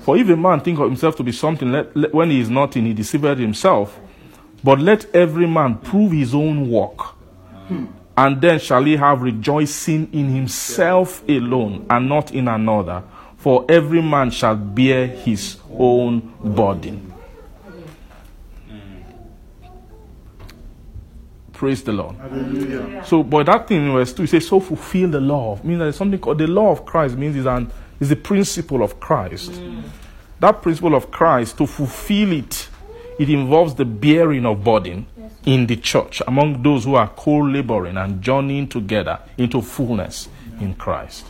[0.00, 2.50] For if a man think of himself to be something, let, let- when he is
[2.50, 3.98] nothing, he deceiveth himself.
[4.62, 7.14] But let every man prove his own work,
[8.18, 13.02] and then shall he have rejoicing in himself alone, and not in another.
[13.38, 17.13] For every man shall bear his own burden.
[21.54, 22.16] Praise the Lord.
[22.16, 23.04] Hallelujah.
[23.06, 25.58] So, but that thing in verse 2, it says, so fulfill the law.
[25.62, 27.70] Means there's something called the law of Christ, means is an
[28.00, 29.52] is the principle of Christ.
[29.52, 29.82] Mm.
[30.40, 32.68] That principle of Christ, to fulfill it,
[33.18, 35.06] it involves the bearing of burden
[35.46, 40.28] in the church among those who are co laboring and journeying together into fullness
[40.60, 41.26] in Christ.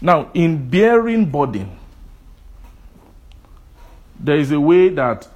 [0.00, 1.79] Now, in bearing burden,
[4.22, 5.26] there is a way that,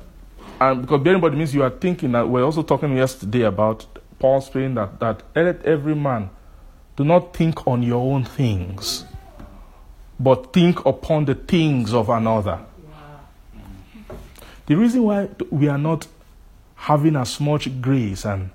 [0.61, 3.87] and because bearing burden means you are thinking that we're also talking yesterday about
[4.19, 6.31] Paul saying that that let every man
[6.97, 9.05] do not think on your own things,
[10.21, 12.61] but think upon the things of another.
[14.67, 16.07] The reason why we are not
[16.75, 18.51] having as much grace and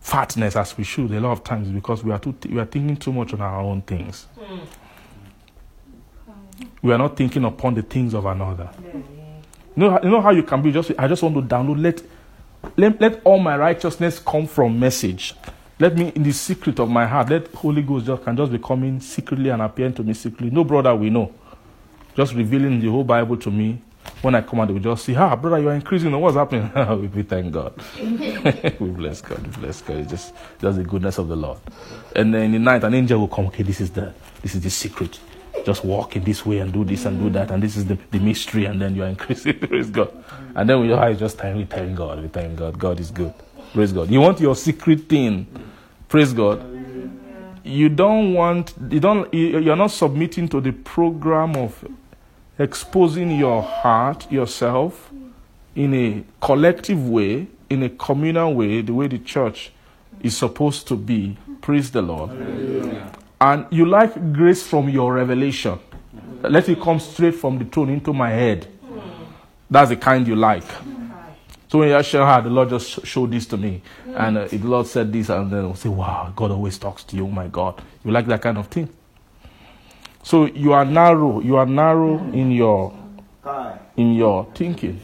[0.00, 2.64] fatness as we should a lot of times is because we are too we are
[2.66, 4.26] thinking too much on our own things.
[4.38, 4.58] Hmm.
[6.82, 8.70] We are not thinking upon the things of another.
[9.76, 11.80] You know, how- you know how you can be just I just want to download
[11.82, 12.02] let
[12.76, 15.34] let, let all my righteousness come from message.
[15.78, 18.58] Let me in the secret of my heart, let Holy Ghost just can just be
[18.58, 20.50] coming secretly and appearing to me secretly.
[20.50, 21.32] No brother we know.
[22.16, 23.80] Just revealing the whole Bible to me.
[24.22, 26.18] When I come out, we just see, ah, brother, you are increasing.
[26.18, 26.70] What's happening?
[27.00, 27.72] we, we thank God.
[28.00, 29.46] we bless God.
[29.46, 29.98] We bless God.
[29.98, 31.58] It's just, just the goodness of the Lord.
[32.16, 33.46] And then in the night, an angel will come.
[33.46, 35.18] Okay, this is the this is the secret.
[35.64, 37.98] Just walk in this way and do this and do that, and this is the,
[38.10, 39.58] the mystery, and then you are increasing.
[39.60, 40.12] Praise God.
[40.54, 42.22] And then we are just time we thank God.
[42.22, 42.78] We thank God.
[42.78, 43.32] God is good.
[43.72, 44.10] Praise God.
[44.10, 45.46] You want your secret thing.
[46.08, 46.64] Praise God.
[47.64, 51.84] You don't want you don't you- you're not submitting to the program of
[52.58, 55.10] exposing your heart, yourself,
[55.76, 59.72] in a collective way, in a communal way, the way the church
[60.22, 61.36] is supposed to be.
[61.60, 62.30] Praise the Lord.
[63.40, 65.78] And you like grace from your revelation.
[66.42, 68.66] Let it come straight from the throne into my head.
[69.70, 70.64] That's the kind you like.
[71.68, 73.80] So when you share how the Lord just showed this to me,
[74.14, 77.16] and uh, the Lord said this, and then I'll say, "Wow, God always talks to
[77.16, 78.88] you." Oh my God, you like that kind of thing.
[80.24, 81.40] So you are narrow.
[81.40, 82.92] You are narrow in your
[83.96, 85.00] in your thinking.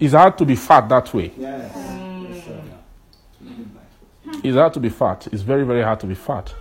[0.00, 1.30] It's hard to be fat that way.
[1.38, 1.76] Yes.
[4.42, 5.28] It's hard to be fat.
[5.30, 6.52] It's very, very hard to be fat.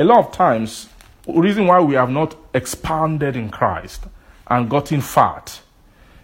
[0.00, 0.88] A lot of times,
[1.26, 4.04] the reason why we have not expanded in Christ
[4.46, 5.60] and gotten fat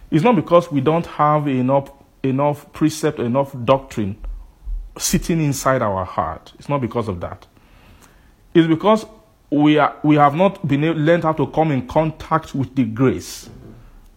[0.09, 1.91] is not because we don't have enough
[2.23, 4.17] enough precept, enough doctrine
[4.97, 6.53] sitting inside our heart.
[6.57, 7.45] It's not because of that.
[8.55, 9.05] It's because
[9.51, 12.83] we are we have not been able, learned how to come in contact with the
[12.83, 13.47] grace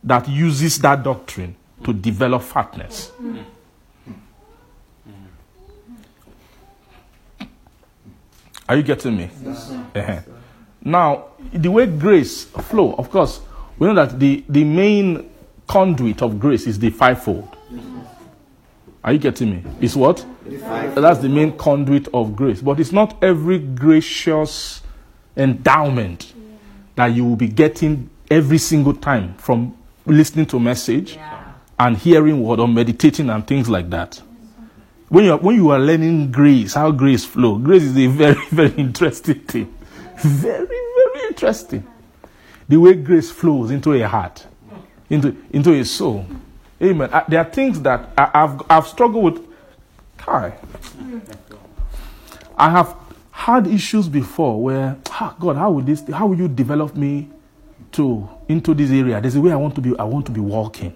[0.02, 1.54] that uses that doctrine
[1.84, 3.12] to develop fatness.
[8.70, 9.28] Are you getting me?
[9.96, 10.20] Uh-huh.
[10.80, 13.40] Now, the way grace flow, of course,
[13.80, 15.28] we know that the, the main
[15.66, 17.48] conduit of grace is the fivefold.
[19.02, 19.64] Are you getting me?
[19.80, 20.24] It's what?
[20.46, 22.60] That's the main conduit of grace.
[22.62, 24.82] But it's not every gracious
[25.36, 26.32] endowment
[26.94, 29.76] that you will be getting every single time from
[30.06, 31.42] listening to a message Yeah.
[31.80, 34.22] and hearing word or meditating and things like that.
[35.10, 38.40] When you are, when you are learning grace, how grace flow, grace is a very
[38.50, 39.74] very interesting thing,
[40.16, 41.84] very very interesting.
[42.68, 44.46] The way grace flows into a heart,
[45.10, 46.24] into into a soul.
[46.80, 47.10] Amen.
[47.12, 49.46] Uh, there are things that I, I've I've struggled with.
[50.16, 50.52] Kai,
[52.56, 52.94] I have
[53.32, 56.04] had issues before where, ah, God, how will this?
[56.08, 57.28] How will you develop me
[57.92, 59.20] to into this area?
[59.20, 59.98] There's a way I want to be.
[59.98, 60.94] I want to be walking.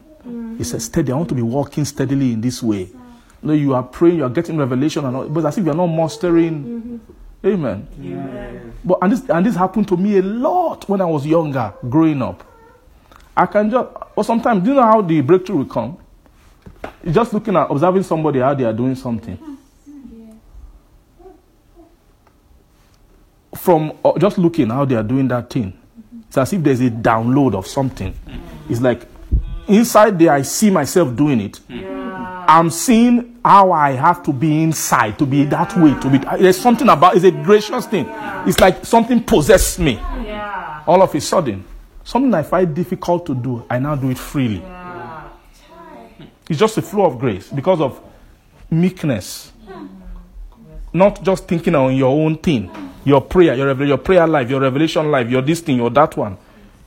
[0.57, 1.11] He says, steady.
[1.11, 2.91] I want to be walking steadily in this way.
[3.45, 5.71] You know, you are praying, you are getting revelation, and all, but as if you
[5.71, 6.99] are not mastering.
[7.45, 7.87] Amen.
[8.83, 12.23] But and this and this happened to me a lot when I was younger, growing
[12.23, 12.43] up.
[13.37, 15.99] I can just, or sometimes, do you know how the breakthrough will come?
[17.03, 19.37] It's just looking at, observing somebody how they are doing something.
[23.57, 25.79] From uh, just looking how they are doing that thing,
[26.29, 28.15] it's as if there's a download of something.
[28.71, 29.07] It's like
[29.69, 31.61] inside there, I see myself doing it.
[32.49, 35.99] I'm seeing how I have to be inside to be that way.
[36.01, 38.07] To be there's something about it's a gracious thing.
[38.47, 39.95] It's like something possessed me.
[39.95, 40.83] Yeah.
[40.87, 41.65] All of a sudden,
[42.05, 44.63] something I find difficult to do, I now do it freely.
[46.49, 48.01] It's just a flow of grace because of
[48.71, 49.53] meekness.
[50.93, 52.71] Not just thinking on your own thing,
[53.05, 56.37] your prayer, your, your prayer life, your revelation life, your this thing, your that one.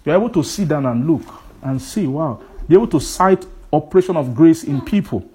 [0.05, 1.23] You're able to sit down and look
[1.61, 5.29] and see, wow, be able to sight operation of grace in people.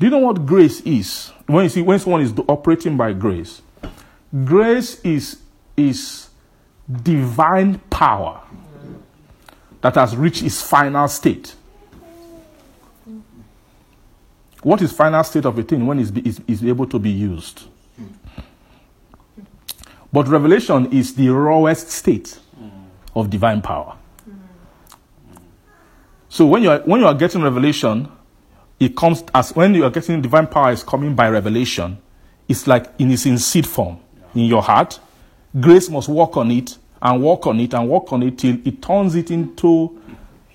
[0.00, 1.28] Do you know what grace is?
[1.44, 3.60] When you see when someone is operating by grace,
[4.46, 5.42] grace is
[5.76, 6.30] is
[6.90, 8.40] divine power
[9.82, 11.54] that has reached its final state.
[14.62, 17.64] What is final state of a thing when it's, is, is able to be used?
[20.10, 22.38] But revelation is the rawest state
[23.14, 23.98] of divine power.
[26.30, 28.10] So when you are when you are getting revelation,
[28.80, 31.98] it comes as when you are getting divine power is coming by revelation.
[32.48, 34.00] It's like in its in seed form
[34.34, 34.98] in your heart.
[35.60, 38.82] Grace must work on it and work on it and work on it till it
[38.82, 39.96] turns it into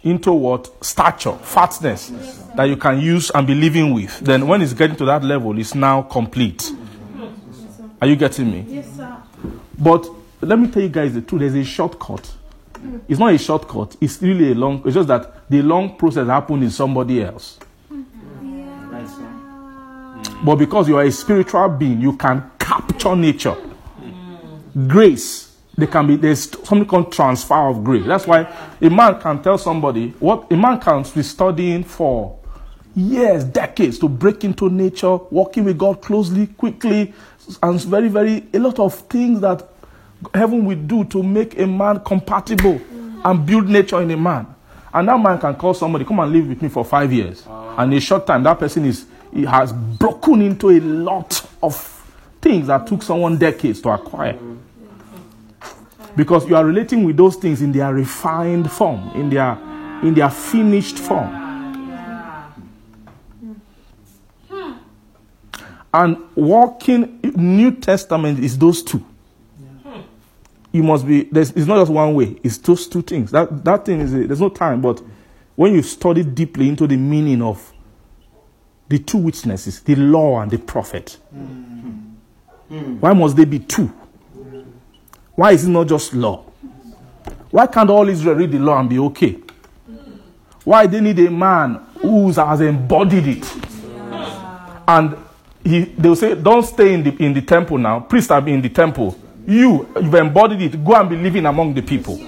[0.03, 2.11] into what stature, fatness
[2.55, 4.19] that you can use and be living with.
[4.19, 6.71] Then when it's getting to that level, it's now complete.
[7.99, 8.65] Are you getting me?
[8.67, 9.17] Yes, sir.
[9.79, 10.07] But
[10.41, 11.39] let me tell you guys the truth.
[11.39, 12.35] There's a shortcut.
[13.07, 13.95] It's not a shortcut.
[13.99, 14.83] It's really a long.
[14.85, 17.57] It's just that the long process happened in somebody else.
[20.43, 23.55] But because you are a spiritual being, you can capture nature.
[24.87, 25.55] Grace.
[25.77, 28.05] There can be there's something called transfer of grace.
[28.05, 28.47] That's why
[28.81, 32.39] a man can tell somebody what a man can be studying for
[32.95, 37.13] years, decades to break into nature, working with God closely, quickly,
[37.61, 39.67] and very, very a lot of things that
[40.33, 42.79] heaven will do to make a man compatible
[43.23, 44.47] and build nature in a man.
[44.93, 47.43] And that man can call somebody, come and live with me for five years.
[47.47, 47.81] Ah.
[47.81, 49.05] And in a short time, that person is
[49.35, 51.75] he has broken into a lot of
[52.41, 54.39] things that took someone decades to acquire.
[56.15, 59.59] Because you are relating with those things in their refined form, in their
[60.01, 61.43] in their finished form.
[65.93, 69.03] And walking New Testament is those two.
[70.71, 71.23] You must be.
[71.23, 72.37] There's, it's not just one way.
[72.43, 73.31] It's those two things.
[73.31, 74.13] That that thing is.
[74.13, 74.81] There's no time.
[74.81, 75.01] But
[75.55, 77.73] when you study deeply into the meaning of
[78.87, 81.17] the two witnesses, the law and the prophet,
[82.99, 83.91] why must they be two?
[85.35, 86.45] Why is it not just law?
[87.51, 89.37] Why can't all Israel read the law and be okay?
[90.63, 93.53] Why they need a man who has embodied it?
[94.87, 95.17] And
[95.63, 97.99] he, they'll say, Don't stay in the, in the temple now.
[97.99, 99.17] Priests are in the temple.
[99.47, 100.83] You, you've embodied it.
[100.83, 102.19] Go and be living among the people.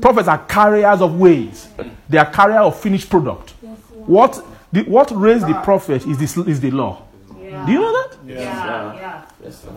[0.00, 1.68] Prophets are carriers of ways,
[2.08, 3.50] they are carrier of finished product.
[4.06, 4.36] What,
[4.76, 7.02] the, what raised the prophet is, this, is the law.
[7.28, 8.18] Do you know that?
[8.26, 8.94] Yeah.
[8.94, 9.24] Yeah.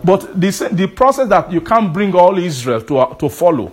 [0.03, 3.71] But the, the process that you can't bring all Israel to, uh, to follow,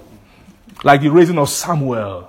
[0.84, 2.28] like the raising of Samuel,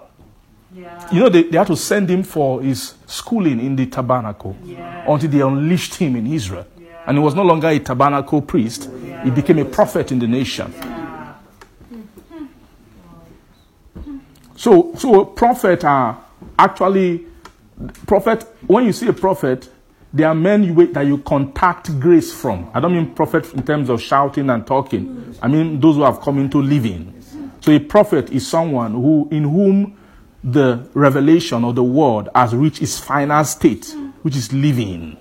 [0.73, 1.13] Yeah.
[1.13, 5.05] you know, they, they had to send him for his schooling in the tabernacle Yeah.
[5.11, 6.65] until they unleashed him in Israel.
[6.79, 6.87] Yeah.
[7.05, 8.89] And he was no longer a tabernacle priest,
[9.23, 10.73] he became a prophet in the nation.
[10.75, 11.33] Yeah.
[14.55, 16.17] So, so prophet are
[16.57, 17.25] actually
[18.05, 18.43] prophet.
[18.67, 19.69] When you see a prophet,
[20.13, 22.69] there are men you wait that you contact grace from.
[22.73, 25.35] I don't mean prophet in terms of shouting and talking.
[25.41, 27.13] I mean those who have come into living.
[27.61, 29.97] So a prophet is someone who in whom
[30.43, 35.17] the revelation of the word has reached its final state, which is living,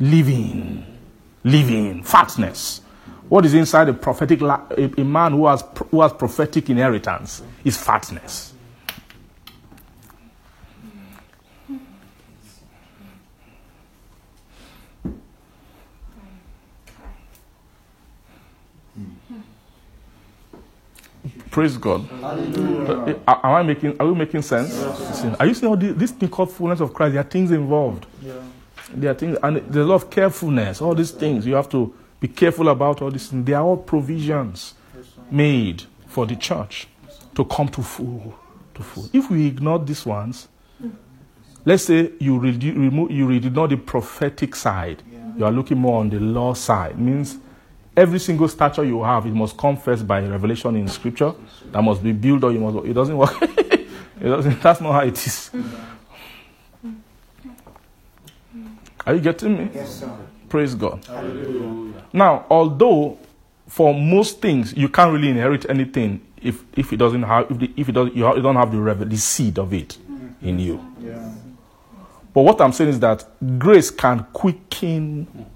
[0.00, 0.84] living,
[1.44, 2.80] living, fatness.
[3.28, 7.76] What is inside a prophetic a, a man who has who has prophetic inheritance is
[7.76, 8.53] fatness.
[21.54, 22.04] Praise God.
[22.20, 23.96] Uh, uh, Am I making?
[24.00, 24.76] Are we making sense?
[25.38, 27.12] Are you seeing all this, this thing called fullness of Christ?
[27.12, 28.06] There are things involved.
[28.92, 30.82] There are things, and there's a lot of carefulness.
[30.82, 33.02] All these things you have to be careful about.
[33.02, 33.44] All these things.
[33.46, 34.74] They are all provisions
[35.30, 36.88] made for the church
[37.36, 38.34] to come to full,
[38.74, 39.08] to full.
[39.12, 40.48] If we ignore these ones,
[41.64, 45.04] let's say you redu- remove, you ignore the prophetic side.
[45.38, 46.98] You are looking more on the law side.
[46.98, 47.38] Means
[47.96, 51.32] every single stature you have, it must come first by revelation in scripture.
[51.72, 52.86] That must be built or you must.
[52.86, 53.36] It doesn't work.
[53.42, 53.88] it
[54.20, 55.50] doesn't, that's not how it is.
[59.06, 59.70] Are you getting me?
[59.74, 60.10] Yes, sir.
[60.48, 61.06] Praise God.
[62.12, 63.18] Now, although
[63.66, 67.72] for most things you can't really inherit anything if, if it doesn't have if, the,
[67.76, 69.98] if it doesn't you, ha- you don't have the revel- the seed of it
[70.42, 70.84] in you.
[71.00, 71.32] Yeah.
[72.32, 73.24] But what I'm saying is that
[73.58, 75.46] grace can quicken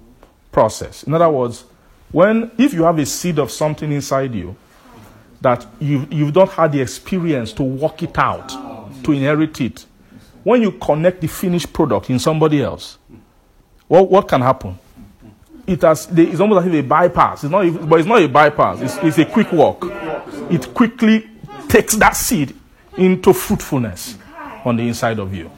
[0.51, 1.03] process.
[1.03, 1.65] In other words,
[2.11, 4.55] when if you have a seed of something inside you
[5.41, 8.49] that you you've not had the experience to work it out,
[9.03, 9.85] to inherit it,
[10.43, 12.97] when you connect the finished product in somebody else,
[13.87, 14.77] what what can happen?
[15.67, 17.43] It has it's almost like a bypass.
[17.43, 18.81] It's not, even- but it's not a bypass.
[18.81, 19.85] It's, it's a quick walk.
[20.49, 21.29] It quickly
[21.67, 22.55] takes that seed
[22.97, 24.17] into fruitfulness
[24.65, 25.49] on the inside of you.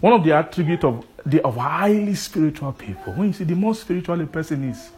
[0.00, 3.74] One of the attributes of the of highly spiritual people, when you see the more
[3.74, 4.90] spiritual a person is,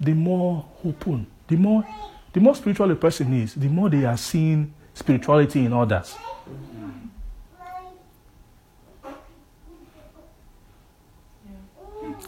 [0.00, 1.84] the more open, the more
[2.32, 6.16] the more spiritual a person is, the more they are seeing spirituality in others.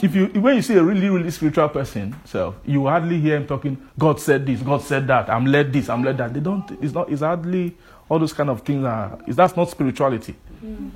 [0.03, 3.47] If you when you see a really, really spiritual person, so you hardly hear him
[3.47, 6.35] talking, God said this, God said that, I'm led this, I'm led that.
[6.35, 7.75] They don't it's not it's hardly
[8.11, 10.35] all those kind of things are is that's not spirituality.
[10.63, 10.91] Mm.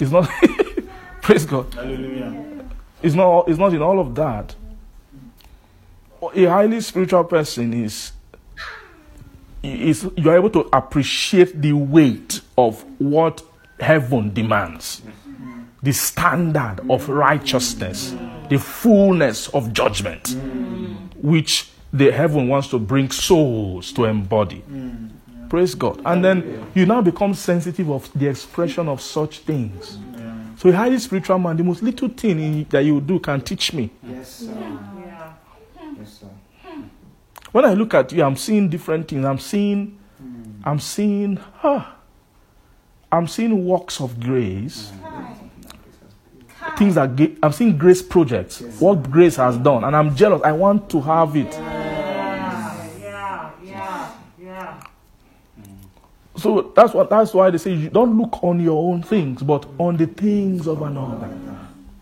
[0.00, 0.28] It's not
[1.22, 1.72] praise God.
[1.74, 2.64] Hallelujah.
[3.02, 4.54] It's not, it's not in all of that.
[6.34, 8.12] A highly spiritual person is,
[9.62, 13.42] is you are able to appreciate the weight of what
[13.78, 15.02] heaven demands,
[15.82, 18.14] the standard of righteousness,
[18.48, 20.34] the fullness of judgment,
[21.16, 24.64] which the heaven wants to bring souls to embody.
[25.48, 26.00] Praise God.
[26.04, 29.98] And then you now become sensitive of the expression of such things.
[30.56, 33.72] So a highly spiritual man, the most little thing in, that you do can teach
[33.72, 33.90] me.
[34.08, 34.52] Yes, sir.
[35.04, 35.32] Yeah.
[35.98, 36.26] Yes, sir.
[37.52, 39.24] When I look at you, I'm seeing different things.
[39.24, 39.98] I'm seeing,
[40.64, 41.96] I'm seeing, ah,
[43.12, 44.92] I'm seeing works of grace.
[46.78, 47.10] Things that
[47.42, 48.60] I'm seeing grace projects.
[48.80, 50.42] What grace has done, and I'm jealous.
[50.42, 51.52] I want to have it.
[51.52, 52.90] Yeah.
[53.00, 53.50] Yeah.
[53.62, 54.10] Yeah.
[54.40, 54.80] Yeah.
[56.44, 59.64] So that's what that's why they say you don't look on your own things, but
[59.78, 61.34] on the things of another.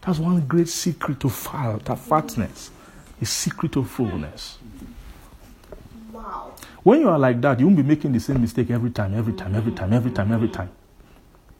[0.00, 2.72] That's one great secret to fat, to fatness,
[3.20, 4.58] a secret of fullness.
[6.12, 6.54] Wow.
[6.82, 9.32] When you are like that, you won't be making the same mistake every time, every
[9.32, 10.70] time, every time, every time, every time.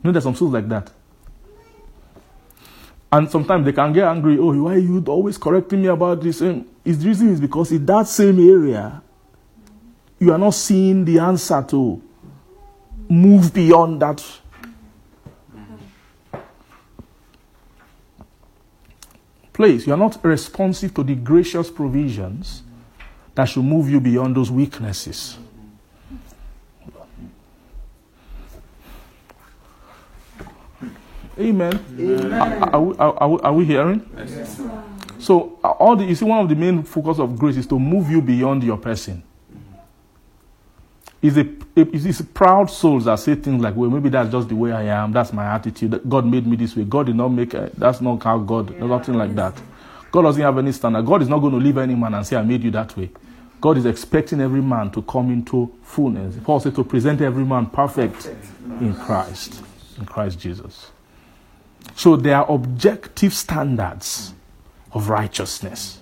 [0.02, 0.90] You know, there's some souls like that.
[3.12, 4.38] And sometimes they can get angry.
[4.40, 6.40] Oh, why are you always correcting me about this?
[6.40, 9.00] And it's the reason is because in that same area,
[10.18, 12.02] you are not seeing the answer to
[13.12, 14.24] move beyond that.
[19.52, 19.86] Place.
[19.86, 22.62] You are not responsive to the gracious provisions
[23.34, 25.38] that should move you beyond those weaknesses.
[31.38, 32.32] Amen.
[32.32, 34.00] Are, are we, are, are we, are we hearing?
[35.18, 37.78] So, uh, all the, you see, one of the main focus of grace is to
[37.78, 39.22] move you beyond your person.
[41.22, 41.46] It's a,
[41.76, 44.82] it's a proud souls that say things like, well, maybe that's just the way I
[44.82, 45.12] am.
[45.12, 46.00] That's my attitude.
[46.08, 46.82] God made me this way.
[46.82, 47.78] God did not make it.
[47.78, 49.54] That's not how God, nothing like that.
[50.10, 51.06] God doesn't have any standard.
[51.06, 53.10] God is not going to leave any man and say, I made you that way.
[53.60, 56.34] God is expecting every man to come into fullness.
[56.42, 58.26] Paul said to present every man perfect
[58.80, 59.62] in Christ,
[59.98, 60.90] in Christ Jesus.
[61.94, 64.34] So there are objective standards
[64.92, 66.00] of righteousness.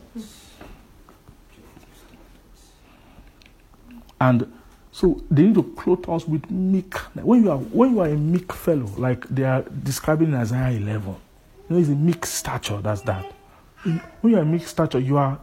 [4.18, 4.50] And
[4.92, 6.94] so they need to clothe us with meek.
[7.14, 10.76] When you are when you are a meek fellow, like they are describing in Isaiah
[10.76, 11.16] 11, you
[11.68, 12.80] know, it's a meek stature.
[12.80, 13.32] That's that.
[13.84, 15.38] When you are a meek stature, you are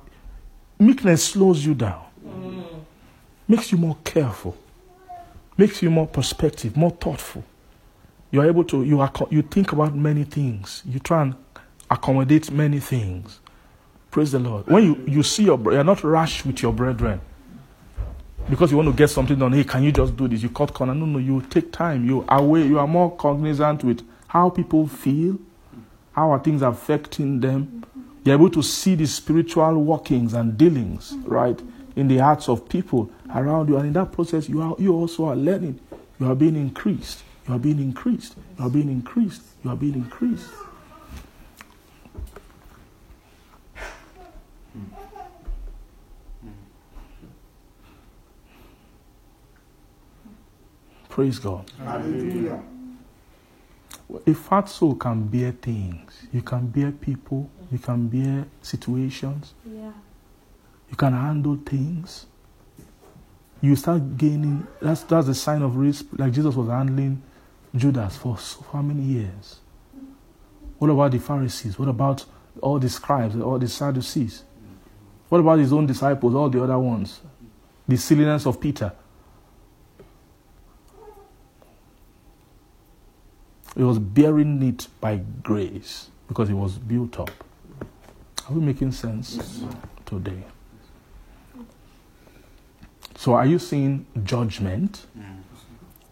[0.78, 2.64] meekness slows you down, mm.
[3.48, 4.56] makes you more careful,
[5.58, 7.44] makes you more perspective, more thoughtful.
[8.32, 10.84] You are able to you are you think about many things.
[10.86, 11.36] You try and
[11.90, 13.40] accommodate many things.
[14.12, 14.68] Praise the Lord.
[14.68, 17.22] When you, you see your you are not rash with your brethren
[18.50, 19.54] because you want to get something done.
[19.54, 20.42] Hey, can you just do this?
[20.42, 20.96] You cut corner.
[20.96, 22.06] No, no, you take time.
[22.06, 22.66] You are away.
[22.66, 25.38] You are more cognizant with how people feel,
[26.14, 27.86] how are things affecting them.
[28.24, 31.60] You're able to see the spiritual workings and dealings, right,
[31.96, 33.78] in the hearts of people around you.
[33.78, 35.80] And in that process, you are you also are learning.
[36.20, 37.24] You are being increased.
[37.48, 38.36] You are being increased.
[38.58, 39.44] You are being increased.
[39.64, 40.50] You are being increased.
[51.18, 51.72] Praise God.
[51.84, 52.62] Hallelujah.
[54.28, 56.28] A fat soul can bear things.
[56.32, 57.50] You can bear people.
[57.72, 59.56] You can bear situations.
[59.66, 59.94] Yeah.
[60.92, 62.28] You can handle things.
[63.62, 64.68] You start gaining.
[64.80, 66.06] That's that's the sign of risk.
[66.12, 67.24] Like Jesus was handling
[67.76, 69.62] Judas for so how many years?
[70.78, 71.80] What about the Pharisees?
[71.80, 72.26] What about
[72.62, 74.44] all the scribes, all the Sadducees?
[75.30, 77.22] What about his own disciples, all the other ones?
[77.88, 78.94] The silliness of Peter.
[83.78, 87.30] He was bearing it by grace because he was built up.
[88.50, 89.64] Are we making sense
[90.04, 90.44] today?
[93.16, 95.42] So, are you seeing judgment mm.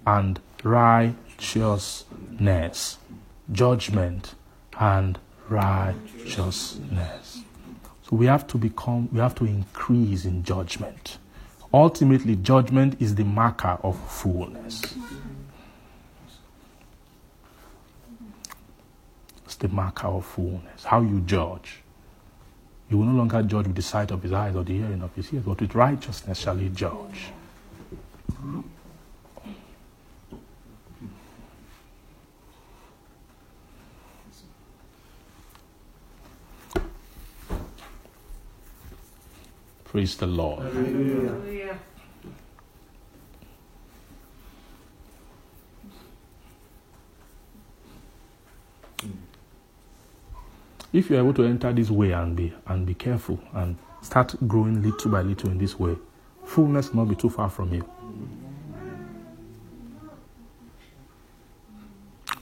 [0.05, 2.05] and righteousness?
[3.51, 4.35] Judgment
[4.79, 5.17] and
[5.49, 7.43] righteousness.
[8.03, 11.17] So, we have to become, we have to increase in judgment.
[11.73, 14.83] Ultimately, judgment is the marker of fullness.
[19.67, 20.83] The marker of fullness.
[20.83, 21.81] How you judge.
[22.89, 25.13] You will no longer judge with the sight of his eyes or the hearing of
[25.15, 27.31] his ears, but with righteousness shall he judge.
[39.85, 40.61] Praise the Lord.
[40.61, 41.29] Hallelujah.
[41.29, 41.79] Hallelujah.
[50.95, 54.81] If you're able to enter this way and be and be careful and start growing
[54.81, 55.97] little by little in this way,
[56.45, 57.83] fullness will not be too far from you.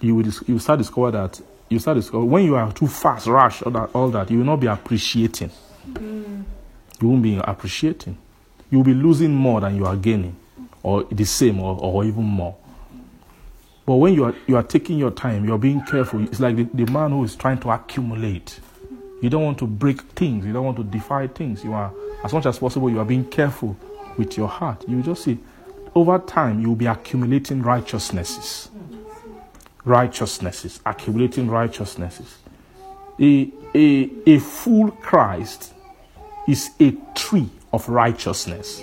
[0.01, 3.63] You will you start discover that you start discover when you are too fast, rush,
[3.63, 5.49] all that, all that you will not be appreciating.
[5.95, 6.45] You
[7.01, 8.15] won't be appreciating.
[8.69, 10.35] You will be losing more than you are gaining,
[10.83, 12.55] or the same, or, or even more.
[13.85, 16.21] But when you are you are taking your time, you are being careful.
[16.23, 18.59] It's like the, the man who is trying to accumulate.
[19.21, 20.45] You don't want to break things.
[20.45, 21.63] You don't want to defy things.
[21.63, 21.91] You are
[22.23, 22.89] as much as possible.
[22.89, 23.77] You are being careful
[24.17, 24.83] with your heart.
[24.87, 25.37] You just see,
[25.95, 28.69] over time, you will be accumulating righteousnesses.
[29.85, 32.37] Righteousnesses, accumulating righteousnesses.
[33.19, 35.73] A a a full Christ
[36.47, 38.81] is a tree of righteousness.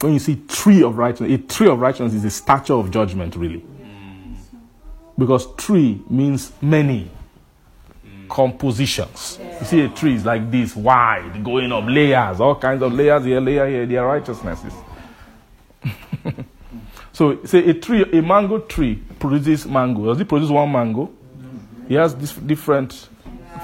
[0.00, 3.34] When you see tree of righteousness, a tree of righteousness is a stature of judgment,
[3.36, 3.60] really.
[3.60, 4.36] Mm.
[5.16, 7.10] Because tree means many
[8.28, 9.38] compositions.
[9.60, 13.24] You see, a tree is like this, wide, going up, layers, all kinds of layers
[13.24, 14.72] here, layer here, their righteousnesses.
[17.12, 20.06] so, say a tree, a mango tree produces mango.
[20.06, 21.10] Does it produce one mango?
[21.88, 23.08] It has this different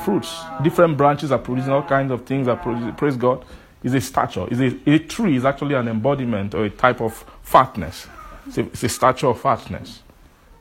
[0.04, 2.48] fruits, different branches are producing all kinds of things.
[2.48, 3.44] Are producing, praise God
[3.84, 4.48] is a stature.
[4.50, 7.12] Is a, a tree is actually an embodiment or a type of
[7.42, 8.08] fatness.
[8.46, 10.02] It's a, it's a stature of fatness.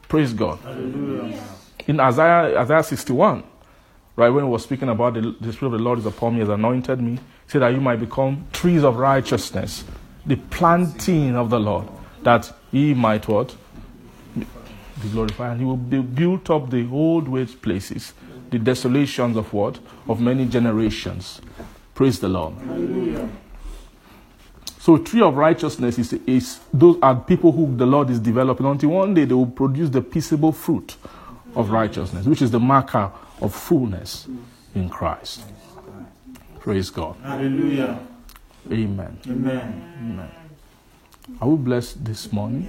[0.07, 0.59] Praise God.
[1.87, 3.43] In Isaiah, Isaiah 61,
[4.15, 6.41] right, when he was speaking about the, the Spirit of the Lord is upon me,
[6.41, 9.83] has anointed me, he said that you might become trees of righteousness,
[10.25, 11.87] the planting of the Lord,
[12.21, 13.55] that he might what?
[14.35, 15.53] Be glorified.
[15.53, 18.13] And he will be built up the old waste places,
[18.49, 19.79] the desolations of what?
[20.07, 21.41] Of many generations.
[21.95, 22.55] Praise the Lord.
[24.79, 28.89] So tree of righteousness is, is those are people who the Lord is developing until
[28.89, 30.97] one day they will produce the peaceable fruit
[31.55, 33.11] of righteousness, which is the marker
[33.41, 34.27] of fullness
[34.75, 35.43] in Christ.
[36.59, 37.15] Praise God.
[37.23, 37.99] Hallelujah.
[38.71, 39.19] Amen.
[39.27, 39.95] Amen.
[39.99, 40.31] Amen.
[41.39, 42.67] Are we blessed this morning?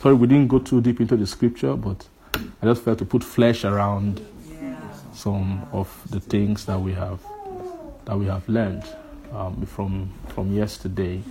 [0.00, 3.24] Sorry, we didn't go too deep into the scripture, but I just felt to put
[3.24, 4.20] flesh around
[5.14, 7.20] some of the things that we have
[8.04, 8.84] that we have learned
[9.32, 11.22] um, from from yesterday.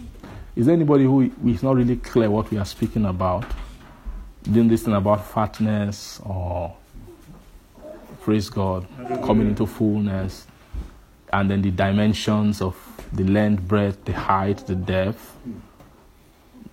[0.55, 3.45] Is there anybody who is not really clear what we are speaking about?
[4.43, 6.75] Didn't listen about fatness or
[8.21, 8.87] praise God,
[9.23, 10.45] coming into fullness,
[11.31, 12.75] and then the dimensions of
[13.13, 15.35] the length, breadth, the height, the depth.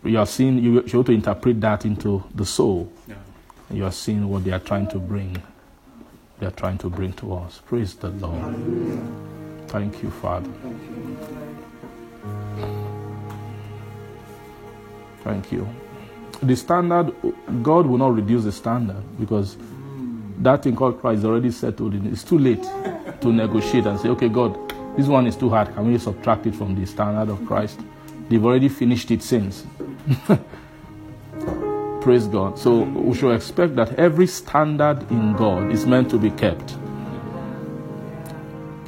[0.05, 2.93] You are seeing you have to interpret that into the soul.
[3.71, 5.43] You are seeing what they are trying to bring.
[6.39, 7.61] They are trying to bring to us.
[7.67, 8.55] Praise the Lord.
[9.69, 10.51] Thank you, Father.
[15.25, 15.69] Thank you.
[16.43, 17.13] The standard,
[17.63, 19.57] God will not reduce the standard because
[20.39, 21.95] that thing called Christ is already settled.
[22.07, 22.63] It's too late
[23.21, 24.57] to negotiate and say, okay, God,
[24.97, 25.75] this one is too hard.
[25.75, 27.81] Can we subtract it from the standard of Christ?
[28.29, 29.67] They've already finished it since.
[32.01, 32.59] Praise God.
[32.59, 36.77] So we should expect that every standard in God is meant to be kept.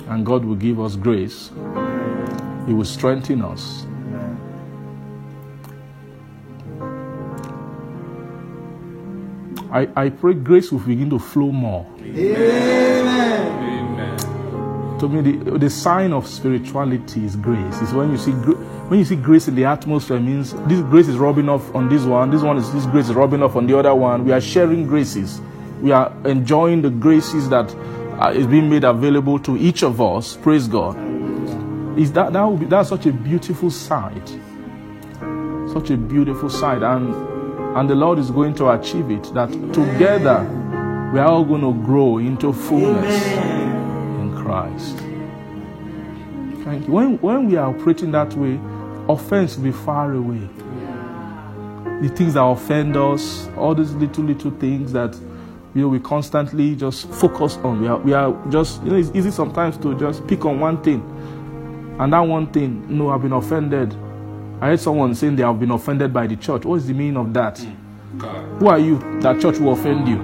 [0.08, 1.50] And God will give us grace,
[2.66, 3.86] He will strengthen us.
[9.70, 11.86] I, I pray grace will begin to flow more.
[12.00, 13.18] Amen.
[14.98, 17.80] To me, the, the sign of spirituality is grace.
[17.82, 21.18] It's when you see when you see grace in the atmosphere, means this grace is
[21.18, 22.30] rubbing off on this one.
[22.30, 24.24] This one is this grace is rubbing off on the other one.
[24.24, 25.40] We are sharing graces.
[25.82, 27.72] We are enjoying the graces that
[28.18, 30.36] uh, is being made available to each of us.
[30.36, 30.96] Praise God.
[31.98, 34.28] Is that that will be that's such a beautiful sight,
[35.72, 37.14] such a beautiful sight, and
[37.76, 39.24] and the Lord is going to achieve it.
[39.34, 40.46] That together
[41.12, 44.98] we are all going to grow into fullness in Christ.
[46.64, 46.92] Thank you.
[46.92, 48.60] When, when we are operating that way,
[49.08, 50.46] offense will be far away.
[52.02, 55.18] The things that offend us, all these little, little things that
[55.74, 57.80] you know, we constantly just focus on.
[57.80, 60.82] We are, we are just, you know, it's easy sometimes to just pick on one
[60.82, 61.02] thing.
[61.98, 63.94] And that one thing, you know, I've been offended.
[64.60, 66.64] I heard someone saying they have been offended by the church.
[66.64, 67.64] What is the meaning of that?
[68.16, 68.60] God.
[68.60, 70.16] Who are you that church will offend you?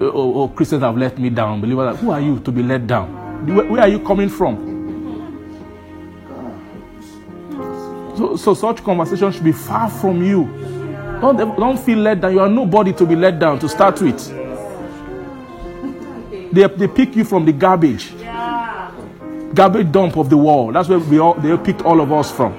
[0.00, 1.60] Oh, oh, oh, Christians have let me down.
[1.60, 3.46] Believers, who are you to be let down?
[3.46, 4.76] Where, where are you coming from?
[8.16, 10.77] So, so such conversation should be far from you.
[11.20, 12.32] Don't, don't feel let down.
[12.32, 14.18] You are nobody to be let down to start with.
[16.52, 18.90] They, they pick you from the garbage, Yeah.
[19.54, 20.74] garbage dump of the world.
[20.74, 22.54] That's where we all, they picked all of us from.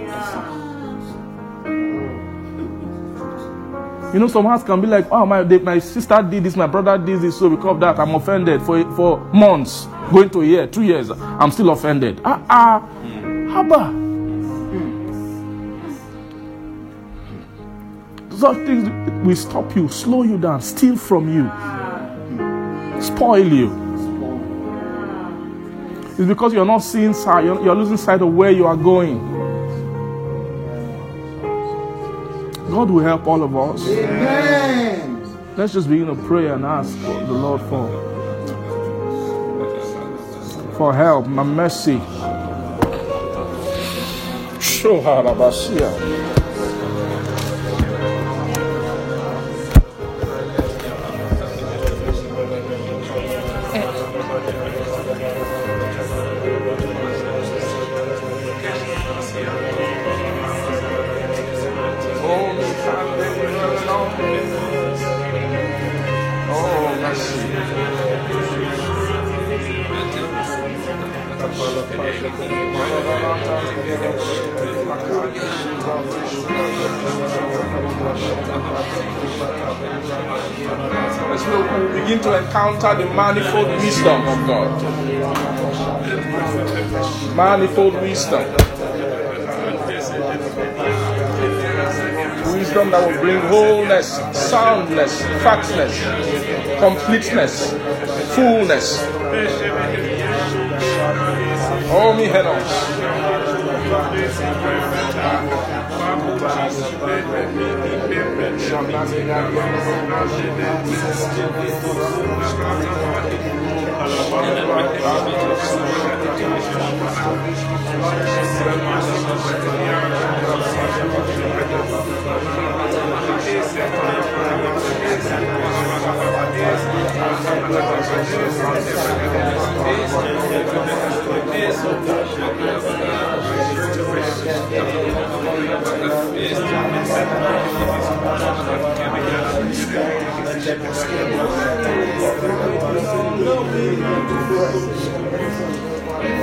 [4.14, 6.66] You know, some hearts can be like, oh, my, they, my sister did this, my
[6.68, 10.46] brother did this, so because of that, I'm offended for, for months, going to a
[10.46, 12.20] year, two years, I'm still offended.
[12.26, 12.90] Ah, ah,
[13.54, 14.10] haba.
[18.40, 18.88] Such things
[19.26, 21.44] will stop you, slow you down, steal from you,
[23.02, 23.70] spoil you.
[26.12, 29.18] It's because you're not seeing sight, you're, you're losing sight of where you are going.
[32.70, 33.86] God will help all of us.
[35.58, 37.90] Let's just begin to pray and ask the Lord for
[40.78, 41.98] for help, my mercy.
[44.62, 45.92] Shoharabasia.
[45.92, 46.39] Oh,
[67.10, 67.34] As
[81.46, 84.70] we begin to encounter the manifold wisdom of God.
[87.36, 88.46] Manifold wisdom.
[92.54, 97.74] Wisdom that will bring wholeness, soundness, fatness, completeness,
[98.36, 99.06] fullness.
[101.92, 102.64] Oh, mi henos.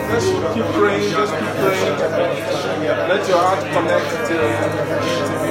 [0.08, 1.98] Just keep praying, just keep praying.
[3.08, 5.25] Let your heart connect to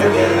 [0.00, 0.40] Jesus.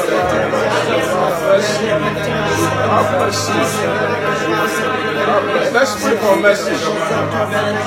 [5.71, 6.71] Let's pray for mercy.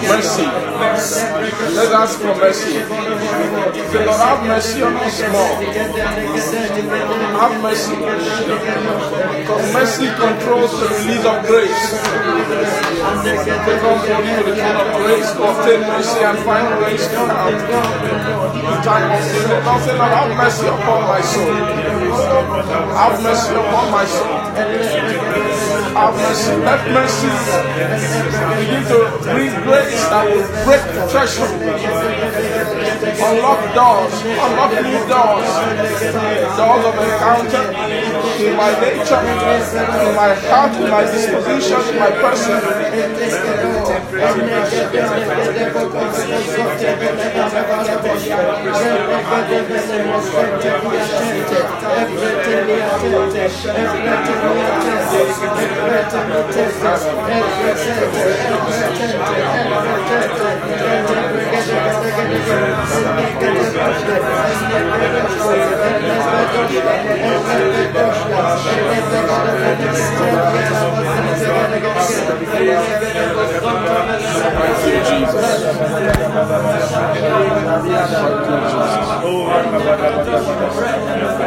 [0.08, 0.46] Mercy.
[1.74, 2.72] Let's ask for mercy.
[2.72, 5.56] Say, Lord, have mercy on us more.
[7.38, 7.94] Have mercy.
[9.40, 11.84] Because mercy controls the release of grace.
[13.64, 17.20] We come for you the throne of grace to obtain mercy and find grace to
[17.26, 17.54] help.
[18.64, 22.33] In time of sin, Lord, have mercy upon my soul.
[22.34, 24.26] Have mercy upon my soul.
[25.94, 26.50] Have mercy.
[26.66, 27.30] Let mercy
[28.58, 31.62] begin to bring grace that will break threshold.
[33.22, 34.14] Unlock doors.
[34.18, 35.46] Unlock new doors.
[36.58, 37.83] Doors of encounter
[38.44, 42.60] in my nature, in my heart, in my disposition, in my person.
[66.56, 68.33] Thank you.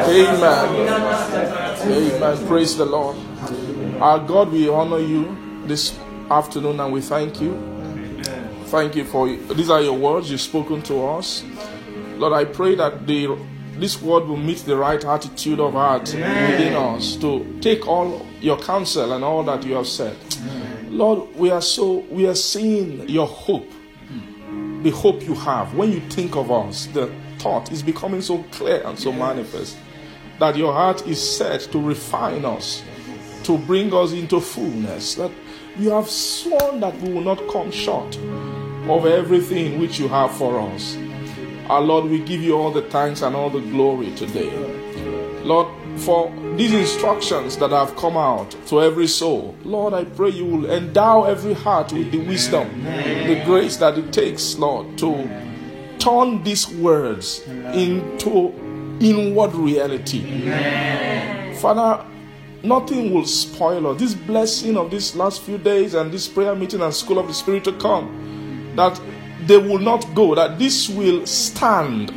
[0.10, 0.68] Amen.
[1.84, 2.48] Amen.
[2.48, 3.18] Praise the Lord.
[4.02, 5.36] Our God, we honor you
[5.66, 5.98] this
[6.32, 7.54] afternoon and we thank you.
[8.66, 11.44] Thank you for these are your words you've spoken to us.
[12.18, 13.28] Lord, I pray that the
[13.80, 18.58] this word will meet the right attitude of heart within us to take all your
[18.58, 20.16] counsel and all that you have said.
[20.90, 23.70] Lord, we are so we are seeing your hope,
[24.84, 25.74] the hope you have.
[25.76, 29.78] When you think of us, the thought is becoming so clear and so manifest
[30.40, 32.84] that your heart is set to refine us,
[33.44, 35.16] to bring us into fullness.
[35.16, 35.32] That
[35.80, 38.18] You have sworn that we will not come short
[38.90, 40.98] of everything which you have for us.
[41.70, 44.50] Our Lord, we give you all the thanks and all the glory today.
[45.44, 45.68] Lord,
[45.98, 50.72] for these instructions that have come out to every soul, Lord, I pray you will
[50.72, 55.30] endow every heart with the wisdom, the grace that it takes, Lord, to
[56.00, 57.42] turn these words
[57.74, 58.54] into
[59.02, 60.50] inward reality.
[61.56, 62.06] Father,
[62.64, 64.00] nothing will spoil us.
[64.00, 67.34] This blessing of these last few days and this prayer meeting and school of the
[67.34, 69.00] Spirit to come, that
[69.48, 72.12] they will not go, that this will stand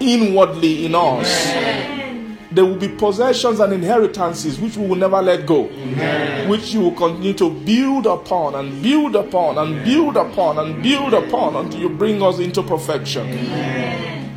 [0.00, 1.52] inwardly in us.
[2.50, 5.62] There will be possessions and inheritances which we will never let go,
[6.48, 11.14] which you will continue to build upon and build upon and build upon and build
[11.14, 13.26] upon until you bring us into perfection.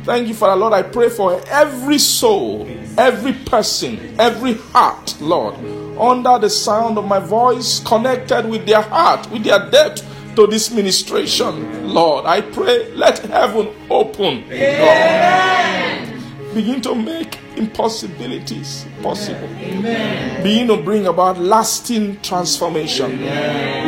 [0.04, 0.72] Thank you, Father Lord.
[0.72, 2.66] I pray for every soul,
[2.96, 5.56] every person, every heart, Lord,
[5.98, 10.04] under the sound of my voice, connected with their heart, with their depth
[10.36, 12.26] to this ministration, Lord.
[12.26, 16.54] I pray, let heaven open, God.
[16.54, 19.48] Begin to make impossibilities possible.
[19.60, 20.42] Amen.
[20.42, 23.22] Begin to bring about lasting transformation,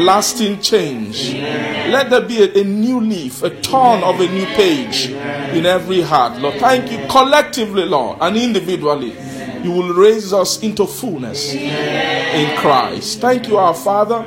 [0.04, 1.32] lasting change.
[1.34, 6.00] Let there be a, a new leaf, a turn of a new page in every
[6.02, 6.58] heart, Lord.
[6.60, 9.14] Thank you collectively, Lord, and individually.
[9.62, 13.20] You will raise us into fullness in Christ.
[13.20, 14.24] Thank you, our Father.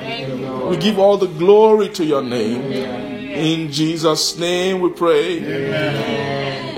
[0.69, 2.71] We give all the glory to your name.
[3.31, 5.39] In Jesus' name we pray.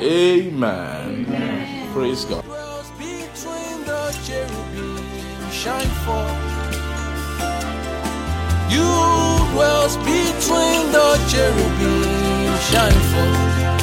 [0.01, 1.25] Amen.
[1.93, 2.43] Praise God.
[8.69, 8.89] You
[9.53, 13.82] dwells between the cherubim, shine forth.